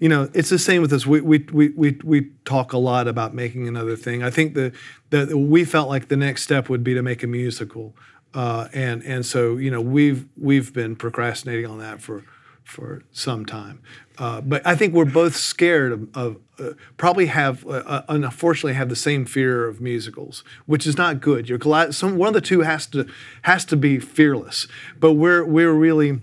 You 0.00 0.08
know, 0.08 0.30
it's 0.32 0.48
the 0.48 0.60
same 0.60 0.80
with 0.80 0.92
us. 0.92 1.06
We, 1.06 1.20
we, 1.22 1.38
we, 1.52 1.70
we, 1.70 1.98
we 2.04 2.30
talk 2.44 2.72
a 2.72 2.78
lot 2.78 3.08
about 3.08 3.34
making 3.34 3.66
another 3.66 3.96
thing. 3.96 4.22
I 4.22 4.30
think 4.30 4.54
the, 4.54 4.72
the 5.10 5.36
we 5.36 5.64
felt 5.64 5.88
like 5.88 6.06
the 6.06 6.16
next 6.16 6.44
step 6.44 6.68
would 6.68 6.84
be 6.84 6.94
to 6.94 7.02
make 7.02 7.24
a 7.24 7.26
musical, 7.26 7.96
uh, 8.32 8.68
and 8.72 9.02
and 9.02 9.26
so 9.26 9.56
you 9.56 9.72
know 9.72 9.80
we've 9.80 10.24
we've 10.36 10.72
been 10.72 10.94
procrastinating 10.94 11.66
on 11.66 11.78
that 11.80 12.00
for 12.00 12.22
for 12.68 13.02
some 13.12 13.46
time. 13.46 13.80
Uh, 14.18 14.40
but 14.40 14.64
I 14.66 14.74
think 14.74 14.92
we're 14.92 15.04
both 15.04 15.34
scared 15.34 15.92
of, 15.92 16.16
of 16.16 16.36
uh, 16.58 16.74
probably 16.96 17.26
have 17.26 17.66
uh, 17.66 17.82
uh, 17.86 18.02
unfortunately 18.08 18.74
have 18.74 18.88
the 18.88 18.96
same 18.96 19.24
fear 19.24 19.66
of 19.66 19.80
musicals, 19.80 20.44
which 20.66 20.86
is 20.86 20.96
not 20.96 21.20
good. 21.20 21.48
You're 21.48 21.58
glad 21.58 21.94
some 21.94 22.16
one 22.16 22.28
of 22.28 22.34
the 22.34 22.40
two 22.40 22.60
has 22.60 22.86
to 22.88 23.06
has 23.42 23.64
to 23.66 23.76
be 23.76 23.98
fearless. 23.98 24.66
But 25.00 25.14
we're 25.14 25.44
we're 25.44 25.72
really 25.72 26.20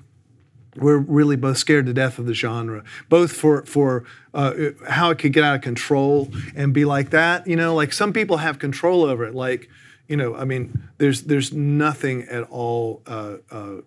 we're 0.75 0.97
really 0.97 1.35
both 1.35 1.57
scared 1.57 1.85
to 1.87 1.93
death 1.93 2.19
of 2.19 2.25
the 2.25 2.33
genre, 2.33 2.83
both 3.09 3.31
for 3.31 3.65
for 3.65 4.03
uh, 4.33 4.53
how 4.87 5.09
it 5.09 5.17
could 5.17 5.33
get 5.33 5.43
out 5.43 5.55
of 5.55 5.61
control 5.61 6.29
and 6.55 6.73
be 6.73 6.85
like 6.85 7.09
that. 7.09 7.47
You 7.47 7.55
know, 7.55 7.73
like 7.73 7.91
some 7.91 8.13
people 8.13 8.37
have 8.37 8.59
control 8.59 9.03
over 9.03 9.25
it. 9.25 9.33
Like, 9.33 9.69
you 10.07 10.17
know, 10.17 10.35
I 10.35 10.45
mean, 10.45 10.89
there's 10.97 11.23
there's 11.23 11.53
nothing 11.53 12.23
at 12.23 12.43
all 12.43 13.01
uh, 13.07 13.37
uh, 13.49 13.77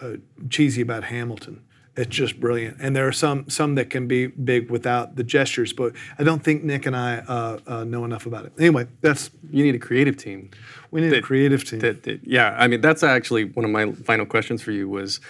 uh, 0.00 0.12
cheesy 0.48 0.80
about 0.80 1.04
Hamilton, 1.04 1.64
it's 1.98 2.14
just 2.14 2.38
brilliant. 2.40 2.76
And 2.80 2.94
there 2.94 3.06
are 3.06 3.12
some 3.12 3.48
some 3.50 3.74
that 3.74 3.90
can 3.90 4.06
be 4.06 4.28
big 4.28 4.70
without 4.70 5.16
the 5.16 5.24
gestures, 5.24 5.72
but 5.72 5.92
I 6.18 6.22
don't 6.22 6.42
think 6.42 6.62
Nick 6.62 6.86
and 6.86 6.96
I 6.96 7.18
uh, 7.18 7.58
uh, 7.66 7.84
know 7.84 8.04
enough 8.04 8.24
about 8.26 8.46
it. 8.46 8.52
Anyway, 8.58 8.86
that's 9.00 9.30
You 9.50 9.64
need 9.64 9.74
a 9.74 9.78
creative 9.78 10.16
team. 10.16 10.50
we 10.90 11.00
need 11.00 11.12
a 11.12 11.20
creative 11.22 11.64
team. 11.64 11.80
That, 11.80 12.04
that, 12.04 12.20
yeah, 12.24 12.56
I 12.58 12.68
mean, 12.68 12.80
that's 12.80 13.02
actually 13.02 13.44
one 13.44 13.64
of 13.64 13.70
my 13.70 13.92
final 13.92 14.26
questions 14.26 14.62
for 14.62 14.70
you 14.70 14.88
was 14.88 15.20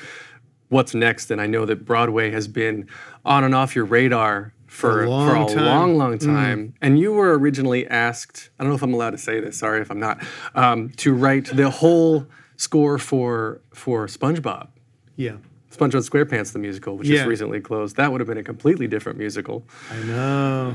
what's 0.68 0.94
next? 0.94 1.30
And 1.30 1.40
I 1.40 1.46
know 1.46 1.64
that 1.64 1.84
Broadway 1.84 2.30
has 2.30 2.46
been 2.48 2.86
on 3.24 3.44
and 3.44 3.54
off 3.54 3.74
your 3.74 3.86
radar 3.86 4.52
for, 4.66 5.04
A 5.04 5.06
for 5.06 5.10
long 5.10 5.50
a 5.50 5.54
time. 5.54 5.64
Mm. 5.64 5.66
long, 5.66 5.96
long 5.96 6.18
time. 6.18 6.74
And 6.82 6.98
you 6.98 7.12
were 7.12 7.36
originally 7.38 7.86
asked, 7.88 8.50
I 8.58 8.62
don't 8.62 8.70
know 8.70 8.76
if 8.76 8.82
I'm 8.82 8.92
allowed 8.94 9.10
to 9.12 9.18
say 9.18 9.40
this, 9.40 9.58
sorry 9.58 9.80
if 9.80 9.90
I'm 9.90 10.00
not, 10.00 10.22
um, 10.54 10.90
to 10.98 11.14
write 11.14 11.46
the 11.46 11.70
whole 11.70 12.26
score 12.56 12.98
for 12.98 13.62
for 13.72 14.06
SpongeBob. 14.06 14.68
yeah, 15.16 15.36
SpongeBob 15.78 16.08
SquarePants, 16.08 16.52
the 16.52 16.58
musical, 16.58 16.96
which 16.96 17.08
Yeah. 17.08 17.18
just 17.18 17.28
recently 17.28 17.60
closed. 17.60 17.96
That 17.96 18.10
would 18.12 18.20
have 18.20 18.28
been 18.28 18.38
a 18.38 18.42
completely 18.44 18.86
different 18.86 19.18
musical. 19.18 19.66
I 19.90 20.02
know. 20.06 20.74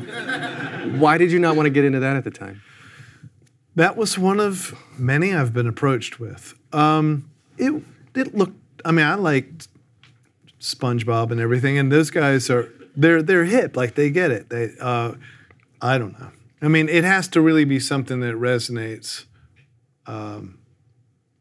Why 0.98 1.18
did 1.18 1.32
you 1.32 1.40
not 1.40 1.56
want 1.56 1.66
to 1.66 1.70
get 1.72 1.86
into 1.86 2.00
that 2.00 2.16
at 2.16 2.24
the 2.24 2.32
time? 2.32 2.62
That 3.76 3.98
was 3.98 4.18
one 4.18 4.40
of 4.40 4.76
many 4.98 5.34
I've 5.34 5.54
been 5.54 5.68
approached 5.68 6.20
with. 6.20 6.54
Um, 6.72 7.30
it 7.58 7.74
it 8.16 8.36
looked. 8.36 8.58
I 8.86 8.92
mean, 8.92 9.06
I 9.06 9.16
liked 9.16 9.68
SpongeBob 10.60 11.32
and 11.32 11.40
everything, 11.42 11.78
and 11.78 11.92
those 11.92 12.10
guys 12.12 12.50
are 12.50 12.70
they're 12.96 13.24
they're 13.24 13.46
hip. 13.46 13.76
Like 13.76 13.96
they 13.96 14.10
get 14.12 14.30
it. 14.32 14.50
They. 14.50 14.72
Uh, 14.80 15.14
I 15.82 15.98
don't 15.98 16.18
know. 16.20 16.30
I 16.62 16.68
mean, 16.68 16.88
it 16.88 17.04
has 17.04 17.28
to 17.30 17.42
really 17.42 17.66
be 17.66 17.80
something 17.80 18.20
that 18.22 18.36
resonates 18.36 19.26
um, 20.06 20.60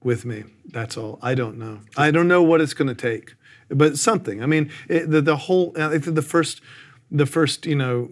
with 0.03 0.25
me. 0.25 0.45
That's 0.65 0.97
all. 0.97 1.19
I 1.23 1.35
don't 1.35 1.59
know. 1.59 1.81
I 1.97 2.11
don't 2.11 2.27
know 2.29 2.43
what 2.43 2.61
it's 2.61 2.75
going 2.75 2.89
to 2.89 2.95
take, 2.95 3.35
but 3.75 3.99
something. 3.99 4.43
I 4.43 4.47
mean, 4.47 4.70
it, 4.89 5.11
the 5.11 5.20
the 5.20 5.37
whole. 5.37 5.73
Uh, 5.77 5.89
I 5.89 5.99
think 5.99 6.14
the 6.14 6.23
first, 6.23 6.61
the 7.11 7.27
first. 7.27 7.66
You 7.66 7.77
know, 7.77 8.11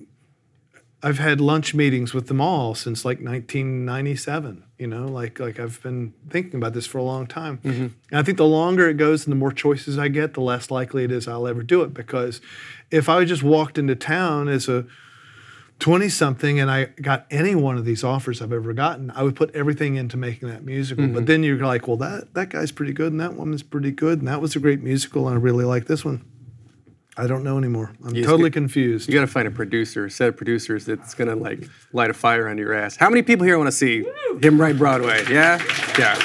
I've 1.03 1.19
had 1.19 1.41
lunch 1.41 1.75
meetings 1.75 2.13
with 2.13 2.27
them 2.27 2.41
all 2.41 2.75
since 2.75 3.05
like 3.05 3.19
1997. 3.19 4.65
You 4.79 4.87
know, 4.87 5.07
like 5.07 5.39
like 5.39 5.59
I've 5.59 5.83
been 5.83 6.15
thinking 6.29 6.57
about 6.57 6.73
this 6.75 6.87
for 6.87 6.99
a 6.99 7.03
long 7.03 7.27
time. 7.27 7.59
Mm-hmm. 7.59 7.83
And 7.83 7.95
I 8.13 8.23
think 8.23 8.39
the 8.39 8.47
longer 8.47 8.89
it 8.89 8.97
goes 8.97 9.25
and 9.25 9.33
the 9.33 9.37
more 9.37 9.53
choices 9.53 9.99
I 9.99 10.09
get, 10.09 10.35
the 10.35 10.41
less 10.41 10.71
likely 10.71 11.05
it 11.05 11.13
is 11.13 11.29
I'll 11.29 11.47
ever 11.47 11.63
do 11.63 11.83
it. 11.83 11.95
Because 11.95 12.41
if 12.91 13.09
I 13.09 13.25
just 13.25 13.43
walked 13.43 13.79
into 13.79 13.95
town 13.95 14.49
as 14.49 14.69
a 14.69 14.87
20 15.81 16.09
something 16.11 16.61
and 16.61 16.71
I 16.71 16.85
got 16.85 17.27
any 17.31 17.55
one 17.55 17.77
of 17.77 17.85
these 17.85 18.05
offers 18.05 18.41
I've 18.41 18.53
ever 18.53 18.73
gotten, 18.73 19.11
I 19.11 19.23
would 19.23 19.35
put 19.35 19.55
everything 19.55 19.97
into 19.97 20.17
making 20.17 20.49
that 20.49 20.63
musical. 20.65 21.09
But 21.09 21.27
then 21.27 21.43
you're 21.43 21.57
like, 21.59 21.89
well, 21.89 21.97
that 21.97 22.35
that 22.35 22.51
guy's 22.51 22.71
pretty 22.71 22.93
good 22.93 23.13
and 23.13 23.21
that 23.21 23.35
woman's 23.35 23.63
pretty 23.63 23.91
good 23.91 24.19
and 24.21 24.29
that 24.29 24.41
was 24.41 24.55
a 24.55 24.61
great 24.61 24.83
musical 24.83 25.27
and 25.27 25.37
I 25.37 25.41
really 25.41 25.65
like 25.65 25.87
this 25.87 26.05
one. 26.05 26.25
I 27.17 27.27
don't 27.27 27.43
know 27.43 27.59
anymore. 27.59 27.93
I'm 28.05 28.15
just 28.15 28.27
totally 28.29 28.51
get- 28.51 28.55
confused. 28.55 29.09
You 29.09 29.15
got 29.15 29.23
to 29.23 29.27
find 29.27 29.49
a 29.49 29.51
producer, 29.51 30.07
a 30.07 30.11
set 30.11 30.29
of 30.29 30.37
producers 30.37 30.87
that's 30.87 31.13
gonna 31.15 31.35
like 31.35 31.69
light 31.93 32.09
a 32.11 32.15
fire 32.15 32.49
under 32.49 32.63
your 32.63 32.73
ass. 32.75 32.97
How 32.97 33.11
many 33.11 33.23
people 33.23 33.45
here 33.45 33.59
want 33.59 33.69
to 33.69 33.73
see 33.73 34.05
him 34.43 34.61
write 34.61 34.79
Broadway? 34.79 35.25
Yeah, 35.29 35.61
yeah. 35.99 36.17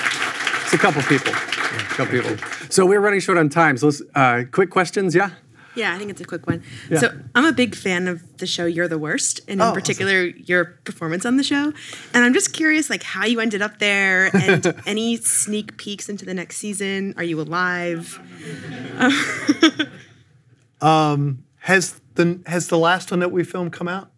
It's 0.63 0.73
a 0.73 0.77
couple 0.77 1.01
people. 1.03 1.33
A 1.33 1.95
couple 1.97 2.21
people. 2.21 2.37
So 2.69 2.85
we're 2.85 2.99
running 2.99 3.19
short 3.19 3.37
on 3.37 3.49
time. 3.49 3.77
So 3.77 3.87
let's 3.87 4.01
uh, 4.15 4.43
quick 4.51 4.69
questions. 4.69 5.15
Yeah. 5.15 5.31
Yeah, 5.75 5.93
I 5.93 5.97
think 5.97 6.09
it's 6.09 6.21
a 6.21 6.25
quick 6.25 6.47
one. 6.47 6.63
So 6.99 7.09
I'm 7.35 7.45
a 7.45 7.51
big 7.51 7.75
fan 7.75 8.07
of 8.07 8.37
the 8.37 8.45
show 8.47 8.65
You're 8.65 8.87
the 8.87 8.97
Worst, 8.97 9.39
and 9.47 9.49
in 9.55 9.61
Oh, 9.61 9.65
awesome. 9.65 9.75
particular 9.81 10.23
your 10.25 10.65
performance 10.85 11.25
on 11.25 11.37
the 11.37 11.43
show. 11.43 11.73
And 12.13 12.23
I'm 12.23 12.33
just 12.33 12.53
curious, 12.53 12.89
like 12.89 13.03
how 13.03 13.25
you 13.25 13.39
ended 13.39 13.61
up 13.61 13.79
there, 13.79 14.29
and 14.35 14.73
any 14.85 15.17
sneak 15.17 15.77
peeks 15.77 16.07
into 16.09 16.25
the 16.25 16.33
next 16.33 16.57
season. 16.57 17.13
Are 17.17 17.23
you 17.23 17.39
alive? 17.41 18.19
Has 20.81 21.99
the 22.13 22.39
has 22.45 22.67
the 22.67 22.77
last 22.77 23.09
one 23.11 23.19
that 23.21 23.31
we 23.31 23.43
filmed 23.43 23.73
come 23.73 23.87
out? 23.87 24.11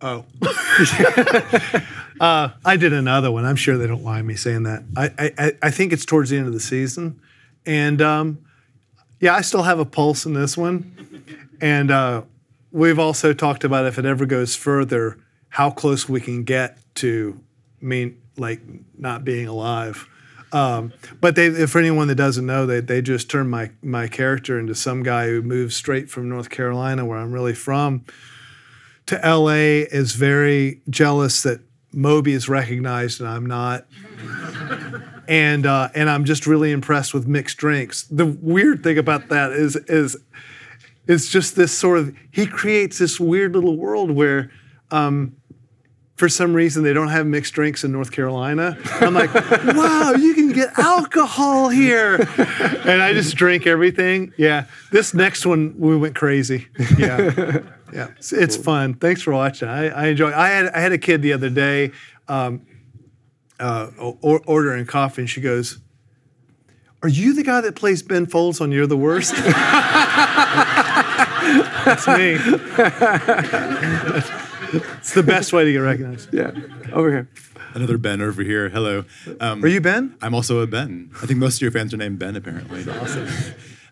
Oh. 0.00 0.24
uh, 2.20 2.48
I 2.64 2.76
did 2.78 2.92
another 2.94 3.30
one. 3.30 3.44
I'm 3.44 3.56
sure 3.56 3.76
they 3.76 3.86
don't 3.86 4.02
mind 4.02 4.26
me 4.26 4.34
saying 4.34 4.62
that. 4.62 4.84
I, 4.96 5.10
I- 5.18 5.32
I, 5.38 5.52
I 5.64 5.70
think 5.70 5.92
it's 5.92 6.06
towards 6.06 6.30
the 6.30 6.38
end 6.38 6.46
of 6.46 6.54
the 6.54 6.60
season. 6.60 7.20
And 7.66 8.00
um, 8.00 8.38
yeah, 9.20 9.34
I 9.34 9.42
still 9.42 9.62
have 9.62 9.78
a 9.78 9.84
pulse 9.84 10.24
in 10.26 10.32
this 10.32 10.56
one. 10.56 11.24
And 11.60 11.90
uh, 11.90 12.22
we've 12.72 12.98
also 12.98 13.32
talked 13.32 13.64
about 13.64 13.86
if 13.86 13.98
it 13.98 14.06
ever 14.06 14.26
goes 14.26 14.56
further, 14.56 15.18
how 15.50 15.70
close 15.70 16.08
we 16.08 16.20
can 16.20 16.44
get 16.44 16.78
to 16.96 17.38
mean 17.80 18.20
like 18.36 18.60
not 18.96 19.24
being 19.24 19.46
alive. 19.46 20.08
Um, 20.52 20.92
but 21.20 21.36
they, 21.36 21.66
for 21.66 21.78
anyone 21.78 22.08
that 22.08 22.16
doesn't 22.16 22.46
know, 22.46 22.66
they, 22.66 22.80
they 22.80 23.02
just 23.02 23.30
turned 23.30 23.50
my, 23.50 23.70
my 23.82 24.08
character 24.08 24.58
into 24.58 24.74
some 24.74 25.02
guy 25.02 25.26
who 25.26 25.42
moved 25.42 25.72
straight 25.72 26.10
from 26.10 26.28
North 26.28 26.50
Carolina, 26.50 27.04
where 27.04 27.18
I'm 27.18 27.30
really 27.30 27.54
from, 27.54 28.04
to 29.06 29.16
LA, 29.16 29.86
is 29.92 30.14
very 30.14 30.80
jealous 30.88 31.42
that 31.42 31.60
Moby 31.92 32.32
is 32.32 32.48
recognized 32.48 33.20
and 33.20 33.28
I'm 33.28 33.46
not. 33.46 33.86
and 35.30 35.64
uh, 35.64 35.88
and 35.94 36.10
I'm 36.10 36.24
just 36.24 36.44
really 36.44 36.72
impressed 36.72 37.14
with 37.14 37.28
mixed 37.28 37.56
drinks. 37.56 38.02
The 38.02 38.26
weird 38.26 38.82
thing 38.82 38.98
about 38.98 39.28
that 39.28 39.52
is 39.52 39.76
is 39.76 40.16
it's 41.06 41.30
just 41.30 41.54
this 41.54 41.72
sort 41.72 42.00
of 42.00 42.14
he 42.32 42.46
creates 42.46 42.98
this 42.98 43.20
weird 43.20 43.54
little 43.54 43.76
world 43.76 44.10
where 44.10 44.50
um, 44.90 45.36
for 46.16 46.28
some 46.28 46.52
reason 46.52 46.82
they 46.82 46.92
don't 46.92 47.08
have 47.08 47.26
mixed 47.26 47.54
drinks 47.54 47.84
in 47.84 47.92
North 47.92 48.10
Carolina. 48.10 48.76
I'm 49.00 49.14
like, 49.14 49.32
wow, 49.74 50.14
you 50.18 50.34
can 50.34 50.50
get 50.50 50.76
alcohol 50.76 51.68
here, 51.68 52.16
and 52.16 53.00
I 53.00 53.12
just 53.12 53.36
drink 53.36 53.68
everything. 53.68 54.32
Yeah, 54.36 54.66
this 54.90 55.14
next 55.14 55.46
one 55.46 55.76
we 55.78 55.96
went 55.96 56.16
crazy. 56.16 56.66
Yeah, 56.98 57.62
yeah, 57.92 58.08
it's, 58.16 58.32
it's 58.32 58.56
fun. 58.56 58.94
Thanks 58.94 59.22
for 59.22 59.32
watching. 59.32 59.68
I, 59.68 59.90
I 59.90 60.06
enjoy. 60.08 60.32
I 60.32 60.48
had 60.48 60.66
I 60.70 60.80
had 60.80 60.90
a 60.90 60.98
kid 60.98 61.22
the 61.22 61.32
other 61.32 61.50
day, 61.50 61.92
um, 62.26 62.66
uh, 63.60 63.90
or, 63.98 64.40
ordering 64.46 64.86
coffee, 64.86 65.22
and 65.22 65.30
she 65.30 65.40
goes. 65.40 65.78
Are 67.02 67.08
you 67.08 67.32
the 67.32 67.42
guy 67.42 67.62
that 67.62 67.76
plays 67.76 68.02
Ben 68.02 68.26
Folds 68.26 68.60
on 68.60 68.72
You're 68.72 68.86
the 68.86 68.94
Worst? 68.94 69.34
That's 71.84 72.06
me. 72.06 72.36
it's 74.98 75.14
the 75.14 75.22
best 75.22 75.52
way 75.54 75.64
to 75.64 75.72
get 75.72 75.78
recognized. 75.78 76.28
Yeah. 76.32 76.50
Over 76.92 77.10
here. 77.10 77.28
Another 77.72 77.96
Ben 77.98 78.20
over 78.20 78.42
here. 78.42 78.68
Hello. 78.68 79.04
Um, 79.40 79.64
Are 79.64 79.68
you 79.68 79.80
Ben? 79.80 80.14
I'm 80.20 80.34
also 80.34 80.58
a 80.58 80.66
Ben. 80.66 81.10
I 81.22 81.26
think 81.26 81.38
most 81.38 81.56
of 81.56 81.62
your 81.62 81.70
fans 81.70 81.94
are 81.94 81.96
named 81.96 82.18
Ben, 82.18 82.36
apparently. 82.36 82.84
awesome. 82.92 83.28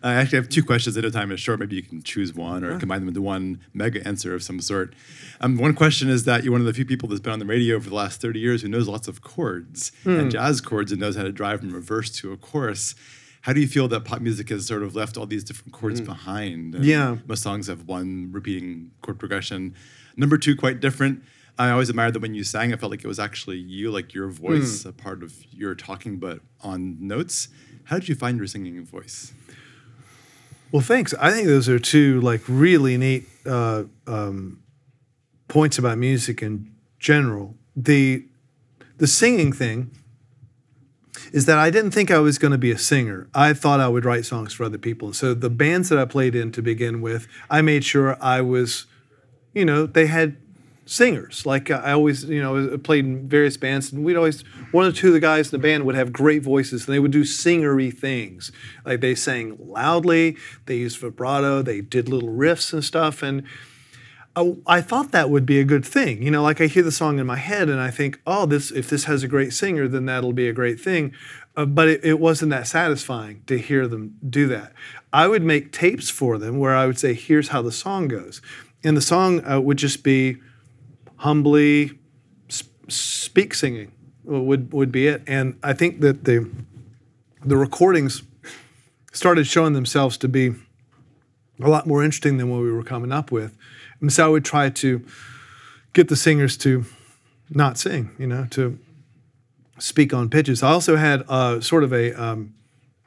Uh, 0.03 0.07
I 0.07 0.13
actually 0.15 0.37
have 0.37 0.49
two 0.49 0.63
questions 0.63 0.97
at 0.97 1.05
a 1.05 1.11
time. 1.11 1.31
It's 1.31 1.41
short. 1.41 1.59
Maybe 1.59 1.75
you 1.75 1.83
can 1.83 2.01
choose 2.01 2.33
one 2.33 2.63
or 2.63 2.77
combine 2.79 3.01
them 3.01 3.09
into 3.09 3.21
one 3.21 3.59
mega 3.73 4.05
answer 4.07 4.33
of 4.33 4.43
some 4.43 4.61
sort. 4.61 4.93
Um, 5.41 5.57
one 5.57 5.73
question 5.73 6.09
is 6.09 6.23
that 6.23 6.43
you're 6.43 6.51
one 6.51 6.61
of 6.61 6.67
the 6.67 6.73
few 6.73 6.85
people 6.85 7.09
that's 7.09 7.21
been 7.21 7.33
on 7.33 7.39
the 7.39 7.45
radio 7.45 7.79
for 7.79 7.89
the 7.89 7.95
last 7.95 8.21
30 8.21 8.39
years 8.39 8.61
who 8.61 8.69
knows 8.69 8.87
lots 8.87 9.07
of 9.07 9.21
chords 9.21 9.91
and 10.05 10.23
hmm. 10.23 10.29
jazz 10.29 10.61
chords 10.61 10.91
and 10.91 11.01
knows 11.01 11.15
how 11.15 11.23
to 11.23 11.31
drive 11.31 11.59
from 11.59 11.71
reverse 11.71 12.09
to 12.17 12.31
a 12.31 12.37
chorus. 12.37 12.95
How 13.41 13.53
do 13.53 13.61
you 13.61 13.67
feel 13.67 13.87
that 13.89 14.03
pop 14.05 14.21
music 14.21 14.49
has 14.49 14.65
sort 14.65 14.83
of 14.83 14.95
left 14.95 15.17
all 15.17 15.25
these 15.25 15.43
different 15.43 15.73
chords 15.73 15.99
hmm. 15.99 16.05
behind? 16.05 16.75
And 16.75 16.85
Yeah. 16.85 17.17
Most 17.27 17.43
songs 17.43 17.67
have 17.67 17.87
one 17.87 18.29
repeating 18.31 18.91
chord 19.01 19.19
progression. 19.19 19.75
Number 20.15 20.37
two, 20.37 20.55
quite 20.55 20.79
different. 20.79 21.23
I 21.57 21.71
always 21.71 21.89
admired 21.89 22.13
that 22.13 22.21
when 22.21 22.33
you 22.33 22.45
sang, 22.45 22.71
it 22.71 22.79
felt 22.79 22.89
like 22.89 23.03
it 23.03 23.07
was 23.07 23.19
actually 23.19 23.57
you, 23.57 23.91
like 23.91 24.13
your 24.13 24.27
hmm. 24.27 24.33
voice, 24.33 24.85
a 24.85 24.93
part 24.93 25.23
of 25.23 25.33
your 25.53 25.75
talking, 25.75 26.17
but 26.17 26.39
on 26.61 26.97
notes. 26.99 27.49
How 27.85 27.97
did 27.97 28.07
you 28.07 28.15
find 28.15 28.37
your 28.37 28.47
singing 28.47 28.85
voice? 28.85 29.33
Well, 30.71 30.81
thanks. 30.81 31.13
I 31.19 31.31
think 31.31 31.47
those 31.47 31.67
are 31.67 31.79
two 31.79 32.21
like 32.21 32.41
really 32.47 32.97
neat 32.97 33.27
uh, 33.45 33.83
um, 34.05 34.61
points 35.47 35.77
about 35.77 35.97
music 35.97 36.41
in 36.43 36.71
general. 36.99 37.55
The 37.75 38.25
the 38.97 39.07
singing 39.07 39.51
thing 39.51 39.91
is 41.31 41.45
that 41.45 41.57
I 41.57 41.69
didn't 41.69 41.91
think 41.91 42.11
I 42.11 42.19
was 42.19 42.37
going 42.37 42.51
to 42.51 42.57
be 42.57 42.71
a 42.71 42.77
singer. 42.77 43.29
I 43.33 43.53
thought 43.53 43.79
I 43.79 43.87
would 43.87 44.05
write 44.05 44.25
songs 44.25 44.53
for 44.53 44.63
other 44.63 44.77
people. 44.77 45.13
So 45.13 45.33
the 45.33 45.49
bands 45.49 45.89
that 45.89 45.99
I 45.99 46.05
played 46.05 46.35
in 46.35 46.51
to 46.53 46.61
begin 46.61 47.01
with, 47.01 47.27
I 47.49 47.61
made 47.61 47.83
sure 47.83 48.17
I 48.21 48.41
was, 48.41 48.85
you 49.53 49.65
know, 49.65 49.85
they 49.85 50.07
had 50.07 50.37
singers. 50.89 51.45
Like 51.45 51.69
I 51.69 51.91
always, 51.91 52.23
you 52.23 52.41
know, 52.41 52.77
played 52.79 53.05
in 53.05 53.27
various 53.27 53.57
bands, 53.57 53.93
and 53.93 54.03
we'd 54.03 54.15
always 54.15 54.41
one 54.71 54.85
or 54.85 54.91
two 54.91 55.07
of 55.07 55.13
the 55.13 55.19
guys 55.19 55.51
in 55.53 55.59
the 55.59 55.61
band 55.61 55.85
would 55.85 55.95
have 55.95 56.11
great 56.11 56.41
voices, 56.41 56.87
and 56.87 56.93
they 56.93 56.99
would 56.99 57.11
do 57.11 57.23
singery 57.23 57.93
things. 57.93 58.51
Like 58.85 59.01
they 59.01 59.15
sang 59.15 59.57
loudly, 59.59 60.37
they 60.65 60.77
used 60.77 60.99
vibrato, 60.99 61.61
they 61.61 61.81
did 61.81 62.09
little 62.09 62.29
riffs 62.29 62.73
and 62.73 62.83
stuff, 62.83 63.23
and. 63.23 63.43
I, 64.35 64.55
I 64.67 64.81
thought 64.81 65.11
that 65.11 65.31
would 65.31 65.47
be 65.47 65.59
a 65.59 65.65
good 65.65 65.83
thing. 65.83 66.21
You 66.21 66.29
know, 66.29 66.43
like 66.43 66.61
I 66.61 66.67
hear 66.67 66.83
the 66.83 66.91
song 66.91 67.17
in 67.17 67.25
my 67.25 67.35
head 67.35 67.67
and 67.67 67.81
I 67.81 67.89
think, 67.89 68.21
oh, 68.27 68.45
this 68.45 68.69
if 68.69 68.87
this 68.87 69.05
has 69.05 69.23
a 69.23 69.27
great 69.27 69.53
singer, 69.53 69.87
then 69.87 70.05
that'll 70.05 70.33
be 70.33 70.47
a 70.47 70.53
great 70.53 70.79
thing. 70.79 71.13
Uh, 71.57 71.65
but 71.65 71.89
it, 71.89 72.05
it 72.05 72.19
wasn't 72.19 72.51
that 72.51 72.67
satisfying 72.67 73.41
to 73.47 73.57
hear 73.57 73.87
them 73.87 74.17
do 74.29 74.47
that. 74.47 74.71
I 75.11 75.27
would 75.27 75.41
make 75.41 75.71
tapes 75.71 76.11
for 76.11 76.37
them 76.37 76.59
where 76.59 76.75
I 76.75 76.85
would 76.85 76.99
say, 76.99 77.15
here's 77.15 77.49
how 77.49 77.63
the 77.63 77.71
song 77.71 78.07
goes. 78.07 78.39
And 78.83 78.95
the 78.95 79.01
song 79.01 79.43
uh, 79.45 79.59
would 79.59 79.77
just 79.77 80.03
be 80.03 80.37
humbly 81.19 81.99
sp- 82.49 82.89
speak 82.89 83.53
singing 83.53 83.91
would 84.23 84.73
would 84.73 84.91
be 84.91 85.07
it. 85.07 85.23
And 85.27 85.57
I 85.63 85.73
think 85.73 86.01
that 86.01 86.25
the 86.25 86.49
the 87.45 87.57
recordings 87.57 88.23
started 89.13 89.47
showing 89.47 89.73
themselves 89.73 90.17
to 90.17 90.27
be 90.27 90.53
a 91.61 91.69
lot 91.69 91.87
more 91.87 92.03
interesting 92.03 92.37
than 92.37 92.49
what 92.49 92.61
we 92.61 92.71
were 92.71 92.83
coming 92.83 93.11
up 93.11 93.31
with. 93.31 93.57
And 94.01 94.11
so 94.11 94.25
I 94.25 94.29
would 94.29 94.45
try 94.45 94.69
to 94.69 95.05
get 95.93 96.07
the 96.07 96.15
singers 96.15 96.57
to 96.57 96.85
not 97.49 97.77
sing, 97.77 98.11
you 98.17 98.27
know, 98.27 98.45
to 98.51 98.77
speak 99.79 100.13
on 100.13 100.29
pitches. 100.29 100.63
I 100.63 100.71
also 100.71 100.95
had 100.95 101.23
uh, 101.27 101.59
sort 101.59 101.83
of 101.83 101.91
a 101.91 102.13
um, 102.13 102.53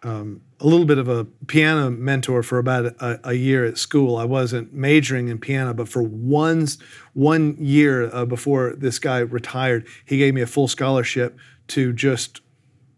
um, 0.03 0.43
a 0.61 0.67
little 0.67 0.87
bit 0.87 0.99
of 0.99 1.09
a 1.09 1.25
piano 1.47 1.91
mentor 1.91 2.43
for 2.43 2.59
about 2.59 2.87
a, 2.87 3.21
a, 3.25 3.33
year 3.35 3.65
at 3.65 3.79
school. 3.79 4.17
I 4.17 4.25
wasn't 4.25 4.73
majoring 4.73 5.29
in 5.29 5.39
piano, 5.39 5.75
but 5.75 5.89
for 5.89 6.03
one 6.03 6.67
one 7.15 7.57
year 7.59 8.13
uh, 8.15 8.25
before 8.25 8.75
this 8.77 8.99
guy 8.99 9.19
retired, 9.19 9.87
he 10.05 10.19
gave 10.19 10.35
me 10.35 10.41
a 10.41 10.47
full 10.47 10.69
scholarship 10.69 11.37
to 11.69 11.93
just 11.93 12.41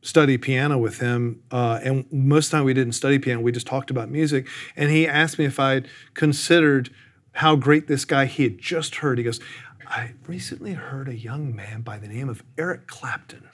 study 0.00 0.38
piano 0.38 0.78
with 0.78 1.00
him. 1.00 1.42
Uh, 1.50 1.80
and 1.82 2.06
most 2.10 2.46
of 2.46 2.50
the 2.52 2.56
time 2.58 2.64
we 2.64 2.74
didn't 2.74 2.94
study 2.94 3.18
piano; 3.18 3.40
we 3.40 3.52
just 3.52 3.66
talked 3.66 3.90
about 3.90 4.10
music. 4.10 4.46
And 4.76 4.90
he 4.90 5.06
asked 5.06 5.38
me 5.38 5.44
if 5.44 5.60
I'd 5.60 5.88
considered 6.14 6.90
how 7.34 7.56
great 7.56 7.88
this 7.88 8.04
guy 8.04 8.26
he 8.26 8.44
had 8.44 8.58
just 8.58 8.96
heard. 8.96 9.18
He 9.18 9.24
goes, 9.24 9.40
I 9.86 10.12
recently 10.26 10.72
heard 10.72 11.08
a 11.08 11.16
young 11.16 11.54
man 11.54 11.82
by 11.82 11.98
the 11.98 12.08
name 12.08 12.28
of 12.28 12.42
Eric 12.56 12.86
Clapton. 12.86 13.48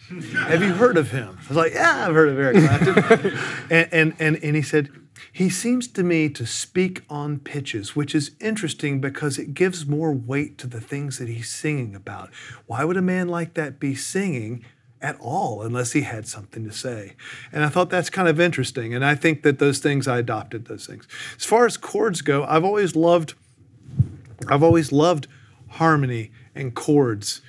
Have 0.46 0.62
you 0.62 0.74
heard 0.74 0.96
of 0.96 1.10
him? 1.10 1.38
I 1.44 1.48
was 1.48 1.56
like, 1.56 1.74
Yeah, 1.74 2.06
I've 2.06 2.14
heard 2.14 2.28
of 2.28 2.38
Eric 2.38 2.56
Clapton. 2.56 3.38
and, 3.70 3.88
and, 3.92 4.14
and, 4.18 4.44
and 4.44 4.56
he 4.56 4.62
said, 4.62 4.90
He 5.32 5.48
seems 5.48 5.88
to 5.88 6.02
me 6.02 6.28
to 6.30 6.46
speak 6.46 7.02
on 7.08 7.38
pitches, 7.38 7.96
which 7.96 8.14
is 8.14 8.32
interesting 8.40 9.00
because 9.00 9.38
it 9.38 9.54
gives 9.54 9.86
more 9.86 10.12
weight 10.12 10.58
to 10.58 10.66
the 10.66 10.80
things 10.80 11.18
that 11.18 11.28
he's 11.28 11.48
singing 11.50 11.94
about. 11.94 12.30
Why 12.66 12.84
would 12.84 12.96
a 12.96 13.02
man 13.02 13.28
like 13.28 13.54
that 13.54 13.80
be 13.80 13.94
singing? 13.94 14.64
At 15.02 15.18
all, 15.18 15.62
unless 15.62 15.92
he 15.92 16.02
had 16.02 16.28
something 16.28 16.62
to 16.68 16.72
say. 16.72 17.16
And 17.52 17.64
I 17.64 17.70
thought 17.70 17.88
that's 17.88 18.10
kind 18.10 18.28
of 18.28 18.38
interesting. 18.38 18.92
And 18.92 19.02
I 19.02 19.14
think 19.14 19.44
that 19.44 19.58
those 19.58 19.78
things, 19.78 20.06
I 20.06 20.18
adopted 20.18 20.66
those 20.66 20.84
things. 20.84 21.08
As 21.38 21.46
far 21.46 21.64
as 21.64 21.78
chords 21.78 22.20
go, 22.20 22.44
I've 22.44 22.64
always 22.64 22.94
loved, 22.94 23.32
I've 24.46 24.62
always 24.62 24.92
loved 24.92 25.26
harmony 25.70 26.30
and 26.54 26.74
chords. 26.74 27.40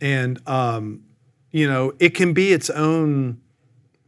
And, 0.00 0.40
um, 0.48 1.04
you 1.52 1.68
know, 1.68 1.94
it 1.98 2.10
can 2.10 2.32
be 2.32 2.52
its 2.52 2.68
own 2.70 3.40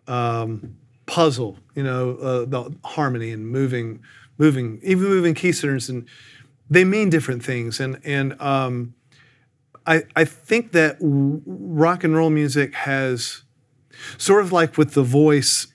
um, 0.06 0.76
puzzle, 1.06 1.58
you 1.74 1.82
know, 1.82 2.16
uh, 2.16 2.44
the 2.44 2.74
harmony 2.84 3.30
and 3.30 3.46
moving, 3.48 4.00
moving, 4.36 4.80
even 4.82 5.04
moving 5.04 5.34
key 5.34 5.52
centers, 5.52 5.88
and 5.88 6.06
they 6.68 6.84
mean 6.84 7.10
different 7.10 7.44
things. 7.44 7.80
And, 7.80 8.00
and 8.04 8.40
um, 8.40 8.94
I, 9.86 10.02
I 10.14 10.24
think 10.24 10.72
that 10.72 10.96
rock 11.00 12.04
and 12.04 12.14
roll 12.14 12.30
music 12.30 12.74
has, 12.74 13.42
sort 14.16 14.42
of 14.44 14.52
like 14.52 14.76
with 14.78 14.92
the 14.92 15.02
voice, 15.02 15.66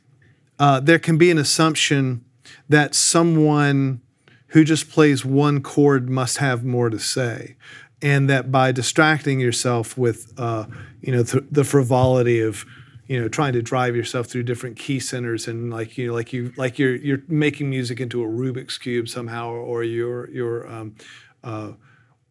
uh, 0.60 0.80
there 0.80 1.00
can 1.00 1.18
be 1.18 1.32
an 1.32 1.38
assumption 1.38 2.24
that 2.70 2.96
someone 2.96 4.02
who 4.48 4.64
just 4.64 4.90
plays 4.90 5.26
one 5.26 5.62
chord 5.62 6.10
must 6.10 6.38
have 6.38 6.64
more 6.64 6.90
to 6.90 7.00
say 7.00 7.56
and 8.04 8.30
that 8.30 8.52
by 8.52 8.72
distracting 8.72 9.40
yourself 9.40 9.98
with 9.98 10.32
uh, 10.38 10.66
you 11.02 11.12
know 11.12 11.24
th- 11.24 11.46
the 11.50 11.64
frivolity 11.64 12.40
of 12.42 12.66
you 13.08 13.20
know 13.20 13.28
trying 13.28 13.54
to 13.54 13.62
drive 13.62 13.96
yourself 13.96 14.28
through 14.28 14.44
different 14.44 14.78
key 14.78 15.00
centers 15.00 15.48
and 15.48 15.72
like 15.72 15.98
you 15.98 16.08
know 16.08 16.14
like 16.14 16.32
you 16.34 16.54
like 16.58 16.78
you're 16.78 16.96
you're 16.96 17.24
making 17.28 17.70
music 17.70 18.00
into 18.00 18.22
a 18.22 18.28
Rubik's 18.28 18.78
cube 18.78 19.10
somehow 19.10 19.50
or 19.50 19.84
you're 19.84 20.30
you're 20.30 20.72
um, 20.72 20.96
uh, 21.44 21.72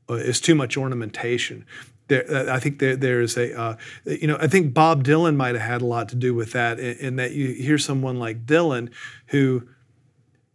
uh, 0.09 0.15
it's 0.15 0.41
too 0.41 0.55
much 0.55 0.77
ornamentation. 0.77 1.65
There, 2.09 2.25
uh, 2.31 2.55
I 2.55 2.59
think 2.59 2.79
there, 2.79 2.97
there's 2.97 3.37
a, 3.37 3.59
uh, 3.59 3.77
you 4.05 4.27
know, 4.27 4.37
I 4.41 4.47
think 4.49 4.75
Bob 4.75 5.05
Dylan 5.05 5.37
might 5.37 5.55
have 5.55 5.65
had 5.65 5.83
a 5.83 5.87
lot 5.87 6.09
to 6.11 6.17
do 6.17 6.35
with 6.35 6.53
that, 6.53 6.79
in, 6.79 6.97
in 6.99 7.17
that 7.17 7.33
you 7.33 7.49
hear 7.55 7.79
someone 7.79 8.19
like 8.19 8.45
Dylan, 8.45 8.91
who 9.29 9.69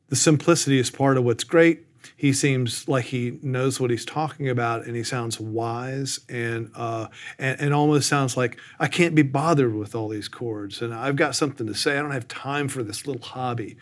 the 0.09 0.15
simplicity 0.15 0.79
is 0.79 0.91
part 0.91 1.17
of 1.17 1.23
what's 1.23 1.43
great, 1.43 1.86
he 2.17 2.33
seems 2.33 2.87
like 2.87 3.05
he 3.05 3.37
knows 3.43 3.79
what 3.79 3.91
he's 3.91 4.03
talking 4.03 4.49
about 4.49 4.85
and 4.85 4.95
he 4.95 5.03
sounds 5.03 5.39
wise 5.39 6.19
and, 6.27 6.71
uh, 6.75 7.07
and, 7.37 7.61
and 7.61 7.73
almost 7.73 8.09
sounds 8.09 8.35
like 8.35 8.57
I 8.79 8.87
can't 8.87 9.13
be 9.13 9.21
bothered 9.21 9.75
with 9.75 9.93
all 9.93 10.09
these 10.09 10.27
chords 10.27 10.81
and 10.81 10.93
I've 10.93 11.15
got 11.15 11.35
something 11.35 11.67
to 11.67 11.75
say. 11.75 11.97
I 11.97 12.01
don't 12.01 12.11
have 12.11 12.27
time 12.27 12.67
for 12.67 12.81
this 12.81 13.05
little 13.05 13.21
hobby. 13.21 13.77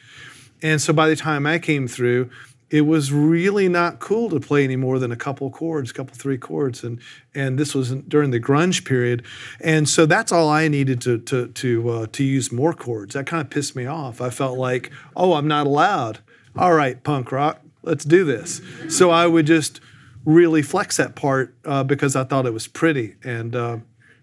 And 0.61 0.81
so 0.81 0.91
by 0.91 1.07
the 1.07 1.15
time 1.15 1.47
I 1.47 1.59
came 1.59 1.87
through, 1.87 2.29
it 2.69 2.81
was 2.81 3.11
really 3.13 3.69
not 3.69 3.99
cool 3.99 4.29
to 4.29 4.39
play 4.39 4.63
any 4.63 4.75
more 4.75 4.99
than 4.99 5.11
a 5.11 5.15
couple 5.15 5.49
chords, 5.49 5.91
a 5.91 5.93
couple 5.93 6.15
three 6.15 6.37
chords, 6.37 6.83
and 6.83 6.99
and 7.33 7.59
this 7.59 7.75
was 7.75 7.91
during 7.91 8.31
the 8.31 8.39
grunge 8.39 8.85
period, 8.85 9.23
and 9.61 9.87
so 9.87 10.05
that's 10.05 10.31
all 10.31 10.49
I 10.49 10.67
needed 10.67 10.99
to 11.01 11.19
to 11.19 11.47
to 11.47 11.89
uh, 11.89 12.07
to 12.11 12.23
use 12.23 12.51
more 12.51 12.73
chords. 12.73 13.13
That 13.13 13.27
kind 13.27 13.41
of 13.41 13.51
pissed 13.51 13.75
me 13.75 13.85
off. 13.85 14.19
I 14.19 14.31
felt 14.31 14.57
like, 14.57 14.91
oh, 15.15 15.33
I'm 15.33 15.47
not 15.47 15.67
allowed. 15.67 16.19
All 16.57 16.73
right, 16.73 17.01
punk 17.03 17.31
rock, 17.31 17.61
let's 17.85 18.03
do 18.03 18.23
this. 18.23 18.61
So 18.89 19.11
I 19.11 19.27
would 19.27 19.45
just 19.45 19.79
really 20.25 20.61
flex 20.61 20.97
that 20.97 21.15
part 21.15 21.55
uh, 21.63 21.83
because 21.83 22.15
I 22.15 22.23
thought 22.23 22.45
it 22.45 22.53
was 22.53 22.67
pretty. 22.67 23.15
And 23.23 23.55
uh, 23.55 23.77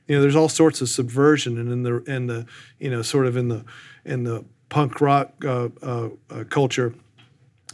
you 0.06 0.16
know, 0.16 0.20
there's 0.20 0.36
all 0.36 0.48
sorts 0.48 0.80
of 0.80 0.88
subversion, 0.88 1.58
and 1.58 1.72
in 1.72 1.82
the 1.84 2.02
in 2.04 2.26
the 2.26 2.46
you 2.78 2.90
know 2.90 3.02
sort 3.02 3.26
of 3.26 3.36
in 3.36 3.48
the 3.48 3.64
in 4.04 4.24
the 4.24 4.44
punk 4.68 5.00
rock 5.00 5.32
uh, 5.44 5.68
uh, 5.80 6.08
uh 6.30 6.44
culture, 6.50 6.94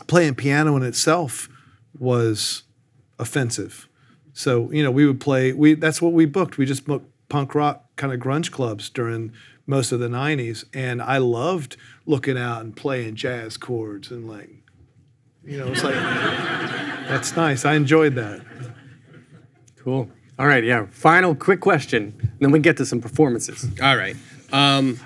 playing 0.07 0.35
piano 0.35 0.77
in 0.77 0.83
itself 0.83 1.49
was 1.99 2.63
offensive. 3.19 3.89
So 4.35 4.71
you 4.71 4.83
know, 4.83 4.91
we 4.91 5.07
would 5.07 5.21
play. 5.21 5.53
We 5.53 5.75
that's 5.75 6.03
what 6.03 6.13
we 6.13 6.27
booked. 6.27 6.59
We 6.59 6.67
just 6.67 6.87
booked 6.87 7.11
punk 7.29 7.55
rock 7.55 7.85
kind 7.97 8.13
of 8.13 8.21
grunge 8.21 8.51
clubs 8.51 8.89
during 8.89 9.33
most 9.67 9.93
of 9.93 10.01
the 10.01 10.09
90s 10.09 10.65
and 10.73 11.03
i 11.03 11.19
loved 11.19 11.77
looking 12.07 12.39
out 12.39 12.63
and 12.63 12.75
playing 12.75 13.15
jazz 13.15 13.59
chords 13.59 14.11
and 14.11 14.27
like 14.27 14.63
you 15.49 15.59
know, 15.59 15.69
it's 15.69 15.83
like, 15.83 15.95
that's 15.95 17.35
nice. 17.35 17.65
I 17.65 17.75
enjoyed 17.75 18.15
that. 18.17 18.45
Cool. 19.79 20.11
All 20.39 20.47
right, 20.47 20.63
yeah. 20.63 20.87
Final 20.91 21.35
quick 21.35 21.61
question, 21.61 22.33
then 22.39 22.51
we 22.51 22.59
get 22.59 22.77
to 22.77 22.87
some 22.87 23.01
performances. 23.01 23.67
All 23.83 23.97
right. 23.97 24.15
Um, 24.53 25.01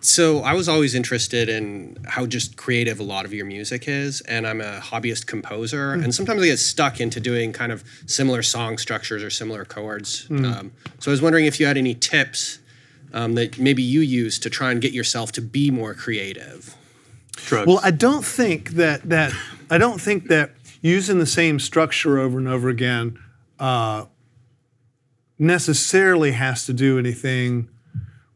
so 0.00 0.40
I 0.40 0.52
was 0.52 0.68
always 0.68 0.94
interested 0.94 1.48
in 1.48 1.96
how 2.06 2.26
just 2.26 2.56
creative 2.56 3.00
a 3.00 3.02
lot 3.02 3.24
of 3.24 3.32
your 3.32 3.46
music 3.46 3.88
is, 3.88 4.20
and 4.22 4.46
I'm 4.46 4.60
a 4.60 4.80
hobbyist 4.80 5.26
composer, 5.26 5.96
mm. 5.96 6.04
and 6.04 6.14
sometimes 6.14 6.42
I 6.42 6.46
get 6.46 6.58
stuck 6.58 7.00
into 7.00 7.20
doing 7.20 7.52
kind 7.52 7.72
of 7.72 7.84
similar 8.06 8.42
song 8.42 8.76
structures 8.76 9.22
or 9.22 9.30
similar 9.30 9.64
chords. 9.64 10.26
Mm. 10.28 10.44
Um, 10.44 10.72
so 10.98 11.10
I 11.10 11.12
was 11.12 11.22
wondering 11.22 11.46
if 11.46 11.58
you 11.58 11.66
had 11.66 11.78
any 11.78 11.94
tips 11.94 12.58
um, 13.14 13.34
that 13.36 13.58
maybe 13.58 13.82
you 13.82 14.00
use 14.00 14.38
to 14.40 14.50
try 14.50 14.72
and 14.72 14.82
get 14.82 14.92
yourself 14.92 15.32
to 15.32 15.40
be 15.40 15.70
more 15.70 15.94
creative. 15.94 16.76
Drugs. 17.46 17.66
Well, 17.66 17.80
I 17.82 17.90
don't 17.90 18.24
think 18.24 18.70
that 18.70 19.02
that 19.08 19.32
I 19.70 19.78
don't 19.78 20.00
think 20.00 20.28
that 20.28 20.52
using 20.80 21.18
the 21.18 21.26
same 21.26 21.58
structure 21.58 22.18
over 22.18 22.38
and 22.38 22.48
over 22.48 22.68
again 22.68 23.18
uh, 23.58 24.06
necessarily 25.38 26.32
has 26.32 26.66
to 26.66 26.72
do 26.72 26.98
anything 26.98 27.68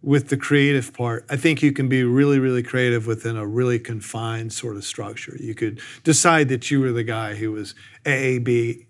with 0.02 0.28
the 0.28 0.36
creative 0.36 0.94
part. 0.94 1.24
I 1.28 1.36
think 1.36 1.62
you 1.62 1.72
can 1.72 1.88
be 1.88 2.04
really, 2.04 2.38
really 2.38 2.62
creative 2.62 3.06
within 3.06 3.36
a 3.36 3.46
really 3.46 3.78
confined 3.78 4.52
sort 4.52 4.76
of 4.76 4.84
structure. 4.84 5.36
You 5.38 5.54
could 5.54 5.80
decide 6.04 6.48
that 6.48 6.70
you 6.70 6.80
were 6.80 6.92
the 6.92 7.04
guy 7.04 7.34
who 7.34 7.52
was 7.52 7.74
AAB, 8.04 8.86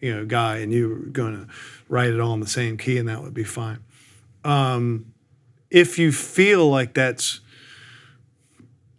you 0.00 0.14
know, 0.14 0.24
guy, 0.24 0.58
and 0.58 0.72
you 0.72 0.88
were 0.88 0.96
going 0.96 1.34
to 1.34 1.52
write 1.88 2.10
it 2.10 2.20
all 2.20 2.34
in 2.34 2.40
the 2.40 2.46
same 2.46 2.78
key, 2.78 2.98
and 2.98 3.08
that 3.08 3.22
would 3.22 3.34
be 3.34 3.44
fine. 3.44 3.78
Um, 4.44 5.12
if 5.70 5.98
you 5.98 6.12
feel 6.12 6.68
like 6.68 6.94
that's 6.94 7.40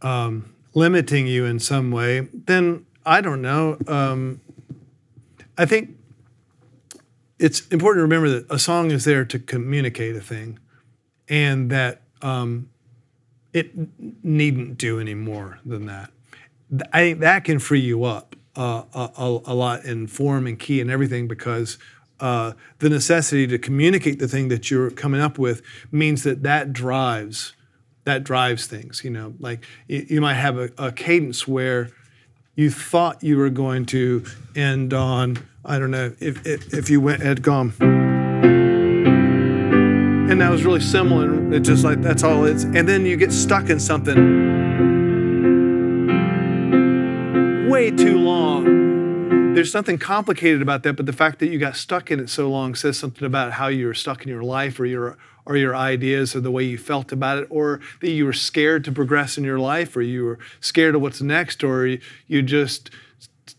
um, 0.01 0.53
limiting 0.73 1.27
you 1.27 1.45
in 1.45 1.59
some 1.59 1.91
way, 1.91 2.27
then 2.33 2.85
I 3.05 3.21
don't 3.21 3.41
know. 3.41 3.77
Um, 3.87 4.41
I 5.57 5.65
think 5.65 5.97
it's 7.37 7.67
important 7.67 7.99
to 7.99 8.03
remember 8.03 8.29
that 8.29 8.45
a 8.49 8.59
song 8.59 8.91
is 8.91 9.05
there 9.05 9.25
to 9.25 9.39
communicate 9.39 10.15
a 10.15 10.21
thing, 10.21 10.59
and 11.27 11.69
that 11.71 12.01
um, 12.21 12.69
it 13.53 13.71
needn't 14.23 14.77
do 14.77 14.99
any 14.99 15.15
more 15.15 15.59
than 15.65 15.85
that. 15.85 16.11
I 16.93 17.01
think 17.01 17.19
that 17.21 17.43
can 17.45 17.59
free 17.59 17.79
you 17.79 18.03
up 18.03 18.35
uh, 18.55 18.83
a, 18.93 19.39
a, 19.45 19.53
lot 19.53 19.85
in 19.85 20.07
form 20.07 20.45
and 20.45 20.59
key 20.59 20.81
and 20.81 20.91
everything 20.91 21.27
because 21.27 21.77
uh, 22.19 22.53
the 22.79 22.89
necessity 22.89 23.47
to 23.47 23.57
communicate 23.57 24.19
the 24.19 24.27
thing 24.27 24.49
that 24.49 24.69
you're 24.69 24.91
coming 24.91 25.21
up 25.21 25.39
with 25.39 25.61
means 25.91 26.23
that 26.23 26.43
that 26.43 26.73
drives 26.73 27.53
that 28.09 28.23
drives 28.23 28.67
things. 28.67 29.03
You 29.03 29.11
know, 29.11 29.33
like 29.39 29.63
you, 29.87 30.05
you 30.09 30.21
might 30.21 30.35
have 30.35 30.57
a, 30.57 30.69
a, 30.77 30.91
cadence 30.91 31.47
where 31.47 31.89
you 32.55 32.69
thought 32.69 33.23
you 33.23 33.37
were 33.37 33.49
going 33.49 33.85
to 33.87 34.25
end 34.55 34.93
on, 34.93 35.37
I 35.63 35.79
don't 35.79 35.91
know, 35.91 36.13
if, 36.19 36.45
if, 36.45 36.73
if 36.73 36.89
you 36.89 36.99
went 36.99 37.21
had 37.21 37.41
gone. 37.41 37.73
And 40.29 40.41
that 40.41 40.51
was 40.51 40.63
really 40.63 40.81
similar. 40.81 41.53
It's 41.53 41.67
just 41.67 41.83
like 41.83 42.01
that's 42.01 42.23
all 42.23 42.45
it's. 42.45 42.63
And 42.63 42.87
then 42.87 43.05
you 43.05 43.17
get 43.17 43.31
stuck 43.31 43.69
in 43.69 43.79
something 43.79 44.49
way 47.69 47.91
too 47.91 48.17
long. 48.17 49.53
There's 49.55 49.71
something 49.71 49.97
complicated 49.97 50.61
about 50.61 50.83
that, 50.83 50.93
but 50.93 51.05
the 51.05 51.13
fact 51.13 51.39
that 51.39 51.47
you 51.47 51.57
got 51.57 51.75
stuck 51.75 52.11
in 52.11 52.19
it 52.19 52.29
so 52.29 52.49
long 52.49 52.75
says 52.75 52.99
something 52.99 53.25
about 53.25 53.53
how 53.53 53.67
you 53.67 53.87
were 53.87 53.93
stuck 53.93 54.23
in 54.23 54.29
your 54.29 54.43
life 54.43 54.79
or 54.79 54.85
your 54.85 55.17
or 55.49 55.57
your 55.57 55.75
ideas 55.75 56.35
or 56.35 56.39
the 56.39 56.51
way 56.51 56.63
you 56.63 56.77
felt 56.77 57.11
about 57.11 57.39
it, 57.39 57.47
or 57.49 57.81
that 58.01 58.11
you 58.11 58.23
were 58.23 58.31
scared 58.31 58.83
to 58.85 58.91
progress 58.91 59.35
in 59.35 59.43
your 59.43 59.57
life, 59.57 59.97
or 59.97 60.01
you 60.01 60.23
were 60.23 60.39
scared 60.61 60.93
of 60.93 61.01
what's 61.01 61.21
next, 61.21 61.63
or 61.63 61.97
you 62.27 62.41
just 62.43 62.91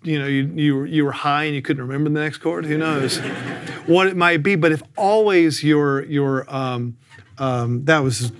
you 0.02 0.16
know 0.16 0.26
you 0.26 0.44
you 0.54 0.76
were, 0.76 0.86
you 0.86 1.04
were 1.04 1.12
high 1.12 1.44
and 1.44 1.54
you 1.54 1.60
couldn't 1.60 1.82
remember 1.82 2.08
the 2.08 2.20
next 2.20 2.38
chord. 2.38 2.64
Who 2.64 2.78
knows 2.78 3.18
what 3.86 4.06
it 4.06 4.16
might 4.16 4.44
be? 4.44 4.54
But 4.54 4.70
if 4.70 4.84
always 4.96 5.64
your 5.64 6.04
your 6.04 6.46
um, 6.54 6.96
um, 7.38 7.84
that 7.86 8.04
was 8.04 8.30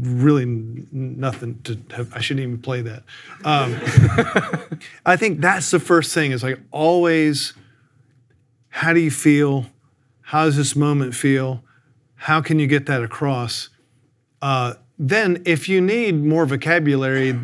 really 0.00 0.46
nothing 0.90 1.60
to 1.62 1.78
have. 1.94 2.12
I 2.12 2.20
shouldn't 2.20 2.42
even 2.42 2.58
play 2.58 2.82
that. 2.82 3.04
Um, 3.44 3.78
I 5.06 5.16
think 5.16 5.40
that's 5.40 5.70
the 5.70 5.78
first 5.78 6.12
thing. 6.12 6.32
Is 6.32 6.42
like 6.42 6.58
always. 6.72 7.54
How 8.72 8.92
do 8.92 9.00
you 9.00 9.10
feel? 9.10 9.66
How 10.22 10.44
does 10.44 10.56
this 10.56 10.74
moment 10.74 11.14
feel? 11.14 11.64
How 12.20 12.42
can 12.42 12.58
you 12.58 12.66
get 12.66 12.84
that 12.84 13.02
across? 13.02 13.70
Uh, 14.42 14.74
then, 14.98 15.42
if 15.46 15.70
you 15.70 15.80
need 15.80 16.22
more 16.22 16.44
vocabulary, 16.44 17.38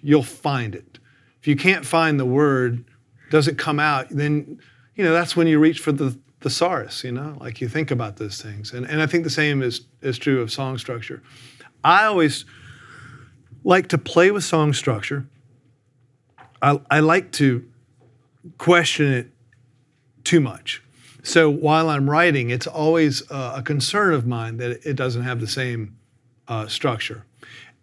you'll 0.00 0.22
find 0.22 0.74
it. 0.74 0.98
If 1.38 1.46
you 1.46 1.54
can't 1.54 1.84
find 1.84 2.18
the 2.18 2.24
word, 2.24 2.82
doesn't 3.30 3.58
come 3.58 3.78
out, 3.78 4.08
then 4.08 4.58
you 4.94 5.04
know 5.04 5.12
that's 5.12 5.36
when 5.36 5.46
you 5.46 5.58
reach 5.58 5.80
for 5.80 5.92
the 5.92 6.18
thesaurus. 6.40 7.04
You 7.04 7.12
know, 7.12 7.36
like 7.40 7.60
you 7.60 7.68
think 7.68 7.90
about 7.90 8.16
those 8.16 8.40
things, 8.40 8.72
and 8.72 8.86
and 8.86 9.02
I 9.02 9.06
think 9.06 9.24
the 9.24 9.30
same 9.30 9.60
is 9.60 9.82
is 10.00 10.16
true 10.16 10.40
of 10.40 10.50
song 10.50 10.78
structure. 10.78 11.22
I 11.84 12.06
always 12.06 12.46
like 13.64 13.88
to 13.88 13.98
play 13.98 14.30
with 14.30 14.44
song 14.44 14.72
structure. 14.72 15.26
I, 16.62 16.80
I 16.90 17.00
like 17.00 17.32
to 17.32 17.68
question 18.56 19.12
it 19.12 19.30
too 20.24 20.40
much. 20.40 20.82
So 21.22 21.48
while 21.48 21.88
I'm 21.88 22.10
writing, 22.10 22.50
it's 22.50 22.66
always 22.66 23.28
uh, 23.30 23.54
a 23.56 23.62
concern 23.62 24.12
of 24.12 24.26
mine 24.26 24.56
that 24.56 24.84
it 24.84 24.94
doesn't 24.94 25.22
have 25.22 25.40
the 25.40 25.46
same 25.46 25.96
uh, 26.48 26.66
structure. 26.66 27.24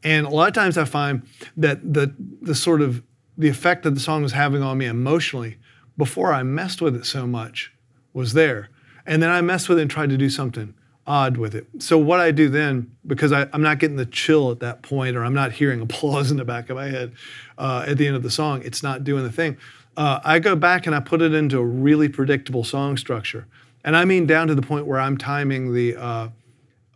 And 0.04 0.26
a 0.26 0.30
lot 0.30 0.48
of 0.48 0.54
times 0.54 0.78
I 0.78 0.86
find 0.86 1.24
that 1.58 1.94
the 1.94 2.14
the 2.42 2.56
sort 2.56 2.82
of 2.82 3.04
the 3.38 3.50
effect 3.50 3.84
that 3.84 3.92
the 3.92 4.00
song 4.00 4.24
was 4.24 4.34
having 4.34 4.62
on 4.62 4.78
me 4.78 4.86
emotionally 4.86 5.58
before 5.98 6.34
I 6.34 6.44
messed 6.44 6.82
with 6.82 6.96
it 6.96 7.06
so 7.06 7.26
much 7.26 7.74
was 8.14 8.34
there. 8.34 8.70
And 9.06 9.24
then 9.24 9.30
I 9.30 9.42
messed 9.42 9.70
with 9.70 9.80
it 9.80 9.84
and 9.84 9.92
tried 9.92 10.10
to 10.10 10.18
do 10.18 10.30
something 10.30 10.74
odd 11.08 11.38
with 11.38 11.56
it. 11.56 11.68
So 11.80 11.98
what 11.98 12.20
I 12.20 12.32
do 12.32 12.50
then, 12.50 12.92
because 13.06 13.32
I, 13.32 13.48
am 13.52 13.62
not 13.62 13.80
getting 13.80 13.98
the 13.98 14.06
chill 14.06 14.52
at 14.52 14.60
that 14.60 14.84
point, 14.84 15.18
or 15.18 15.26
I'm 15.26 15.34
not 15.34 15.54
hearing 15.54 15.82
applause 15.82 16.32
in 16.32 16.38
the 16.38 16.46
back 16.46 16.70
of 16.70 16.78
my 16.78 16.88
head 16.88 17.14
uh, 17.58 17.86
at 17.88 17.98
the 17.98 18.08
end 18.08 18.16
of 18.16 18.24
the 18.24 18.30
song, 18.30 18.62
it's 18.64 18.84
not 18.84 19.04
doing 19.04 19.24
the 19.24 19.32
thing. 19.32 19.58
Uh, 20.00 20.22
I 20.24 20.40
go 20.40 20.56
back 20.56 20.88
and 20.88 20.96
I 20.96 21.02
put 21.02 21.22
it 21.22 21.34
into 21.34 21.60
a 21.60 21.66
really 21.66 22.08
predictable 22.08 22.64
song 22.64 22.96
structure, 22.96 23.48
and 23.84 23.98
I 23.98 24.06
mean 24.06 24.26
down 24.26 24.48
to 24.48 24.56
the 24.56 24.62
point 24.62 24.86
where 24.86 24.98
I'm 24.98 25.18
timing 25.18 25.74
the 25.74 25.98
uh, 25.98 26.30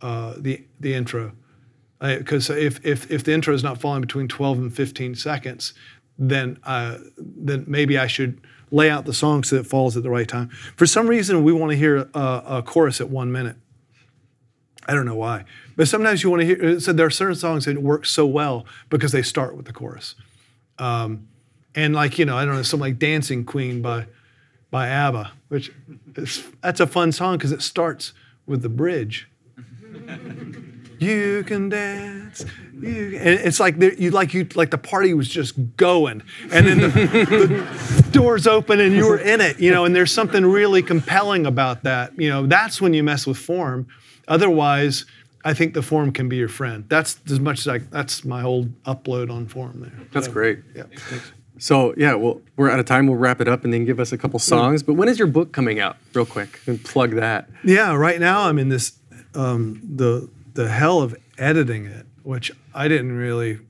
uh 0.00 0.34
the 0.38 0.64
the 0.80 0.94
intro, 0.94 1.32
because 2.00 2.48
if, 2.48 2.82
if 2.82 3.10
if 3.10 3.22
the 3.22 3.34
intro 3.34 3.52
is 3.52 3.62
not 3.62 3.78
falling 3.78 4.00
between 4.00 4.26
12 4.26 4.58
and 4.58 4.74
15 4.74 5.16
seconds, 5.16 5.74
then 6.18 6.58
uh, 6.64 6.96
then 7.18 7.66
maybe 7.68 7.98
I 7.98 8.06
should 8.06 8.40
lay 8.70 8.88
out 8.88 9.04
the 9.04 9.12
song 9.12 9.44
so 9.44 9.56
it 9.56 9.66
falls 9.66 9.98
at 9.98 10.02
the 10.02 10.08
right 10.08 10.26
time. 10.26 10.48
For 10.48 10.86
some 10.86 11.06
reason, 11.06 11.44
we 11.44 11.52
want 11.52 11.72
to 11.72 11.76
hear 11.76 12.08
a, 12.14 12.42
a 12.46 12.62
chorus 12.64 13.02
at 13.02 13.10
one 13.10 13.30
minute 13.30 13.56
I 14.86 14.94
don't 14.94 15.06
know 15.06 15.14
why. 15.14 15.44
But 15.76 15.88
sometimes 15.88 16.22
you 16.22 16.30
want 16.30 16.40
to 16.40 16.46
hear, 16.46 16.80
so 16.80 16.92
there 16.92 17.06
are 17.06 17.10
certain 17.10 17.34
songs 17.34 17.64
that 17.64 17.78
work 17.78 18.06
so 18.06 18.26
well 18.26 18.66
because 18.90 19.12
they 19.12 19.22
start 19.22 19.56
with 19.56 19.66
the 19.66 19.72
chorus. 19.72 20.14
Um, 20.78 21.28
and 21.74 21.94
like, 21.94 22.18
you 22.18 22.24
know, 22.24 22.36
I 22.36 22.44
don't 22.44 22.54
know, 22.54 22.62
something 22.62 22.80
like 22.80 22.98
Dancing 22.98 23.44
Queen 23.44 23.82
by, 23.82 24.06
by 24.70 24.88
ABBA, 24.88 25.32
which 25.48 25.72
is, 26.16 26.44
that's 26.62 26.80
a 26.80 26.86
fun 26.86 27.12
song 27.12 27.36
because 27.36 27.52
it 27.52 27.62
starts 27.62 28.12
with 28.46 28.62
the 28.62 28.68
bridge. 28.68 29.28
you 30.98 31.44
can 31.44 31.68
dance. 31.68 32.44
You, 32.72 33.18
and 33.18 33.40
it's 33.40 33.60
like 33.60 33.80
you 33.80 34.10
like 34.10 34.34
you 34.34 34.48
like 34.56 34.70
the 34.70 34.78
party 34.78 35.14
was 35.14 35.28
just 35.28 35.54
going, 35.76 36.22
and 36.50 36.66
then 36.66 36.80
the, 36.80 36.88
the 36.88 38.08
doors 38.10 38.46
open 38.48 38.80
and 38.80 38.94
you 38.94 39.06
were 39.06 39.18
in 39.18 39.40
it, 39.40 39.60
you 39.60 39.70
know. 39.70 39.84
And 39.84 39.94
there's 39.94 40.12
something 40.12 40.44
really 40.44 40.82
compelling 40.82 41.46
about 41.46 41.84
that. 41.84 42.18
You 42.18 42.28
know, 42.28 42.46
that's 42.46 42.80
when 42.80 42.92
you 42.92 43.04
mess 43.04 43.26
with 43.26 43.38
form 43.38 43.86
Otherwise, 44.28 45.04
I 45.44 45.54
think 45.54 45.74
the 45.74 45.82
form 45.82 46.12
can 46.12 46.28
be 46.28 46.36
your 46.36 46.48
friend. 46.48 46.84
That's 46.88 47.18
as 47.30 47.40
much 47.40 47.60
as 47.60 47.68
I. 47.68 47.78
That's 47.78 48.24
my 48.24 48.40
whole 48.40 48.64
upload 48.86 49.30
on 49.30 49.46
form 49.46 49.80
there. 49.80 50.06
That's 50.12 50.26
so, 50.26 50.32
great. 50.32 50.60
Yeah. 50.74 50.84
Thanks. 50.96 51.32
So 51.64 51.94
yeah, 51.96 52.12
well, 52.12 52.42
we're 52.56 52.68
out 52.68 52.78
of 52.78 52.84
time. 52.84 53.06
We'll 53.06 53.16
wrap 53.16 53.40
it 53.40 53.48
up 53.48 53.64
and 53.64 53.72
then 53.72 53.86
give 53.86 53.98
us 53.98 54.12
a 54.12 54.18
couple 54.18 54.38
songs. 54.38 54.82
But 54.82 54.96
when 54.96 55.08
is 55.08 55.18
your 55.18 55.28
book 55.28 55.52
coming 55.52 55.80
out? 55.80 55.96
Real 56.12 56.26
quick, 56.26 56.60
and 56.66 56.84
plug 56.84 57.12
that. 57.12 57.48
Yeah, 57.64 57.94
right 57.94 58.20
now 58.20 58.42
I'm 58.42 58.58
in 58.58 58.68
this 58.68 58.92
um, 59.34 59.80
the 59.82 60.28
the 60.52 60.68
hell 60.68 61.00
of 61.00 61.16
editing 61.38 61.86
it, 61.86 62.04
which 62.22 62.52
I 62.74 62.86
didn't 62.86 63.12
really 63.12 63.60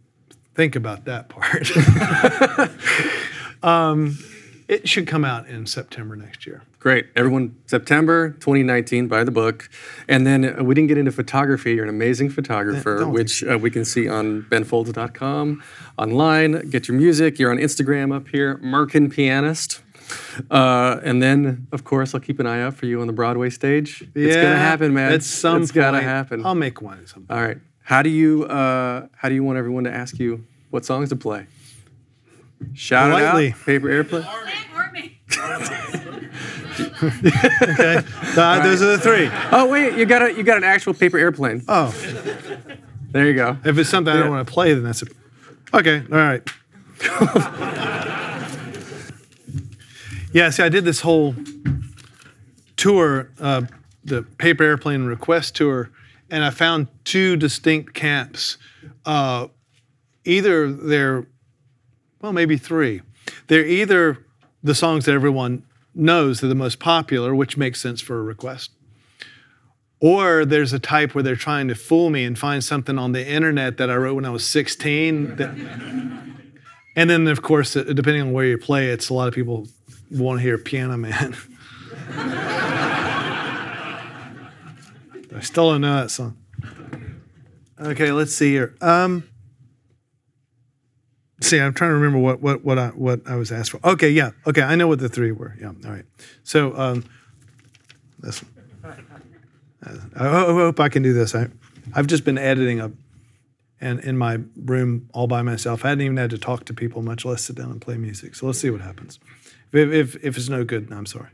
think 0.56 0.74
about 0.74 1.04
that 1.04 1.28
part. 1.28 1.70
um, 3.62 4.18
it 4.68 4.88
should 4.88 5.06
come 5.06 5.24
out 5.24 5.46
in 5.46 5.66
September 5.66 6.16
next 6.16 6.46
year. 6.46 6.62
Great. 6.78 7.06
Everyone, 7.16 7.56
September 7.66 8.30
2019, 8.30 9.08
buy 9.08 9.24
the 9.24 9.30
book. 9.30 9.70
And 10.08 10.26
then 10.26 10.58
uh, 10.58 10.62
we 10.62 10.74
didn't 10.74 10.88
get 10.88 10.98
into 10.98 11.12
photography. 11.12 11.74
You're 11.74 11.84
an 11.84 11.90
amazing 11.90 12.30
photographer, 12.30 12.98
Don't 12.98 13.12
which 13.12 13.42
uh, 13.44 13.58
we 13.58 13.70
can 13.70 13.84
see 13.84 14.08
on 14.08 14.42
benfolds.com, 14.50 15.62
online. 15.98 16.68
Get 16.68 16.88
your 16.88 16.96
music. 16.96 17.38
You're 17.38 17.50
on 17.50 17.58
Instagram 17.58 18.14
up 18.14 18.28
here, 18.28 18.58
Merkin 18.58 19.10
Pianist. 19.10 19.82
Uh, 20.50 21.00
and 21.02 21.22
then, 21.22 21.66
of 21.72 21.84
course, 21.84 22.14
I'll 22.14 22.20
keep 22.20 22.38
an 22.38 22.46
eye 22.46 22.60
out 22.60 22.74
for 22.74 22.86
you 22.86 23.00
on 23.00 23.06
the 23.06 23.12
Broadway 23.12 23.48
stage. 23.50 24.02
it's 24.14 24.36
gonna 24.36 24.56
happen, 24.56 24.92
man. 24.92 25.12
At 25.12 25.22
some 25.22 25.62
it's 25.62 25.72
point, 25.72 25.76
gotta 25.76 26.02
happen. 26.02 26.44
I'll 26.44 26.54
make 26.54 26.82
one 26.82 26.98
at 26.98 27.08
some 27.08 27.24
point. 27.24 27.38
All 27.38 27.46
right. 27.46 27.58
How 27.82 28.02
do 28.02 28.10
you 28.10 28.44
uh, 28.44 29.06
how 29.16 29.28
do 29.28 29.34
you 29.34 29.44
want 29.44 29.58
everyone 29.58 29.84
to 29.84 29.90
ask 29.92 30.18
you 30.18 30.44
what 30.70 30.84
songs 30.84 31.08
to 31.10 31.16
play? 31.16 31.46
Shout 32.72 33.10
Politely. 33.10 33.48
it 33.48 33.52
out. 33.54 33.64
Paper 33.64 33.90
airplane. 33.90 34.26
Okay, 37.62 38.00
Uh, 38.36 38.62
those 38.62 38.82
are 38.82 38.86
the 38.96 38.98
three. 38.98 39.28
Oh 39.52 39.68
wait, 39.68 39.94
you 39.98 40.04
got 40.06 40.22
a 40.22 40.32
you 40.34 40.42
got 40.42 40.56
an 40.56 40.64
actual 40.64 40.94
paper 40.94 41.18
airplane. 41.18 41.62
Oh, 41.68 41.90
There 43.12 43.26
you 43.26 43.34
go. 43.34 43.56
if 43.64 43.78
it's 43.78 43.88
something 43.90 44.12
I 44.12 44.18
don't 44.20 44.30
want 44.30 44.46
to 44.46 44.52
play, 44.52 44.74
then 44.74 44.82
that's 44.84 45.02
it. 45.02 45.08
Okay, 45.72 46.02
all 46.10 46.18
right. 46.18 46.42
yeah, 50.32 50.50
see, 50.50 50.62
I 50.62 50.68
did 50.68 50.84
this 50.84 51.00
whole 51.00 51.34
tour, 52.76 53.30
uh, 53.40 53.62
the 54.04 54.22
paper 54.22 54.64
airplane 54.64 55.04
request 55.04 55.54
tour, 55.56 55.90
and 56.30 56.44
I 56.44 56.50
found 56.50 56.88
two 57.04 57.36
distinct 57.36 57.94
camps. 57.94 58.56
Uh, 59.06 59.48
either 60.24 60.70
they're, 60.72 61.26
well, 62.20 62.32
maybe 62.32 62.56
three. 62.56 63.02
They're 63.46 63.66
either 63.66 64.18
the 64.62 64.74
songs 64.74 65.04
that 65.04 65.12
everyone 65.12 65.64
knows 65.94 66.40
they're 66.40 66.48
the 66.48 66.54
most 66.54 66.78
popular, 66.78 67.34
which 67.34 67.56
makes 67.56 67.80
sense 67.80 68.00
for 68.00 68.18
a 68.18 68.22
request. 68.22 68.70
Or 70.00 70.44
there's 70.44 70.72
a 70.72 70.78
type 70.78 71.14
where 71.14 71.22
they're 71.22 71.36
trying 71.36 71.68
to 71.68 71.74
fool 71.74 72.10
me 72.10 72.24
and 72.24 72.38
find 72.38 72.62
something 72.62 72.98
on 72.98 73.12
the 73.12 73.26
internet 73.26 73.78
that 73.78 73.90
I 73.90 73.96
wrote 73.96 74.14
when 74.16 74.24
I 74.24 74.30
was 74.30 74.46
16. 74.46 75.36
That, 75.36 75.50
and 76.96 77.10
then, 77.10 77.26
of 77.26 77.42
course, 77.42 77.76
uh, 77.76 77.84
depending 77.84 78.22
on 78.22 78.32
where 78.32 78.44
you 78.44 78.58
play, 78.58 78.88
it's 78.88 79.08
a 79.08 79.14
lot 79.14 79.28
of 79.28 79.34
people 79.34 79.66
want 80.10 80.40
to 80.40 80.42
hear 80.42 80.58
Piano 80.58 80.96
Man. 80.96 81.36
I 85.34 85.40
still 85.40 85.70
don't 85.70 85.80
know 85.80 85.96
that 85.96 86.10
song. 86.10 86.36
Okay, 87.80 88.12
let's 88.12 88.34
see 88.34 88.52
here. 88.52 88.74
Um, 88.80 89.28
see, 91.40 91.60
I'm 91.60 91.74
trying 91.74 91.90
to 91.90 91.94
remember 91.94 92.18
what 92.18 92.40
what 92.40 92.64
what 92.64 92.78
I 92.78 92.88
what 92.88 93.20
I 93.26 93.36
was 93.36 93.52
asked 93.52 93.70
for. 93.70 93.80
Okay, 93.84 94.10
yeah. 94.10 94.30
Okay, 94.46 94.62
I 94.62 94.74
know 94.76 94.88
what 94.88 94.98
the 94.98 95.08
three 95.08 95.32
were. 95.32 95.56
Yeah. 95.60 95.72
All 95.84 95.90
right. 95.90 96.06
So 96.42 96.76
um, 96.76 97.04
this. 98.20 98.44
I 100.16 100.28
hope 100.28 100.80
I 100.80 100.88
can 100.88 101.02
do 101.02 101.12
this. 101.12 101.34
I, 101.34 101.48
I've 101.92 102.06
just 102.06 102.24
been 102.24 102.38
editing 102.38 102.80
up 102.80 102.92
and 103.80 104.00
in 104.00 104.16
my 104.16 104.40
room 104.56 105.10
all 105.12 105.26
by 105.26 105.42
myself. 105.42 105.84
I 105.84 105.90
hadn't 105.90 106.04
even 106.04 106.16
had 106.16 106.30
to 106.30 106.38
talk 106.38 106.64
to 106.66 106.74
people, 106.74 107.02
much 107.02 107.24
less 107.24 107.42
sit 107.42 107.56
down 107.56 107.70
and 107.70 107.80
play 107.80 107.98
music. 107.98 108.34
So 108.34 108.46
let's 108.46 108.58
see 108.58 108.70
what 108.70 108.80
happens. 108.80 109.20
If, 109.72 109.92
if, 109.92 110.24
if 110.24 110.36
it's 110.38 110.48
no 110.48 110.64
good, 110.64 110.90
I'm 110.90 111.04
sorry. 111.04 111.28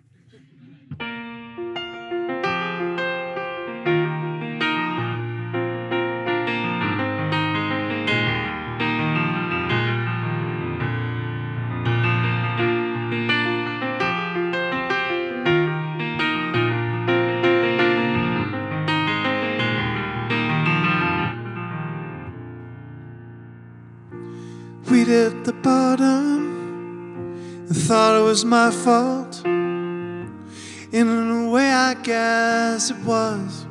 Was 28.40 28.46
my 28.46 28.70
fault. 28.70 29.44
In 29.44 31.06
a 31.08 31.50
way, 31.50 31.70
I 31.70 31.94
guess 31.94 32.90
it 32.90 32.96
was. 32.98 33.66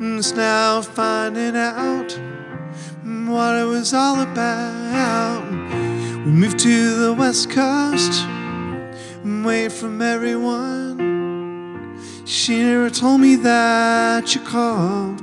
And 0.00 0.18
it's 0.18 0.32
now 0.32 0.80
finding 0.80 1.56
out 1.56 2.18
what 3.04 3.56
it 3.56 3.64
was 3.64 3.92
all 3.92 4.20
about. 4.20 5.44
We 6.24 6.30
moved 6.30 6.60
to 6.60 6.94
the 6.96 7.12
west 7.12 7.50
coast, 7.50 8.24
away 9.22 9.68
from 9.68 10.00
everyone. 10.00 10.98
She 12.24 12.62
never 12.62 12.88
told 12.88 13.20
me 13.20 13.36
that 13.36 14.34
you 14.34 14.40
called. 14.40 15.22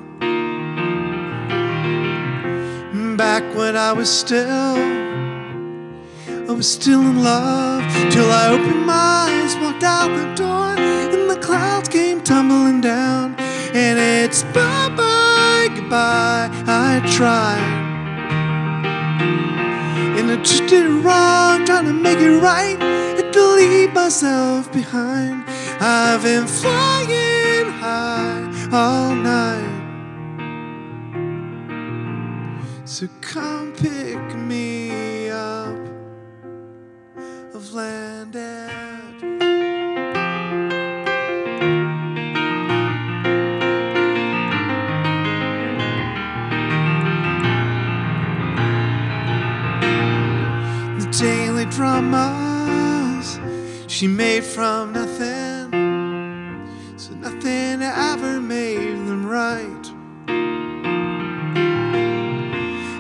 Back 3.18 3.44
when 3.56 3.76
I 3.76 3.92
was 3.94 4.12
still, 4.12 5.07
I 6.50 6.54
was 6.54 6.72
still 6.72 7.02
in 7.02 7.22
love. 7.22 7.84
Till 8.10 8.30
I 8.32 8.48
opened 8.48 8.86
my 8.86 8.94
eyes, 8.94 9.56
walked 9.58 9.84
out 9.84 10.08
the 10.16 10.34
door, 10.36 10.70
and 10.78 11.30
the 11.30 11.36
clouds 11.42 11.90
came 11.90 12.22
tumbling 12.22 12.80
down. 12.80 13.36
And 13.74 14.00
it's 14.00 14.44
bye 14.44 14.90
bye, 14.96 15.68
goodbye. 15.76 16.50
I 16.66 17.02
tried. 17.12 17.86
And 20.18 20.32
I 20.32 20.38
just 20.38 20.66
did 20.68 20.86
it 20.86 21.04
wrong, 21.04 21.66
trying 21.66 21.86
to 21.86 21.94
make 21.94 22.20
it 22.20 22.40
right. 22.40 22.80
Had 23.18 23.34
to 23.34 23.46
leave 23.56 23.94
myself 23.94 24.72
behind. 24.72 25.44
I've 25.82 26.24
been 26.24 26.48
flying 26.48 27.72
high 27.74 28.70
all 28.72 29.14
night. 29.14 29.76
So 32.86 33.08
come 33.20 33.74
pick 33.74 34.17
dramas 52.02 53.40
she 53.88 54.08
made 54.08 54.44
from 54.44 54.94
nothing. 54.94 55.72
So 56.98 57.14
nothing 57.16 57.82
ever 57.82 58.40
made 58.40 59.08
them 59.08 59.26
right. 59.26 59.86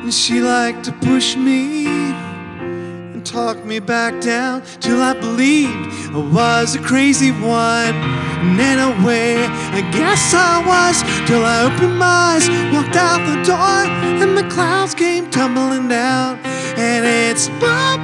And 0.03 0.13
she 0.13 0.41
liked 0.41 0.83
to 0.85 0.91
push 0.93 1.35
me 1.35 1.85
and 1.85 3.23
talk 3.25 3.63
me 3.65 3.79
back 3.79 4.19
down 4.21 4.63
till 4.79 5.01
I 5.01 5.13
believed 5.13 6.15
I 6.15 6.19
was 6.33 6.75
a 6.75 6.79
crazy 6.79 7.31
one. 7.31 7.93
And 8.39 8.59
in 8.59 8.79
a 8.79 9.05
way, 9.05 9.45
I 9.45 9.81
guess 9.91 10.33
I 10.33 10.63
was 10.65 11.03
till 11.27 11.43
I 11.43 11.63
opened 11.63 11.99
my 11.99 12.35
eyes, 12.35 12.49
walked 12.73 12.95
out 12.95 13.19
the 13.27 13.43
door, 13.43 13.85
and 14.21 14.37
the 14.37 14.47
clouds 14.53 14.93
came 14.95 15.29
tumbling 15.29 15.87
down. 15.87 16.39
And 16.77 17.05
it's 17.05 17.49
bye, 17.59 17.97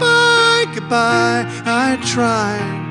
goodbye. 0.74 1.46
I 1.66 1.98
tried. 2.06 2.82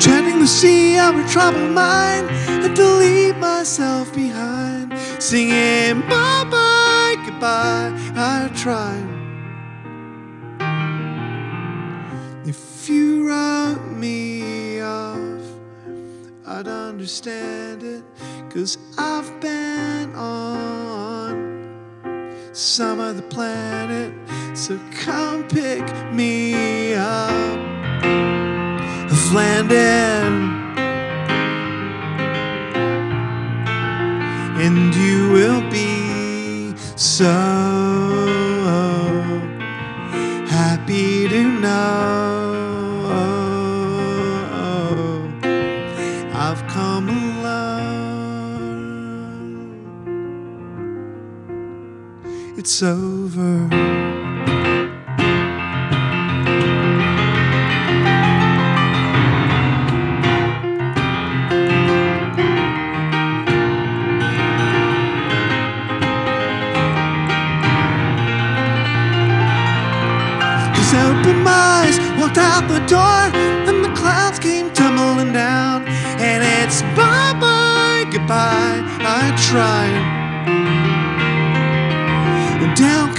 Treading 0.00 0.38
the 0.38 0.46
sea 0.46 0.98
of 0.98 1.16
a 1.16 1.28
troubled 1.28 1.72
mind, 1.72 2.28
and 2.30 2.74
to 2.74 2.86
leave 2.94 3.36
myself 3.36 4.14
behind. 4.14 4.96
Singing 5.18 6.00
bye 6.02 6.44
bye, 6.50 7.16
goodbye. 7.26 7.92
I 8.14 8.50
tried. 8.54 9.18
If 12.46 12.88
you 12.88 13.28
wrote 13.28 13.84
me 13.96 14.80
off, 14.80 15.42
I'd 16.46 16.68
understand 16.68 17.82
it. 17.82 18.04
Cause 18.48 18.78
I've 18.96 19.40
been 19.40 20.14
on 20.14 21.47
some 22.58 22.98
other 22.98 23.22
planet. 23.22 24.12
So 24.52 24.80
come 24.90 25.46
pick 25.46 25.84
me 26.12 26.94
up. 26.94 27.30
I've 28.02 29.32
landed. 29.32 29.76
And 34.60 34.92
you 34.96 35.30
will 35.30 35.70
be 35.70 36.74
so 36.96 37.32
happy 40.48 41.28
to 41.28 41.60
know 41.60 42.27
It's 52.70 52.82
over. 52.82 53.97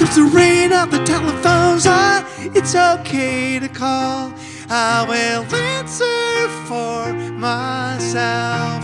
Comes 0.09 0.31
the 0.31 0.37
rain 0.37 0.71
out 0.71 0.89
the 0.91 1.03
telephone's 1.03 1.85
on. 1.85 2.25
It's 2.55 2.75
okay 2.75 3.59
to 3.59 3.67
call. 3.67 4.33
I 4.69 5.05
will 5.07 5.43
answer 5.55 6.47
for 6.67 7.13
myself. 7.33 8.83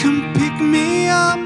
Come 0.00 0.32
pick 0.34 0.58
me 0.60 1.08
up. 1.08 1.38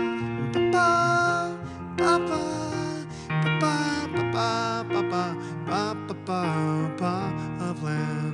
Ba-ba, 0.52 1.58
ba-ba, 1.96 3.06
ba-ba, 3.28 4.08
ba-ba, 4.12 4.84
ba-ba, 4.88 5.36
ba-ba, 5.66 6.14
ba-ba, 6.26 7.32
I've 7.60 7.82
landed. 7.82 8.33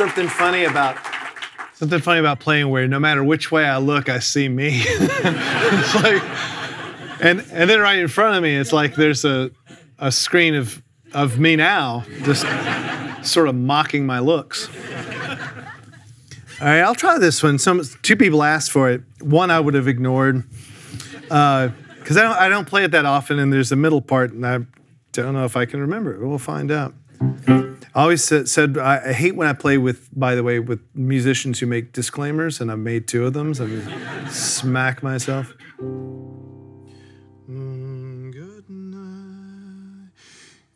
something 0.00 0.28
funny 0.28 0.64
about 0.64 0.96
something 1.74 2.00
funny 2.00 2.20
about 2.20 2.40
playing 2.40 2.70
where 2.70 2.88
no 2.88 2.98
matter 2.98 3.22
which 3.22 3.52
way 3.52 3.66
I 3.66 3.76
look, 3.76 4.08
I 4.08 4.18
see 4.18 4.48
me. 4.48 4.70
it's 4.82 5.94
like, 5.94 6.22
and 7.20 7.44
and 7.52 7.68
then 7.68 7.80
right 7.80 7.98
in 7.98 8.08
front 8.08 8.34
of 8.34 8.42
me, 8.42 8.56
it's 8.56 8.72
like 8.72 8.94
there's 8.94 9.26
a 9.26 9.50
a 9.98 10.10
screen 10.10 10.54
of 10.54 10.82
of 11.12 11.38
me 11.38 11.54
now, 11.54 12.04
just 12.22 12.46
sort 13.22 13.46
of 13.46 13.54
mocking 13.54 14.06
my 14.06 14.20
looks. 14.20 14.70
All 16.62 16.66
right, 16.66 16.80
I'll 16.80 16.94
try 16.94 17.18
this 17.18 17.42
one. 17.42 17.58
Some 17.58 17.82
two 18.00 18.16
people 18.16 18.42
asked 18.42 18.72
for 18.72 18.90
it. 18.90 19.02
One 19.20 19.50
I 19.50 19.60
would 19.60 19.74
have 19.74 19.86
ignored 19.86 20.44
uh, 21.30 21.68
because 21.98 22.16
I 22.16 22.22
don't 22.22 22.36
I 22.36 22.48
don't 22.48 22.66
play 22.66 22.84
it 22.84 22.92
that 22.92 23.04
often, 23.04 23.38
and 23.38 23.52
there's 23.52 23.70
a 23.70 23.76
middle 23.76 24.00
part, 24.00 24.32
and 24.32 24.46
I 24.46 24.60
don't 25.12 25.34
know 25.34 25.44
if 25.44 25.58
I 25.58 25.66
can 25.66 25.78
remember 25.78 26.14
it. 26.14 26.26
We'll 26.26 26.38
find 26.38 26.70
out. 26.70 26.94
I 27.92 28.02
always 28.02 28.22
said, 28.22 28.48
said 28.48 28.78
I, 28.78 29.12
hate 29.12 29.34
when 29.34 29.48
I 29.48 29.52
play 29.52 29.76
with, 29.76 30.08
by 30.16 30.36
the 30.36 30.44
way, 30.44 30.60
with 30.60 30.80
musicians 30.94 31.58
who 31.58 31.66
make 31.66 31.92
disclaimers, 31.92 32.60
and 32.60 32.70
I've 32.70 32.78
made 32.78 33.08
two 33.08 33.26
of 33.26 33.32
them, 33.32 33.52
so 33.52 33.66
I 33.66 34.28
smack 34.28 35.02
myself. 35.02 35.52
Mm, 37.48 38.32
good 38.32 38.70
night, 38.70 40.10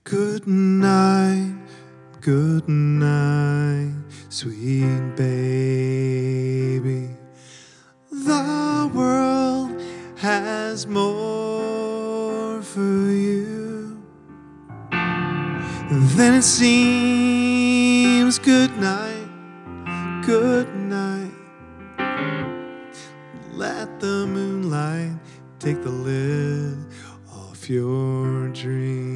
good 0.03 0.49
night, 0.49 1.55
good 2.21 2.69
night, 2.69 3.95
sweet 4.29 5.15
baby. 5.15 7.11
The 8.11 8.91
world 8.93 9.81
has 10.17 10.89
more 10.89 12.61
for 12.61 12.81
you 12.81 13.54
than 16.17 16.35
it 16.35 16.43
seems. 16.43 18.39
Good 18.39 18.77
night, 18.79 19.29
good 20.25 20.75
night. 20.75 21.31
Let 23.53 24.01
the 24.01 24.27
moonlight 24.27 25.13
take 25.59 25.83
the 25.83 25.91
lid 25.91 26.79
off 27.33 27.71
your 27.71 28.49
dreams. 28.49 29.14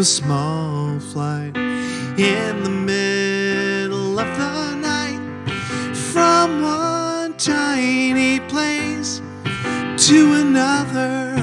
A 0.00 0.04
small 0.04 0.98
flight 0.98 1.54
in 2.16 2.62
the 2.62 2.70
middle 2.70 4.18
of 4.18 4.26
the 4.38 4.74
night 4.76 5.20
from 5.92 6.62
one 6.62 7.34
tiny 7.34 8.40
place 8.48 9.20
to 9.98 10.32
another. 10.36 11.36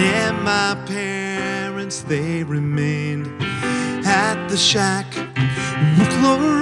And 0.00 0.42
my 0.42 0.74
parents, 0.86 2.02
they 2.02 2.42
remained 2.42 3.28
at 4.04 4.48
the 4.48 4.56
shack 4.56 5.06
with 5.96 6.12
Lorraine 6.20 6.61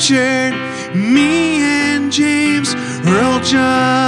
Richard, 0.00 0.54
me 0.94 1.62
and 1.62 2.10
James 2.10 2.74
Earl 3.04 3.40
Jones. 3.40 3.99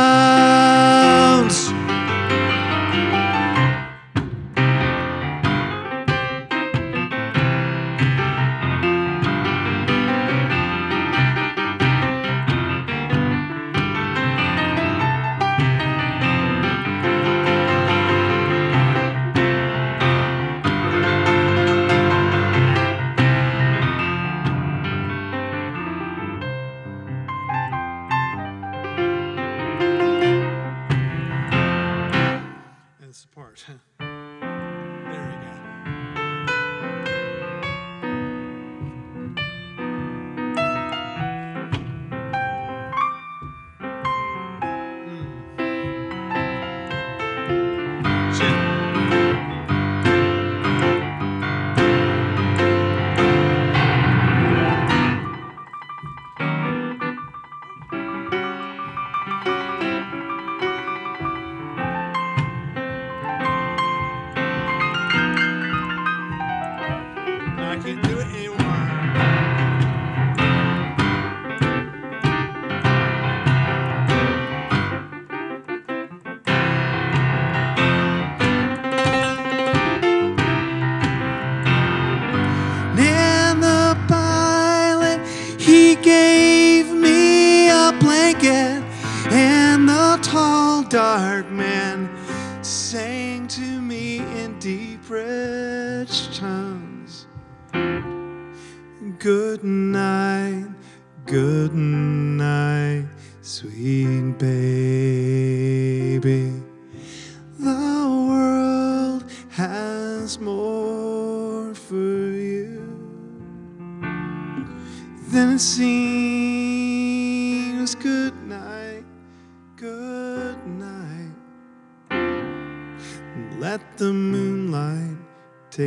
I 67.83 67.85
can't 67.85 68.03
do 68.05 68.22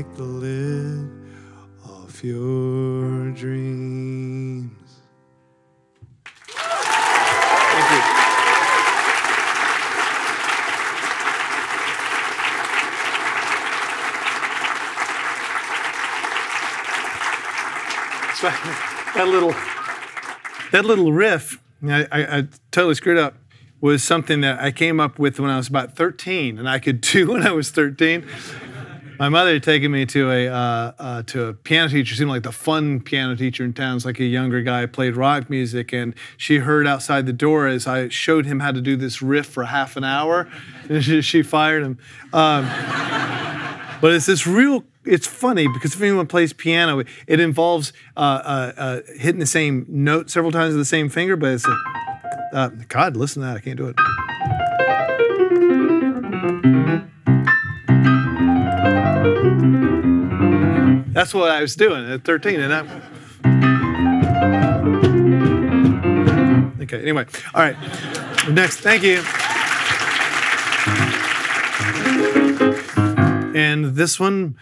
take 0.05 0.17
the 0.17 0.23
lid 0.23 1.09
off 1.85 2.23
your 2.23 3.31
dreams. 3.31 4.71
Thank 6.25 7.91
you. 7.91 8.25
So, 18.35 18.49
that 19.15 19.27
little 19.27 19.55
that 20.71 20.85
little 20.85 21.13
riff, 21.13 21.61
I, 21.83 22.03
I, 22.11 22.37
I 22.37 22.47
totally 22.71 22.95
screwed 22.95 23.17
up, 23.17 23.35
was 23.79 24.03
something 24.03 24.41
that 24.41 24.59
I 24.59 24.71
came 24.71 24.99
up 24.99 25.17
with 25.17 25.39
when 25.39 25.49
I 25.49 25.57
was 25.57 25.67
about 25.67 25.95
13, 25.95 26.57
and 26.57 26.67
I 26.67 26.79
could 26.79 27.01
do 27.13 27.31
when 27.31 27.47
I 27.47 27.51
was 27.51 27.71
13. 27.71 28.25
My 29.17 29.29
mother 29.29 29.53
had 29.53 29.63
taken 29.63 29.91
me 29.91 30.05
to 30.07 30.31
a 30.31 30.47
uh, 30.47 30.91
uh, 30.99 31.23
to 31.23 31.45
a 31.45 31.53
piano 31.53 31.89
teacher, 31.89 32.15
seemed 32.15 32.29
like 32.29 32.43
the 32.43 32.51
fun 32.51 32.99
piano 32.99 33.35
teacher 33.35 33.63
in 33.63 33.73
town. 33.73 33.95
It's 33.95 34.05
like 34.05 34.19
a 34.19 34.25
younger 34.25 34.61
guy, 34.61 34.85
played 34.85 35.15
rock 35.15 35.49
music, 35.49 35.93
and 35.93 36.13
she 36.37 36.57
heard 36.57 36.85
outside 36.87 37.25
the 37.25 37.33
door 37.33 37.67
as 37.67 37.87
I 37.87 38.09
showed 38.09 38.45
him 38.45 38.59
how 38.59 38.71
to 38.71 38.81
do 38.81 38.95
this 38.95 39.21
riff 39.21 39.45
for 39.45 39.65
half 39.65 39.95
an 39.95 40.03
hour, 40.03 40.49
and 40.89 41.03
she, 41.03 41.21
she 41.21 41.43
fired 41.43 41.83
him. 41.83 41.97
Um, 42.33 42.65
but 44.01 44.13
it's 44.13 44.25
this 44.25 44.45
real. 44.45 44.83
It's 45.05 45.27
funny 45.27 45.67
because 45.67 45.93
if 45.93 46.01
anyone 46.01 46.27
plays 46.27 46.51
piano, 46.51 47.03
it 47.27 47.39
involves 47.39 47.93
uh, 48.17 48.19
uh, 48.19 48.73
uh, 48.75 49.01
hitting 49.17 49.39
the 49.39 49.45
same 49.45 49.85
note 49.87 50.31
several 50.31 50.51
times 50.51 50.73
with 50.73 50.81
the 50.81 50.85
same 50.85 51.09
finger. 51.09 51.37
But 51.37 51.53
it's 51.53 51.67
a, 51.67 51.77
uh, 52.53 52.69
God, 52.89 53.15
listen 53.15 53.41
to 53.43 53.47
that. 53.47 53.57
I 53.57 53.59
can't 53.59 53.77
do 53.77 53.93
it. 53.95 53.95
That's 61.15 61.33
what 61.33 61.49
I 61.49 61.61
was 61.61 61.77
doing 61.77 62.11
at 62.11 62.25
13, 62.25 62.59
and 62.59 62.73
I. 62.73 62.81
Okay. 66.81 67.01
Anyway, 67.01 67.25
all 67.53 67.61
right. 67.61 67.77
Next, 68.49 68.81
thank 68.81 69.01
you. 69.01 69.23
And 73.57 73.95
this 73.95 74.19
one 74.19 74.57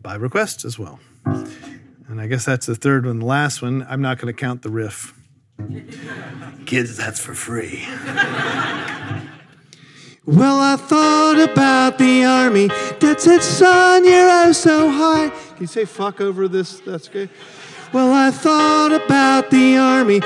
by 0.00 0.14
request 0.14 0.64
as 0.64 0.78
well. 0.78 1.00
And 1.26 2.18
I 2.18 2.28
guess 2.28 2.46
that's 2.46 2.64
the 2.64 2.74
third 2.74 3.04
one. 3.04 3.18
The 3.18 3.26
last 3.26 3.60
one, 3.60 3.86
I'm 3.86 4.00
not 4.00 4.18
going 4.18 4.34
to 4.34 4.40
count 4.40 4.62
the 4.62 4.70
riff. 4.70 5.12
Kids, 6.64 6.96
that's 6.96 7.20
for 7.20 7.34
free. 7.34 7.86
Well, 10.26 10.58
I 10.58 10.76
thought 10.76 11.38
about 11.38 11.98
the 11.98 12.24
army. 12.24 12.68
Dad 12.98 13.20
said, 13.20 13.42
son, 13.42 14.06
you're 14.06 14.30
oh 14.30 14.52
so 14.52 14.90
high. 14.90 15.30
Can 15.54 15.62
you 15.62 15.66
say 15.68 15.84
fuck 15.84 16.20
over 16.20 16.48
this? 16.48 16.80
That's 16.80 17.08
good. 17.08 17.30
Well, 17.92 18.12
I 18.12 18.32
thought 18.32 18.90
about 18.92 19.50
the 19.50 19.76
army. 19.76 20.20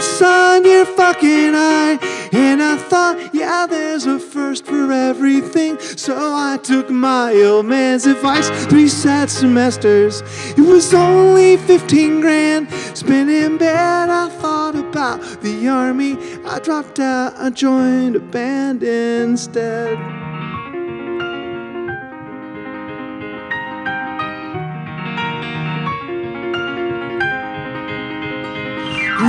Son, 0.00 0.64
you're 0.64 0.84
fucking 0.84 1.52
high. 1.52 1.98
And 2.32 2.60
I 2.60 2.76
thought, 2.76 3.32
yeah, 3.32 3.64
there's 3.68 4.06
a 4.06 4.18
first 4.18 4.66
for 4.66 4.90
everything. 4.90 5.78
So 5.78 6.16
I 6.16 6.58
took 6.60 6.90
my 6.90 7.32
old 7.42 7.66
man's 7.66 8.06
advice. 8.06 8.48
Three 8.66 8.88
sad 8.88 9.30
semesters. 9.30 10.22
It 10.58 10.66
was 10.66 10.92
only 10.92 11.58
15 11.58 12.20
grand. 12.20 12.68
Spent 12.96 13.30
in 13.30 13.56
bed, 13.56 14.10
I 14.10 14.28
thought 14.28 14.74
about 14.74 15.20
the 15.42 15.68
army. 15.68 16.18
I 16.44 16.58
dropped 16.58 16.98
out, 16.98 17.34
I 17.36 17.50
joined 17.50 18.16
a 18.16 18.20
band 18.20 18.82
instead. 18.82 20.15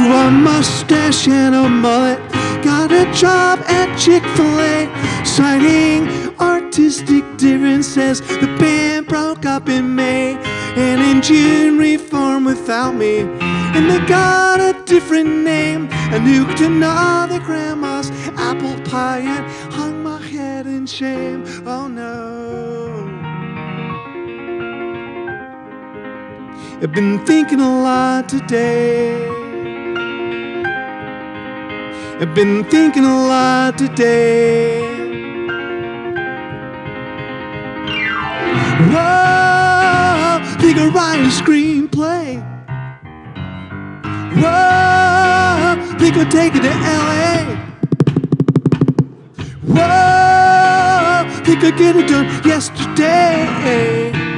A 0.05 0.31
mustache 0.31 1.27
and 1.27 1.55
a 1.55 1.67
mullet. 1.67 2.19
Got 2.63 2.91
a 2.91 3.11
job 3.13 3.59
at 3.67 3.97
Chick 3.97 4.23
fil 4.35 4.59
A. 4.59 4.87
Citing 5.25 6.07
artistic 6.39 7.23
differences. 7.37 8.21
The 8.21 8.47
band 8.59 9.07
broke 9.07 9.45
up 9.45 9.69
in 9.69 9.95
May. 9.95 10.35
And 10.75 11.01
in 11.01 11.21
June 11.21 11.77
reformed 11.77 12.45
without 12.45 12.95
me. 12.95 13.19
And 13.75 13.89
they 13.89 13.99
got 14.05 14.59
a 14.59 14.73
different 14.85 15.43
name. 15.43 15.87
I 15.91 16.19
nuked 16.19 16.65
another 16.65 17.39
grandma's 17.39 18.11
apple 18.37 18.79
pie 18.81 19.19
and 19.19 19.73
hung 19.73 20.03
my 20.03 20.21
head 20.21 20.65
in 20.67 20.85
shame. 20.85 21.43
Oh 21.65 21.87
no. 21.87 22.37
I've 26.79 26.91
been 26.91 27.25
thinking 27.25 27.59
a 27.59 27.81
lot 27.81 28.29
today. 28.29 29.36
I've 32.19 32.33
been 32.33 32.63
thinking 32.63 33.05
a 33.05 33.27
lot 33.27 33.77
today. 33.77 34.81
Whoa, 38.89 40.41
think 40.57 40.77
I'll 40.79 40.89
write 40.89 41.19
a 41.19 41.29
screenplay. 41.29 42.41
Whoa, 44.33 45.97
think 45.99 46.17
I'll 46.17 46.31
take 46.31 46.55
it 46.55 46.63
to 46.63 46.73
LA. 46.97 47.45
Whoa, 49.75 51.43
think 51.43 51.63
I'll 51.63 51.77
get 51.77 51.97
it 51.97 52.07
done 52.07 52.25
yesterday. 52.43 54.36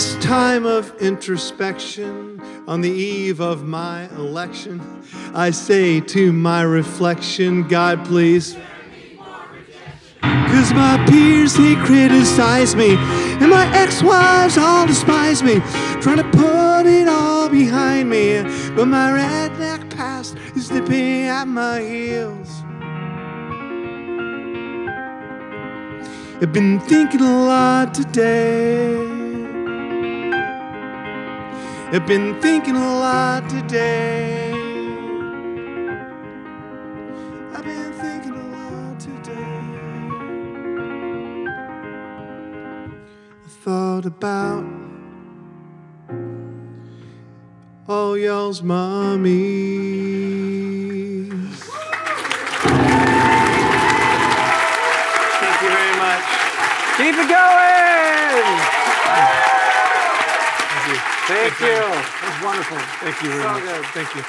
This 0.00 0.24
time 0.24 0.64
of 0.64 0.96
introspection, 1.02 2.40
on 2.66 2.80
the 2.80 2.88
eve 2.88 3.38
of 3.38 3.64
my 3.64 4.08
election, 4.14 4.80
I 5.34 5.50
say 5.50 6.00
to 6.00 6.32
my 6.32 6.62
reflection, 6.62 7.68
God, 7.68 8.06
please. 8.06 8.56
Cause 10.22 10.72
my 10.72 11.04
peers, 11.06 11.52
they 11.52 11.74
criticize 11.84 12.74
me, 12.74 12.96
and 12.96 13.50
my 13.50 13.70
ex 13.76 14.02
wives 14.02 14.56
all 14.56 14.86
despise 14.86 15.42
me, 15.42 15.60
trying 16.00 16.16
to 16.16 16.30
put 16.32 16.86
it 16.86 17.06
all 17.06 17.50
behind 17.50 18.08
me. 18.08 18.40
But 18.74 18.86
my 18.86 19.10
redneck 19.10 19.94
past 19.94 20.34
is 20.56 20.70
nipping 20.70 21.24
at 21.24 21.44
my 21.44 21.78
heels. 21.78 22.48
I've 26.40 26.54
been 26.54 26.80
thinking 26.80 27.20
a 27.20 27.44
lot 27.44 27.92
today. 27.92 29.09
I've 31.92 32.06
been 32.06 32.40
thinking 32.40 32.76
a 32.76 33.00
lot 33.00 33.50
today. 33.50 34.52
I've 37.52 37.64
been 37.64 37.92
thinking 37.94 38.30
a 38.30 38.46
lot 38.46 39.00
today. 39.00 39.60
I 43.44 43.48
thought 43.64 44.06
about 44.06 44.64
all 47.88 48.16
y'all's 48.16 48.62
mommies. 48.62 49.26
Thank 55.40 55.62
you 55.62 55.68
very 55.68 55.96
much. 55.98 56.24
Keep 56.98 57.16
it 57.16 57.28
going. 57.28 57.89
Thank 61.30 61.60
you. 61.60 61.66
That 61.66 62.26
was 62.26 62.44
wonderful. 62.44 62.78
Thank 63.00 63.22
you 63.22 63.30
very 63.30 63.42
So 63.42 63.52
much. 63.52 63.62
good. 63.62 63.84
Thank 63.94 64.14
you. 64.16 64.22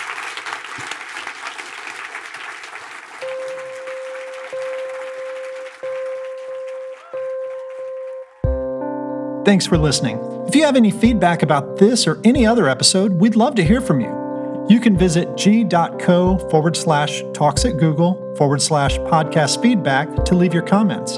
Thanks 9.43 9.65
for 9.65 9.77
listening. 9.77 10.19
If 10.47 10.55
you 10.55 10.63
have 10.63 10.75
any 10.75 10.91
feedback 10.91 11.41
about 11.41 11.77
this 11.77 12.05
or 12.07 12.21
any 12.23 12.45
other 12.45 12.69
episode, 12.69 13.13
we'd 13.13 13.35
love 13.35 13.55
to 13.55 13.63
hear 13.63 13.81
from 13.81 13.99
you. 13.99 14.65
You 14.69 14.79
can 14.79 14.95
visit 14.95 15.35
g.co 15.35 16.37
forward 16.49 16.77
slash 16.77 17.23
talks 17.33 17.65
at 17.65 17.77
Google 17.77 18.35
forward 18.37 18.61
slash 18.61 18.97
podcast 18.99 19.61
feedback 19.61 20.23
to 20.25 20.35
leave 20.35 20.53
your 20.53 20.63
comments. 20.63 21.17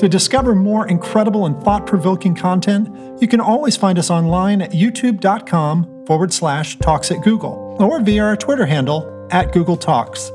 To 0.00 0.08
discover 0.08 0.54
more 0.54 0.88
incredible 0.88 1.44
and 1.44 1.62
thought 1.62 1.86
provoking 1.86 2.34
content, 2.34 2.88
you 3.20 3.28
can 3.28 3.38
always 3.38 3.76
find 3.76 3.98
us 3.98 4.08
online 4.08 4.62
at 4.62 4.70
youtube.com 4.70 6.06
forward 6.06 6.32
slash 6.32 6.78
talks 6.78 7.10
at 7.10 7.20
Google 7.20 7.76
or 7.78 8.00
via 8.00 8.24
our 8.24 8.34
Twitter 8.34 8.64
handle 8.64 9.28
at 9.30 9.52
Google 9.52 9.76
Talks. 9.76 10.32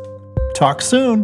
Talk 0.54 0.84
soon. 0.84 1.24